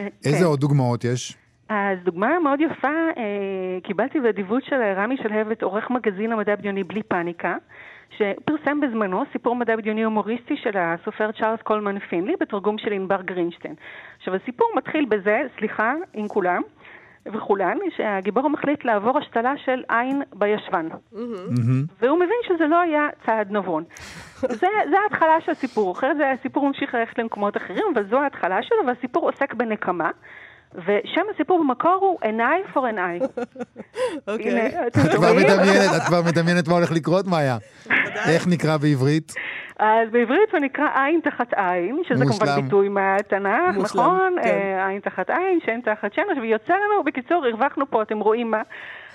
אה, 0.00 0.08
איזה 0.24 0.38
כן. 0.38 0.44
עוד 0.44 0.60
דוגמאות 0.60 1.04
יש? 1.04 1.36
אז 1.68 1.98
דוגמה 2.04 2.38
מאוד 2.38 2.60
יפה, 2.60 2.88
אה, 3.16 3.78
קיבלתי 3.82 4.20
באדיבות 4.20 4.64
של 4.64 4.76
רמי 4.96 5.16
שלהבת, 5.16 5.62
עורך 5.62 5.90
מגזין 5.90 6.32
המדע 6.32 6.56
בדיוני 6.56 6.84
בלי 6.84 7.02
פאניקה, 7.02 7.56
שפרסם 8.10 8.80
בזמנו 8.80 9.22
סיפור 9.32 9.56
מדע 9.56 9.76
בדיוני 9.76 10.04
הומוריסטי 10.04 10.56
של 10.56 10.70
הסופר 10.74 11.32
צ'ארלס 11.32 11.62
קולמן 11.62 11.98
פינלי, 11.98 12.34
בתרגום 12.40 12.78
של 12.78 12.92
ענבר 12.92 13.22
גרינשטיין. 13.22 13.74
עכשיו 14.16 14.34
הסיפור 14.34 14.68
מתחיל 14.76 15.04
בזה, 15.04 15.42
סליחה 15.58 15.94
עם 16.14 16.28
כולם 16.28 16.62
וכולן, 17.26 17.78
שהגיבור 17.96 18.50
מחליט 18.50 18.84
לעבור 18.84 19.18
השתלה 19.18 19.52
של 19.64 19.82
עין 19.88 20.22
בישבן. 20.32 20.88
והוא 22.00 22.16
מבין 22.16 22.38
שזה 22.48 22.66
לא 22.66 22.80
היה 22.80 23.08
צעד 23.26 23.52
נבון. 23.52 23.84
זה, 24.34 24.66
זה 24.90 24.96
ההתחלה 25.02 25.40
של 25.40 25.50
הסיפור, 25.52 25.92
אחרת 25.92 26.16
זה 26.16 26.30
הסיפור 26.30 26.66
ממשיך 26.66 26.94
ללכת 26.94 27.18
למקומות 27.18 27.56
אחרים, 27.56 27.84
אבל 27.94 28.04
זו 28.10 28.18
ההתחלה 28.18 28.62
שלו, 28.62 28.86
והסיפור 28.86 29.30
עוסק 29.30 29.54
בנקמה. 29.54 30.10
ושם 30.76 31.20
הסיפור 31.34 31.58
במקור 31.58 31.98
הוא 32.00 32.18
an 32.30 32.40
eye 32.40 32.76
for 32.76 32.80
an 32.80 32.98
eye. 33.06 33.42
אוקיי. 34.28 34.86
את 34.86 34.96
כבר 34.96 35.32
מדמיינת, 35.32 35.90
את 35.96 36.02
כבר 36.06 36.22
מדמיינת 36.22 36.68
מה 36.68 36.74
הולך 36.74 36.92
לקרות, 36.92 37.26
מאיה. 37.26 37.56
איך 38.28 38.46
נקרא 38.48 38.76
בעברית? 38.76 39.32
אז 39.78 40.08
בעברית 40.12 40.52
הוא 40.52 40.60
נקרא 40.60 40.88
עין 40.94 41.20
תחת 41.24 41.54
עין, 41.54 42.02
שזה 42.08 42.24
כמובן 42.24 42.60
ביטוי 42.62 42.88
מהתנ"ך, 42.88 43.76
נכון? 43.76 44.36
כן. 44.42 44.48
אה, 44.48 44.86
עין 44.88 45.00
תחת 45.00 45.30
עין, 45.30 45.58
שם 45.66 45.80
תחת 45.84 46.12
שמש, 46.14 46.38
ויוצא 46.42 46.72
לנו, 46.72 47.04
בקיצור, 47.04 47.46
הרווחנו 47.46 47.90
פה, 47.90 48.02
אתם 48.02 48.18
רואים 48.18 48.50
מה. 48.50 48.62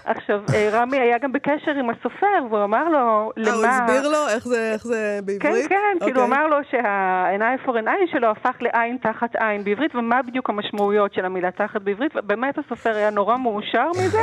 עכשיו, 0.05 0.41
אה, 0.53 0.69
רמי 0.71 0.99
היה 0.99 1.17
גם 1.17 1.31
בקשר 1.31 1.71
עם 1.79 1.89
הסופר, 1.89 2.45
והוא 2.49 2.63
אמר 2.63 2.89
לו, 2.89 3.31
למה... 3.37 3.49
אה, 3.49 3.55
הוא 3.55 3.65
הסביר 3.65 4.09
לו 4.09 4.27
איך 4.27 4.47
זה, 4.47 4.71
איך 4.73 4.83
זה 4.83 5.19
בעברית? 5.25 5.67
כן, 5.67 5.69
כן, 5.69 5.75
okay. 5.99 6.03
כאילו 6.03 6.21
הוא 6.21 6.29
אוקיי. 6.29 6.39
אמר 6.39 6.47
לו 6.47 6.57
שהעיניים 6.71 7.59
for 7.65 7.69
an 7.69 7.89
עין 7.89 8.07
שלו 8.11 8.27
הפך 8.31 8.55
לעין 8.61 8.97
תחת 8.97 9.35
עין 9.35 9.63
בעברית, 9.63 9.95
ומה 9.95 10.21
בדיוק 10.21 10.49
המשמעויות 10.49 11.13
של 11.13 11.25
המילה 11.25 11.51
תחת 11.51 11.81
בעברית, 11.81 12.11
ובאמת 12.15 12.57
הסופר 12.57 12.95
היה 12.95 13.09
נורא 13.09 13.37
מאושר 13.37 13.89
מזה. 13.91 14.21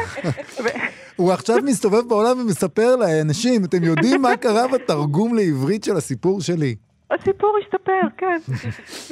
הוא 1.16 1.32
עכשיו 1.32 1.56
מסתובב 1.64 2.08
בעולם 2.08 2.40
ומספר 2.40 2.96
לאנשים, 2.96 3.64
אתם 3.64 3.82
יודעים 3.82 4.22
מה 4.22 4.36
קרה 4.36 4.68
בתרגום 4.68 5.34
לעברית 5.34 5.84
של 5.84 5.96
הסיפור 5.96 6.40
שלי? 6.40 6.74
הסיפור 7.10 7.56
השתפר, 7.62 8.00
כן. 8.16 8.38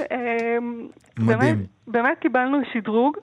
מדהים. 1.19 1.67
באמת 1.87 2.19
קיבלנו 2.21 2.59
שדרוג. 2.73 3.17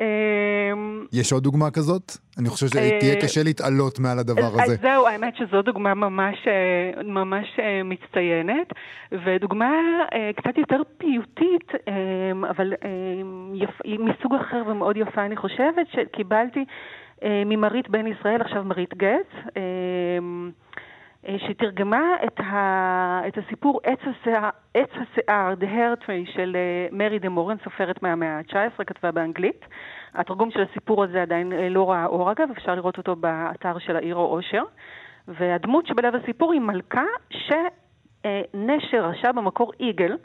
אמ, 0.00 1.04
יש 1.12 1.32
עוד 1.32 1.42
דוגמה 1.42 1.70
כזאת? 1.70 2.12
אני 2.38 2.48
חושב 2.48 2.66
שתהיה 2.66 3.14
אה, 3.14 3.20
קשה 3.20 3.42
להתעלות 3.42 3.98
מעל 3.98 4.18
הדבר 4.18 4.50
הזה. 4.52 4.72
אז 4.72 4.80
זהו, 4.80 5.06
האמת 5.06 5.36
שזו 5.36 5.62
דוגמה 5.62 5.94
ממש, 5.94 6.36
אה, 6.46 7.02
ממש 7.02 7.46
אה, 7.58 7.82
מצטיינת, 7.84 8.68
ודוגמה 9.24 9.72
קצת 10.36 10.58
יותר 10.58 10.80
פיוטית, 10.98 11.70
אמ, 11.88 12.44
אבל 12.44 12.72
היא 13.84 13.98
מסוג 13.98 14.34
אחר 14.34 14.62
ומאוד 14.66 14.96
יפה, 14.96 15.24
אני 15.26 15.36
חושבת, 15.36 15.86
שקיבלתי 15.92 16.64
ממרית 17.24 17.88
בן 17.88 18.06
ישראל, 18.06 18.40
עכשיו 18.40 18.64
מרית 18.64 18.94
גץ. 18.94 19.52
אמ, 21.26 21.38
שתרגמה 21.38 22.16
את, 22.24 22.40
ה, 22.40 23.20
את 23.28 23.38
הסיפור 23.38 23.80
עץ 23.84 23.98
השיער, 24.02 24.50
עץ 24.74 24.90
השיער, 24.90 25.54
The 25.60 25.64
Hair 25.64 26.04
Tree 26.04 26.32
של 26.34 26.56
מרי 26.92 27.18
דה 27.18 27.28
מורן, 27.28 27.56
סופרת 27.64 28.02
מהמאה 28.02 28.38
ה-19, 28.38 28.84
כתבה 28.84 29.12
באנגלית. 29.12 29.64
התרגום 30.14 30.50
של 30.50 30.62
הסיפור 30.70 31.04
הזה 31.04 31.22
עדיין 31.22 31.52
אה, 31.52 31.68
לא 31.68 31.90
ראה 31.90 32.06
אור 32.06 32.32
אגב, 32.32 32.50
אפשר 32.50 32.74
לראות 32.74 32.98
אותו 32.98 33.16
באתר 33.16 33.78
של 33.78 33.96
העיר 33.96 34.16
או 34.16 34.36
אושר. 34.36 34.62
והדמות 35.28 35.86
שבלב 35.86 36.14
הסיפור 36.14 36.52
היא 36.52 36.60
מלכה 36.60 37.04
שנשר, 37.30 39.04
רשע 39.04 39.32
במקור 39.32 39.72
איגל, 39.80 40.16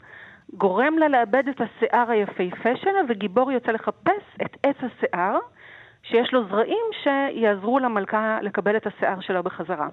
גורם 0.52 0.98
לה 0.98 1.08
לאבד 1.08 1.48
את 1.48 1.60
השיער 1.60 2.10
היפהפה 2.10 2.76
שלה, 2.76 3.00
וגיבור 3.08 3.52
יוצא 3.52 3.72
לחפש 3.72 4.22
את 4.42 4.56
עץ 4.62 4.76
השיער, 4.76 5.38
שיש 6.02 6.32
לו 6.32 6.48
זרעים 6.48 6.86
שיעזרו 7.02 7.78
למלכה 7.78 8.38
לקבל 8.42 8.76
את 8.76 8.86
השיער 8.86 9.20
שלה 9.20 9.42
בחזרה. 9.42 9.88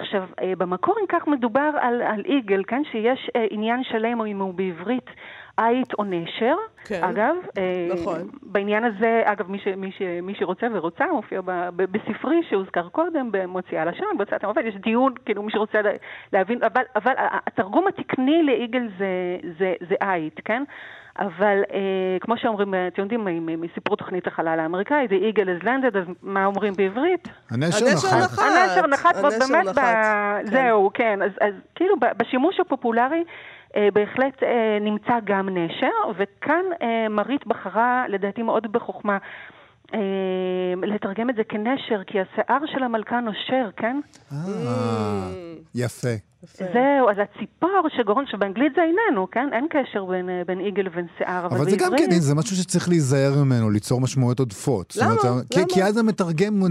עכשיו, 0.00 0.22
אה, 0.42 0.52
במקור, 0.58 0.94
אם 1.00 1.06
כך, 1.08 1.26
מדובר 1.26 1.70
על, 1.80 2.02
על 2.02 2.22
איגל, 2.24 2.62
כן? 2.66 2.82
שיש 2.92 3.30
אה, 3.36 3.46
עניין 3.50 3.84
שלם, 3.84 4.20
או 4.20 4.26
אם 4.26 4.38
הוא 4.40 4.54
בעברית 4.54 5.10
עית 5.56 5.94
או 5.98 6.04
נשר. 6.04 6.54
כן. 6.84 7.00
אגב, 7.04 7.34
אה, 7.58 7.88
נכון. 7.94 8.18
בעניין 8.42 8.84
הזה, 8.84 9.22
אגב, 9.24 9.50
מי, 9.50 9.58
ש, 9.58 9.66
מי, 9.76 9.90
ש, 9.92 10.02
מי 10.22 10.34
שרוצה 10.34 10.66
ורוצה, 10.72 11.04
מופיע 11.12 11.40
ב, 11.40 11.50
ב, 11.76 11.82
בספרי 11.82 12.42
שהוזכר 12.50 12.88
קודם, 12.88 13.28
במוציאה 13.32 13.84
לשון, 13.84 14.06
בהוצאת 14.16 14.44
המופת, 14.44 14.60
יש 14.64 14.74
דיון, 14.76 15.12
כאילו, 15.24 15.42
מי 15.42 15.52
שרוצה 15.52 15.82
לה- 15.82 15.90
להבין, 16.32 16.58
אבל, 16.62 16.82
אבל 16.96 17.12
התרגום 17.18 17.86
התקני 17.88 18.42
לאיגל 18.42 18.88
זה, 18.98 19.06
זה, 19.58 19.74
זה 19.88 19.94
עית, 20.00 20.40
כן? 20.44 20.62
אבל 21.18 21.62
אה, 21.72 22.16
כמו 22.20 22.36
שאומרים, 22.36 22.74
אה, 22.74 22.86
אתם 22.86 23.02
יודעים, 23.02 23.26
מסיפור 23.60 23.96
תוכנית 23.96 24.26
החלל 24.26 24.60
האמריקאי, 24.60 25.06
זה 25.08 25.14
איגל 25.14 25.58
is 25.58 25.62
landed, 25.62 25.98
אז 25.98 26.04
מה 26.22 26.44
אומרים 26.44 26.72
בעברית? 26.76 27.28
הנשר 27.50 27.86
הנשר 27.86 28.16
נחת. 28.18 28.38
הנשר 28.38 28.86
נחת, 28.86 29.14
באמת, 29.16 29.66
ב... 29.66 29.74
כן. 29.74 30.46
זהו, 30.46 30.90
כן. 30.94 31.22
אז, 31.22 31.30
אז 31.40 31.54
כאילו 31.74 31.94
בשימוש 32.16 32.60
הפופולרי 32.60 33.24
אה, 33.76 33.88
בהחלט 33.92 34.42
אה, 34.42 34.78
נמצא 34.80 35.14
גם 35.24 35.48
נשר, 35.48 36.10
וכאן 36.18 36.64
אה, 36.82 37.08
מרית 37.10 37.46
בחרה, 37.46 38.04
לדעתי 38.08 38.42
מאוד 38.42 38.72
בחוכמה, 38.72 39.18
אה, 39.94 40.00
לתרגם 40.82 41.30
את 41.30 41.34
זה 41.36 41.44
כנשר, 41.44 42.04
כי 42.06 42.18
השיער 42.20 42.66
של 42.66 42.82
המלכה 42.82 43.20
נושר, 43.20 43.70
כן? 43.76 44.00
אה, 44.32 44.36
יפה. 45.74 46.31
זהו, 46.58 47.10
אז 47.10 47.16
הציפור 47.22 47.88
שגורם, 47.96 48.24
שבאנגלית 48.26 48.72
זה 48.76 48.80
איננו, 48.82 49.26
כן? 49.30 49.48
אין 49.52 49.66
קשר 49.70 50.04
בין, 50.04 50.28
אה, 50.28 50.42
בין 50.46 50.60
איגל 50.60 50.82
לבין 50.82 51.06
שיער, 51.18 51.46
אבל, 51.46 51.56
אבל 51.56 51.70
זה 51.70 51.76
גם. 51.76 51.92
כן, 51.98 52.10
זה 52.10 52.34
משהו 52.34 52.56
שצריך 52.56 52.88
להיזהר 52.88 53.44
ממנו, 53.44 53.70
ליצור 53.70 54.00
משמעויות 54.00 54.38
עודפות. 54.38 54.96
למה? 54.96 55.14
אומרת, 55.24 55.44
כי- 55.50 55.58
למה? 55.60 55.68
כי 55.68 55.82
אז 55.84 55.96
המתרגם 55.96 56.62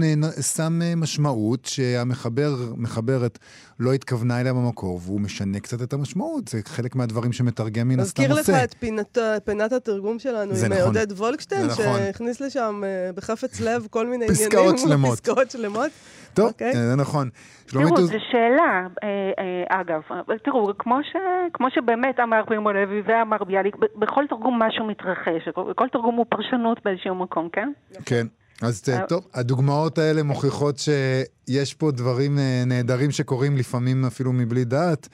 שם 0.54 0.78
אה, 0.82 0.94
משמעות 0.96 1.64
שהמחבר, 1.64 2.54
מחברת, 2.76 3.38
לא 3.80 3.92
התכוונה 3.92 4.40
אליה 4.40 4.52
במקור, 4.54 5.00
והוא 5.02 5.20
משנה 5.20 5.60
קצת 5.60 5.82
את 5.82 5.92
המשמעות. 5.92 6.48
זה 6.48 6.58
חלק 6.64 6.94
מהדברים 6.96 7.32
שמתרגם 7.32 7.88
מן 7.88 8.00
הסתם 8.00 8.22
מזכיר 8.22 8.38
עושה. 8.38 8.52
לך 8.52 8.64
את 8.64 8.74
פינת, 8.78 9.18
פינת 9.44 9.72
התרגום 9.72 10.18
שלנו 10.18 10.40
עם 10.64 10.72
נכון. 10.72 10.82
עודד 10.86 11.12
וולקשטיין, 11.12 11.66
נכון. 11.66 11.84
שהכניס 11.84 12.40
לשם 12.40 12.82
אה, 12.84 13.10
בחפץ 13.14 13.60
לב 13.60 13.86
כל 13.90 14.06
מיני 14.06 14.28
פסקאות 14.28 14.52
עניינים. 14.60 14.78
שלמות. 14.78 15.12
פסקאות 15.20 15.50
שלמות. 15.50 15.90
טוב, 16.34 16.46
אוקיי. 16.48 16.66
אה, 16.66 16.86
זה 16.90 16.96
נכון. 16.96 17.28
תראו, 17.66 17.96
זו 18.06 18.12
שאלה, 18.30 18.86
אה, 19.02 19.08
אה, 19.38 19.61
אגב, 19.68 20.00
תראו, 20.44 20.78
כמו, 20.78 20.98
ש, 21.02 21.16
כמו 21.52 21.66
שבאמת 21.70 22.20
אמר 22.20 22.42
פרימו 22.46 22.72
לוי 22.72 23.02
ואמר 23.06 23.44
ביאליק, 23.44 23.76
בכל 23.96 24.24
תרגום 24.28 24.62
משהו 24.62 24.86
מתרחש, 24.86 25.48
בכל 25.70 25.88
תרגום 25.88 26.14
הוא 26.14 26.26
פרשנות 26.28 26.78
באיזשהו 26.84 27.14
מקום, 27.14 27.48
כן? 27.52 27.72
כן. 28.06 28.26
אז 28.62 28.82
אה, 28.88 29.00
אה. 29.00 29.06
טוב, 29.06 29.26
הדוגמאות 29.34 29.98
האלה 29.98 30.22
מוכיחות 30.22 30.78
שיש 30.78 31.74
פה 31.74 31.90
דברים 31.90 32.38
אה, 32.38 32.62
נהדרים 32.66 33.10
שקורים 33.10 33.56
לפעמים 33.56 34.04
אפילו 34.04 34.32
מבלי 34.32 34.64
דעת. 34.64 35.08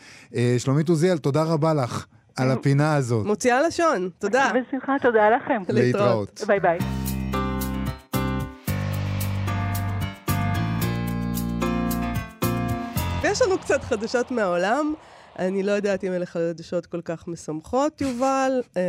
שלומית 0.59 0.89
עוזיאל, 0.89 1.19
תודה 1.19 1.43
רבה 1.43 1.75
לך 1.75 2.07
על 2.37 2.51
הפינה 2.51 2.95
הזאת. 2.95 3.27
מוציאה 3.27 3.63
לשון, 3.63 4.09
תודה. 4.19 4.51
בשמחה, 4.55 4.93
תודה 5.03 5.31
לכם. 5.31 5.63
להתראות. 5.69 6.41
ביי 6.47 6.61
ביי. 6.61 7.18
ויש 13.41 13.49
לנו 13.49 13.59
קצת 13.59 13.85
חדשות 13.85 14.31
מהעולם. 14.31 14.95
אני 15.39 15.63
לא 15.63 15.73
יודעת 15.73 16.05
אם 16.05 16.13
אלה 16.13 16.27
חדשות 16.27 16.87
כל 16.87 17.01
כך 17.05 17.29
משמחות, 17.29 18.01
יובל. 18.01 18.63
אה, 18.77 18.83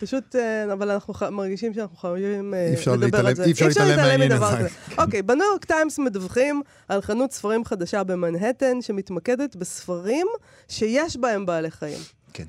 פשוט, 0.00 0.36
אה, 0.36 0.72
אבל 0.72 0.90
אנחנו 0.90 1.14
ח- 1.14 1.22
מרגישים 1.22 1.74
שאנחנו 1.74 1.96
חייבים 1.96 2.54
אה, 2.54 2.74
לדבר 2.96 3.26
על 3.26 3.34
זה. 3.34 3.44
אי 3.44 3.52
אפשר 3.52 3.66
להתעלם 3.68 4.20
מדבר 4.20 4.46
הזה. 4.46 4.68
אוקיי, 4.98 5.22
בניו 5.22 5.46
יורק 5.46 5.64
טיימס 5.64 5.98
מדווחים 5.98 6.62
על 6.88 7.00
חנות 7.02 7.32
ספרים 7.32 7.64
חדשה 7.64 8.04
במנהטן, 8.04 8.82
שמתמקדת 8.82 9.56
בספרים 9.56 10.26
שיש 10.68 11.16
בהם 11.16 11.46
בעלי 11.46 11.70
חיים. 11.70 11.98
כן. 12.32 12.46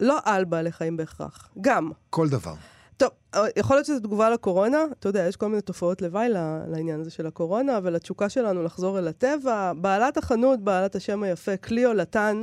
לא 0.00 0.18
על 0.24 0.44
בעלי 0.44 0.72
חיים 0.72 0.96
בהכרח, 0.96 1.48
גם. 1.60 1.90
כל 2.10 2.28
דבר. 2.28 2.54
טוב, 3.02 3.10
אה, 3.34 3.44
יכול 3.56 3.76
להיות 3.76 3.86
שזו 3.86 4.00
תגובה 4.00 4.30
לקורונה. 4.30 4.84
אתה 4.98 5.08
יודע, 5.08 5.26
יש 5.28 5.36
כל 5.36 5.48
מיני 5.48 5.62
תופעות 5.62 6.02
לוואי 6.02 6.28
לעניין 6.68 7.00
הזה 7.00 7.10
של 7.10 7.26
הקורונה, 7.26 7.78
אבל 7.78 7.96
התשוקה 7.96 8.28
שלנו 8.28 8.62
לחזור 8.62 8.98
אל 8.98 9.08
הטבע. 9.08 9.72
בעלת 9.76 10.16
החנות, 10.16 10.60
בעלת 10.60 10.96
השם 10.96 11.22
היפה, 11.22 11.56
קליו 11.56 11.94
לטן, 11.94 12.42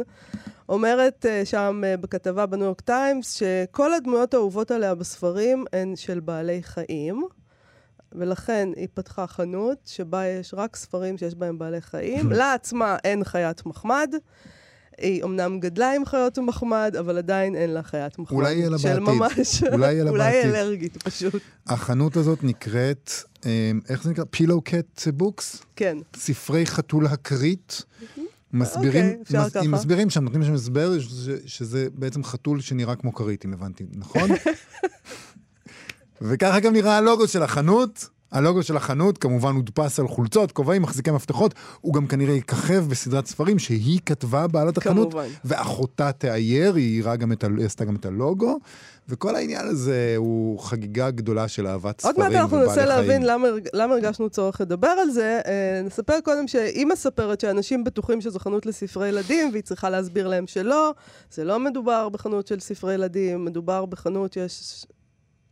אומרת 0.69 1.25
uh, 1.25 1.45
שם 1.45 1.81
uh, 1.83 2.01
בכתבה 2.01 2.45
בניו 2.45 2.65
יורק 2.65 2.81
טיימס, 2.81 3.33
שכל 3.33 3.93
הדמויות 3.93 4.33
האהובות 4.33 4.71
עליה 4.71 4.95
בספרים 4.95 5.65
הן 5.73 5.95
של 5.95 6.19
בעלי 6.19 6.63
חיים. 6.63 7.23
ולכן 8.11 8.69
היא 8.75 8.87
פתחה 8.93 9.27
חנות 9.27 9.77
שבה 9.85 10.25
יש 10.25 10.53
רק 10.53 10.75
ספרים 10.75 11.17
שיש 11.17 11.35
בהם 11.35 11.59
בעלי 11.59 11.81
חיים. 11.81 12.31
לה 12.39 12.53
עצמה 12.53 12.97
אין 13.03 13.23
חיית 13.23 13.65
מחמד. 13.65 14.13
היא 15.01 15.23
אמנם 15.23 15.59
גדלה 15.59 15.95
עם 15.95 16.05
חיות 16.05 16.39
מחמד, 16.39 16.95
אבל 16.99 17.17
עדיין 17.17 17.55
אין 17.55 17.69
לה 17.69 17.83
חיית 17.83 18.19
מחמד. 18.19 18.37
אולי 18.37 18.53
יהיה 18.53 18.69
לה 18.69 18.77
של 18.79 18.89
בעתיד. 18.99 19.03
ממש. 19.03 19.63
אולי 19.73 19.93
יהיה 19.93 20.03
לה 20.03 20.09
אולי 20.09 20.23
היא 20.23 20.35
בעתיד. 20.43 20.55
אלרגית 20.55 21.03
פשוט. 21.03 21.41
החנות 21.67 22.17
הזאת 22.17 22.43
נקראת, 22.43 23.11
אה, 23.45 23.71
איך 23.89 24.03
זה 24.03 24.09
נקרא? 24.09 24.23
Pillow 24.29 24.61
Cat 24.61 25.07
Books? 25.13 25.61
כן. 25.75 25.97
ספרי 26.15 26.65
חתול 26.65 27.05
הכרית. 27.07 27.81
מסבירים, 28.53 29.05
אוקיי, 29.05 29.21
אפשר 29.21 29.45
מס- 29.45 29.53
ככה. 29.53 29.67
מסבירים 29.67 30.09
שם, 30.09 30.23
נותנים 30.23 30.43
שם 30.43 30.53
הסבר 30.53 30.99
ש- 30.99 31.07
שזה 31.45 31.87
בעצם 31.93 32.23
חתול 32.23 32.61
שנראה 32.61 32.95
כמו 32.95 33.13
כרית, 33.13 33.45
אם 33.45 33.53
הבנתי, 33.53 33.85
נכון? 33.93 34.29
וככה 36.21 36.59
גם 36.59 36.73
נראה 36.73 36.97
הלוגו 36.97 37.27
של 37.27 37.43
החנות. 37.43 38.09
הלוגו 38.31 38.63
של 38.63 38.77
החנות 38.77 39.17
כמובן 39.17 39.55
הודפס 39.55 39.99
על 39.99 40.07
חולצות, 40.07 40.51
כובעים, 40.51 40.81
מחזיקי 40.81 41.11
מפתחות. 41.11 41.53
הוא 41.81 41.93
גם 41.93 42.07
כנראה 42.07 42.33
יככב 42.33 42.85
בסדרת 42.89 43.25
ספרים 43.25 43.59
שהיא 43.59 43.99
כתבה, 44.05 44.47
בעלת 44.47 44.77
החנות. 44.77 45.11
כמובן. 45.11 45.27
ואחותה 45.45 46.11
תאייר, 46.11 46.75
היא 46.75 47.03
גם 47.19 47.31
את 47.31 47.43
עשתה 47.65 47.85
גם 47.85 47.95
את 47.95 48.05
הלוגו. 48.05 48.59
וכל 49.09 49.35
העניין 49.35 49.67
הזה 49.67 50.13
הוא 50.17 50.59
חגיגה 50.59 51.11
גדולה 51.11 51.47
של 51.47 51.67
אהבת 51.67 52.03
עוד 52.03 52.13
ספרים 52.15 52.17
מעט 52.17 52.27
ובעלי 52.27 52.39
אנחנו 52.39 52.57
חיים. 52.57 52.69
ננסה 52.69 52.85
להבין 52.85 53.25
למה, 53.25 53.47
למה 53.73 53.93
הרגשנו 53.93 54.29
צורך 54.29 54.61
לדבר 54.61 54.87
על 54.87 55.11
זה. 55.11 55.41
אה, 55.45 55.81
נספר 55.83 56.19
קודם 56.23 56.47
שהיא 56.47 56.85
מספרת 56.85 57.39
שאנשים 57.39 57.83
בטוחים 57.83 58.21
שזו 58.21 58.39
חנות 58.39 58.65
לספרי 58.65 59.07
ילדים, 59.07 59.49
והיא 59.51 59.63
צריכה 59.63 59.89
להסביר 59.89 60.27
להם 60.27 60.47
שלא. 60.47 60.93
זה 61.31 61.43
לא 61.43 61.59
מדובר 61.59 62.09
בחנות 62.09 62.47
של 62.47 62.59
ספרי 62.59 62.93
ילדים, 62.93 63.45
מדובר 63.45 63.85
בחנות 63.85 64.33
שיש... 64.33 64.85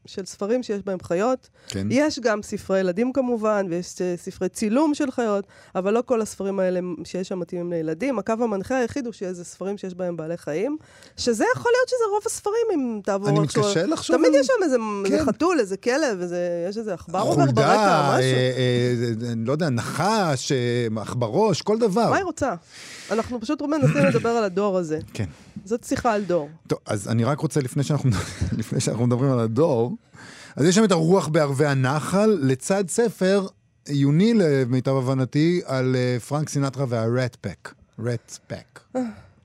של 0.08 0.26
ספרים 0.26 0.64
שיש 0.64 0.82
בהם 0.86 0.98
חיות. 1.04 1.50
כן. 1.68 1.88
יש 1.92 2.20
גם 2.20 2.44
ספרי 2.44 2.80
ילדים 2.80 3.14
כמובן, 3.14 3.66
ויש 3.70 4.02
אה, 4.02 4.14
ספרי 4.18 4.50
צילום 4.50 4.94
של 4.94 5.12
חיות, 5.12 5.46
אבל 5.76 5.94
לא 5.94 6.04
כל 6.06 6.22
הספרים 6.22 6.60
האלה 6.60 6.80
שיש 7.04 7.28
שם 7.28 7.40
מתאימים 7.40 7.70
לילדים. 7.74 8.20
הקו 8.20 8.34
המנחה 8.40 8.78
היחיד 8.78 9.06
הוא 9.06 9.14
שזה 9.14 9.44
ספרים 9.44 9.78
שיש 9.78 9.94
בהם 9.94 10.18
בעלי 10.18 10.38
חיים, 10.38 10.78
שזה 11.18 11.44
יכול 11.56 11.72
להיות 11.76 11.90
שזה 11.90 12.04
רוב 12.14 12.22
הספרים, 12.26 12.56
אם 12.74 13.00
תעבור 13.04 13.30
אני. 13.30 13.40
מתקשה 13.40 13.86
לחשוב 13.86 14.16
תמיד 14.18 14.30
על- 14.36 14.42
יש 14.42 14.48
שם 14.48 14.64
איזה, 14.64 14.78
כן. 15.08 15.26
חתול, 15.26 15.60
איזה 15.60 15.78
כלב, 15.78 16.22
איזה, 16.22 16.66
יש 16.70 16.78
איזה 16.78 16.94
עכבר 16.94 17.20
עובר 17.20 17.46
ברקע, 17.46 18.02
משהו. 18.10 18.22
אה, 18.22 18.52
אה, 18.58 19.34
לא 19.46 19.52
יודע, 19.52 19.70
נחש, 19.70 20.52
אה, 20.52 20.58
עכברוש, 21.02 21.62
כל 21.62 21.78
דבר. 21.80 22.10
מה 22.10 22.16
היא 22.16 22.26
רוצה? 22.26 22.54
אנחנו 23.12 23.42
פשוט 23.42 23.62
מנסים 23.62 24.06
לדבר 24.06 24.30
על 24.30 24.44
הדור 24.44 24.78
הזה. 24.78 25.00
כן. 25.14 25.26
זאת 25.68 25.84
שיחה 25.84 26.14
על 26.14 26.24
דור. 26.24 26.50
טוב, 26.68 26.80
אז 26.86 27.08
אני 27.08 27.24
רק 27.24 27.40
רוצה, 27.40 27.62
לפני 27.62 27.84
שאנחנו, 27.84 28.10
לפני 28.60 28.80
שאנחנו 28.80 29.08
מדברים 29.08 29.32
על 29.32 29.40
הדור, 29.40 29.96
אז 30.56 30.66
יש 30.66 30.76
שם 30.76 30.84
את 30.84 30.92
הרוח 30.92 31.28
בערבי 31.28 31.66
הנחל, 31.66 32.38
לצד 32.42 32.90
ספר 32.90 33.48
עיוני 33.86 34.34
למיטב 34.34 34.96
הבנתי, 34.96 35.62
על 35.66 35.96
אה, 35.96 36.20
פרנק 36.20 36.50
סינטרה 36.50 36.86
והרט 36.90 37.38
פק. 37.42 37.74
רט 38.00 38.38
פק. 38.48 38.80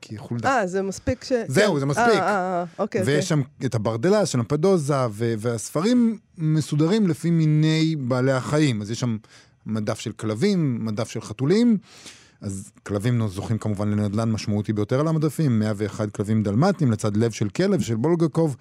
כי 0.01 0.19
חולדה. 0.19 0.59
אה, 0.59 0.67
זה 0.67 0.83
מספיק 0.83 1.25
ש... 1.25 1.33
זהו, 1.47 1.75
כן. 1.75 1.81
זה 1.81 1.87
מספיק. 1.87 2.07
אה, 2.07 2.19
אה, 2.19 2.29
אה, 2.29 2.65
אוקיי, 2.79 3.01
אוקיי. 3.01 3.15
ויש 3.15 3.29
שם 3.29 3.43
את 3.65 3.75
הברדלה 3.75 4.27
של 4.27 4.39
המפדוזה, 4.39 5.07
ו- 5.11 5.35
והספרים 5.39 6.19
מסודרים 6.39 7.09
לפי 7.09 7.31
מיני 7.31 7.97
בעלי 7.97 8.33
החיים. 8.33 8.83
אז 8.83 8.91
יש 8.91 9.01
שם 9.01 9.17
מדף 9.67 9.99
של 9.99 10.13
כלבים, 10.13 10.85
מדף 10.85 11.09
של 11.09 11.21
חתולים. 11.21 11.79
אז 12.43 12.71
כלבים 12.87 13.29
זוכים 13.29 13.59
כמובן 13.59 13.89
לנדלן 13.89 14.33
משמעותי 14.33 14.73
ביותר 14.73 15.01
על 15.01 15.09
המדפים, 15.09 15.59
101 15.59 16.11
כלבים 16.11 16.43
דלמטים 16.43 16.93
לצד 16.93 17.17
לב 17.17 17.31
של 17.31 17.49
כלב 17.49 17.81
של 17.81 17.95
בולגקוב. 17.97 18.57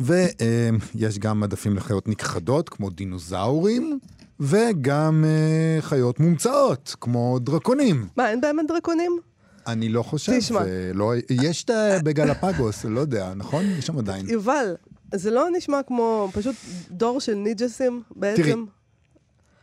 ויש 0.00 1.18
גם 1.18 1.40
מדפים 1.40 1.76
לחיות 1.76 2.08
נכחדות, 2.08 2.68
כמו 2.68 2.90
דינוזאורים, 2.90 3.98
וגם 4.40 5.24
אה, 5.26 5.82
חיות 5.82 6.20
מומצאות, 6.20 6.96
כמו 7.00 7.38
דרקונים. 7.38 8.08
מה, 8.16 8.30
אין 8.30 8.40
באמת 8.40 8.64
דרקונים? 8.68 9.18
אני 9.66 9.88
לא 9.88 10.02
חושב, 10.02 10.38
תשמע. 10.38 10.60
לא, 10.94 11.12
יש 11.30 11.64
את 11.64 11.70
ה- 11.70 11.98
בגלפגוס, 12.04 12.84
לא 12.84 13.00
יודע, 13.00 13.34
נכון? 13.34 13.64
יש 13.78 13.86
שם 13.86 13.98
עדיין. 13.98 14.28
יובל, 14.28 14.74
זה 15.14 15.30
לא 15.30 15.48
נשמע 15.56 15.80
כמו 15.86 16.28
פשוט 16.32 16.54
דור 16.90 17.20
של 17.20 17.34
ניג'סים 17.34 18.02
בעצם? 18.16 18.64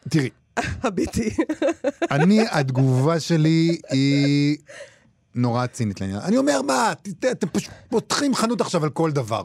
תראי, 0.09 0.29
הביטי. 0.83 1.29
אני, 2.11 2.45
התגובה 2.49 3.19
שלי 3.19 3.77
היא 3.89 4.57
נורא 5.35 5.65
צינית 5.65 6.01
לעניין. 6.01 6.19
אני 6.19 6.37
אומר, 6.37 6.61
מה, 6.61 6.93
אתם 7.31 7.47
פשוט 7.47 7.71
פותחים 7.89 8.35
חנות 8.35 8.61
עכשיו 8.61 8.83
על 8.83 8.89
כל 8.89 9.11
דבר. 9.11 9.43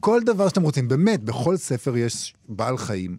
כל 0.00 0.20
דבר 0.24 0.48
שאתם 0.48 0.62
רוצים, 0.62 0.88
באמת, 0.88 1.24
בכל 1.24 1.56
ספר 1.56 1.96
יש 1.96 2.34
בעל 2.48 2.78
חיים. 2.78 3.16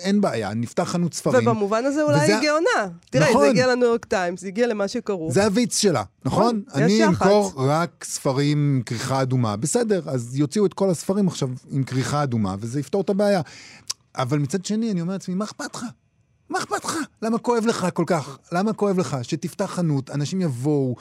אין 0.00 0.20
בעיה, 0.20 0.54
נפתח 0.54 0.82
חנות 0.82 1.14
ספרים. 1.14 1.48
ובמובן 1.48 1.84
הזה 1.84 2.02
אולי 2.02 2.16
וזה- 2.24 2.38
היא 2.38 2.48
גאונה. 2.48 2.92
תראה, 3.10 3.30
נכון. 3.30 3.42
זה 3.44 3.48
הגיע 3.50 3.66
לניו 3.66 3.86
יורק 3.88 4.04
טיימס, 4.04 4.40
זה 4.40 4.46
הגיע 4.46 4.66
למה 4.66 4.88
שקראו. 4.88 5.30
זה 5.32 5.44
הוויץ 5.44 5.78
שלה, 5.78 6.02
נכון? 6.24 6.62
נכון, 6.68 6.82
אני 6.82 6.92
יח"צ. 6.92 7.22
אמכור 7.22 7.52
רק 7.56 8.04
ספרים 8.04 8.58
עם 8.76 8.82
כריכה 8.86 9.22
אדומה. 9.22 9.56
בסדר, 9.56 10.02
אז 10.06 10.36
יוציאו 10.36 10.66
את 10.66 10.74
כל 10.74 10.90
הספרים 10.90 11.28
עכשיו 11.28 11.48
עם 11.70 11.82
כריכה 11.84 12.22
אדומה, 12.22 12.56
וזה 12.60 12.80
יפתור 12.80 13.00
את 13.00 13.10
הבעיה. 13.10 13.40
אבל 14.16 14.38
מצד 14.38 14.64
שני, 14.64 14.90
אני 14.90 15.00
אומר 15.00 15.12
לעצמי, 15.12 15.34
מה 15.34 15.44
אכפת 15.44 15.74
לך? 15.74 15.84
מה 16.48 16.58
אכפת 16.58 16.84
לך? 16.84 16.96
למה 17.22 17.38
כואב 17.38 17.66
לך 17.66 17.86
כל 17.94 18.04
כך? 18.06 18.38
למה 18.52 18.72
כואב 18.72 18.98
לך? 18.98 19.16
שתפתח 19.22 19.64
חנות, 19.64 20.10
אנשים 20.10 20.40
יבואו, 20.40 20.96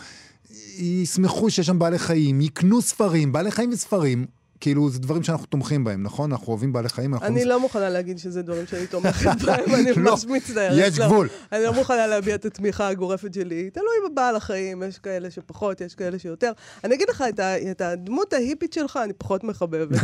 ישמחו 0.77 1.49
שיש 1.49 1.65
שם 1.65 1.79
בעלי 1.79 1.99
חיים, 1.99 2.41
יקנו 2.41 2.81
ספרים, 2.81 3.31
בעלי 3.31 3.51
חיים 3.51 3.69
וספרים. 3.69 4.25
כאילו, 4.63 4.89
זה 4.89 4.99
דברים 4.99 5.23
שאנחנו 5.23 5.45
תומכים 5.45 5.83
בהם, 5.83 6.03
נכון? 6.03 6.31
אנחנו 6.31 6.47
אוהבים 6.47 6.73
בעלי 6.73 6.89
חיים, 6.89 7.13
אנחנו... 7.13 7.27
אני 7.27 7.45
לא 7.45 7.59
מוכנה 7.59 7.89
להגיד 7.89 8.17
שזה 8.17 8.41
דברים 8.41 8.67
שאני 8.67 8.87
תומכת 8.87 9.41
בהם, 9.45 9.75
אני 9.75 9.91
לא, 9.91 10.11
ממש 10.11 10.25
מצטערת. 10.25 10.73
יש 10.77 10.99
לא. 10.99 11.05
גבול. 11.05 11.29
אני 11.51 11.63
לא 11.63 11.73
מוכנה 11.73 12.07
להביע 12.07 12.35
את 12.35 12.45
התמיכה 12.45 12.87
הגורפת 12.87 13.33
שלי. 13.33 13.69
תלוי 13.69 14.09
בבעל 14.11 14.35
החיים, 14.35 14.83
יש 14.83 14.99
כאלה 14.99 15.31
שפחות, 15.31 15.81
יש 15.81 15.95
כאלה 15.95 16.19
שיותר. 16.19 16.51
אני 16.83 16.95
אגיד 16.95 17.09
לך, 17.09 17.23
את 17.71 17.81
הדמות 17.81 18.33
ההיפית 18.33 18.73
שלך 18.73 18.99
אני 19.03 19.13
פחות 19.13 19.43
מחבבת. 19.43 19.87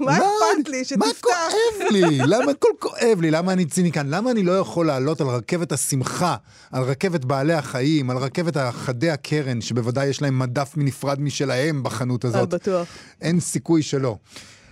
מה 0.00 0.16
אכפת 0.16 0.68
לי 0.68 0.78
מה 0.78 0.84
שתפתח? 0.84 1.20
כואב 1.20 1.90
לי? 1.90 2.18
למה 2.18 2.50
הכל 2.50 2.68
כואב 2.78 3.20
לי? 3.20 3.30
למה 3.30 3.52
אני 3.52 3.64
ציניקן? 3.64 4.06
למה 4.06 4.30
אני 4.30 4.42
לא 4.42 4.52
יכול 4.58 4.86
לעלות 4.86 5.20
על 5.20 5.26
רכבת 5.26 5.72
השמחה, 5.72 6.36
על 6.72 6.82
רכבת 6.82 7.24
בעלי 7.24 7.54
החיים, 7.54 8.10
על 8.10 8.16
רכבת 8.16 8.56
חדי 8.72 9.10
הקרן, 9.10 9.60
שבוודאי 9.60 10.06
יש 10.06 10.22
להם 10.22 10.38
מדף 10.38 10.72
נפרד 10.76 11.20
משלהם 11.20 11.82
בחנות 11.82 12.24
אה, 12.24 12.30
הזאת? 12.30 12.48
בטוח. 12.48 12.88
אין 13.30 13.40
סיכוי 13.40 13.82
שלא. 13.82 14.18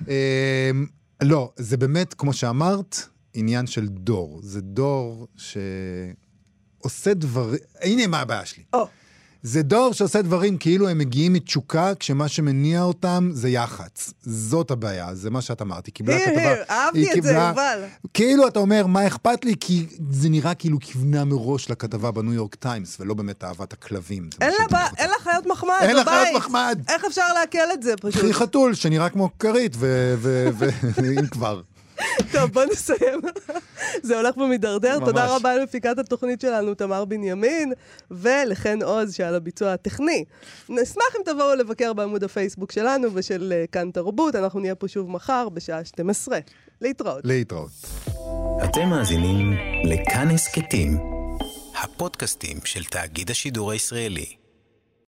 אמ, 0.09 0.13
לא, 1.23 1.53
זה 1.57 1.77
באמת, 1.77 2.15
כמו 2.15 2.33
שאמרת, 2.33 2.97
עניין 3.35 3.67
של 3.67 3.89
דור. 3.89 4.41
זה 4.43 4.61
דור 4.61 5.29
שעושה 5.37 7.15
דברים... 7.15 7.61
הנה 7.81 8.07
מה 8.07 8.21
הבעיה 8.21 8.45
שלי. 8.45 8.63
או, 8.73 8.89
זה 9.43 9.63
דור 9.63 9.93
שעושה 9.93 10.23
דברים 10.23 10.59
כאילו 10.59 10.89
הם 10.89 10.99
מגיעים 10.99 11.33
מתשוקה, 11.33 11.93
כשמה 11.95 12.29
שמניע 12.29 12.83
אותם 12.83 13.31
זה 13.33 13.49
יח"צ. 13.49 14.13
זאת 14.23 14.71
הבעיה, 14.71 15.15
זה 15.15 15.31
מה 15.31 15.41
שאת 15.41 15.63
אמרת. 15.63 15.87
היא 15.87 15.95
קיבלה 15.95 16.17
היר, 16.17 16.27
כתבה... 16.27 16.41
היר, 16.41 16.63
אהבתי 16.71 17.19
את 17.19 17.23
זה, 17.23 17.33
יובל. 17.33 17.85
כאילו 18.15 18.49
אתה 18.49 18.59
אומר, 18.59 18.87
מה 18.87 19.07
אכפת 19.07 19.45
לי? 19.45 19.55
כי 19.61 19.87
זה 20.11 20.29
נראה 20.29 20.55
כאילו 20.55 20.79
כיוונה 20.81 21.25
מראש 21.25 21.71
לכתבה 21.71 22.11
בניו 22.11 22.33
יורק 22.33 22.55
טיימס, 22.55 22.97
ולא 23.01 23.15
באמת 23.15 23.45
אהבת 23.45 23.73
הכלבים. 23.73 24.31
אין 24.41 24.53
לה. 24.71 24.87
אין 24.97 25.11
חיות 25.23 25.47
מחמד 25.47 25.75
אין 25.81 25.97
לה. 25.97 26.05
חיות 26.05 26.37
מחמד. 26.37 26.83
איך 26.89 27.05
אפשר 27.05 27.33
לעכל 27.35 27.73
את 27.73 27.83
זה 27.83 27.95
פשוט? 27.97 28.33
חתול 28.33 28.75
שנראה 28.75 29.09
כמו 29.09 29.31
כרית, 29.39 29.77
ואם 29.81 31.27
כבר. 31.31 31.61
טוב, 32.33 32.53
בוא 32.53 32.65
נסיים. 32.65 33.21
זה 34.03 34.17
הולך 34.17 34.37
ומידרדר. 34.37 34.99
תודה 35.05 35.37
רבה 35.37 35.57
למפיקת 35.57 35.99
התוכנית 35.99 36.41
שלנו, 36.41 36.75
תמר 36.75 37.05
בנימין, 37.05 37.73
ולחן 38.11 38.83
עוז, 38.83 39.15
שעל 39.15 39.35
הביצוע 39.35 39.73
הטכני. 39.73 40.25
נשמח 40.69 41.17
אם 41.19 41.23
תבואו 41.25 41.55
לבקר 41.55 41.93
בעמוד 41.93 42.25
הפייסבוק 42.25 42.73
שלנו 42.73 43.09
ושל 43.15 43.53
אה, 43.57 43.65
כאן 43.73 43.91
תרבות. 43.91 44.35
אנחנו 44.35 44.61
נהיה 44.61 44.75
פה 44.75 44.89
שוב 44.89 45.11
מחר 45.11 45.49
בשעה 45.49 45.85
12. 45.85 46.39
להתראות. 46.81 47.21
להתראות. 47.25 47.71
אתם 48.65 48.89
מאזינים 48.89 49.53
לכאן 49.85 50.29
הסכתים, 50.31 50.99
הפודקאסטים 51.83 52.59
של 52.65 52.85
תאגיד 52.85 53.31
השידור 53.31 53.71
הישראלי. 53.71 54.48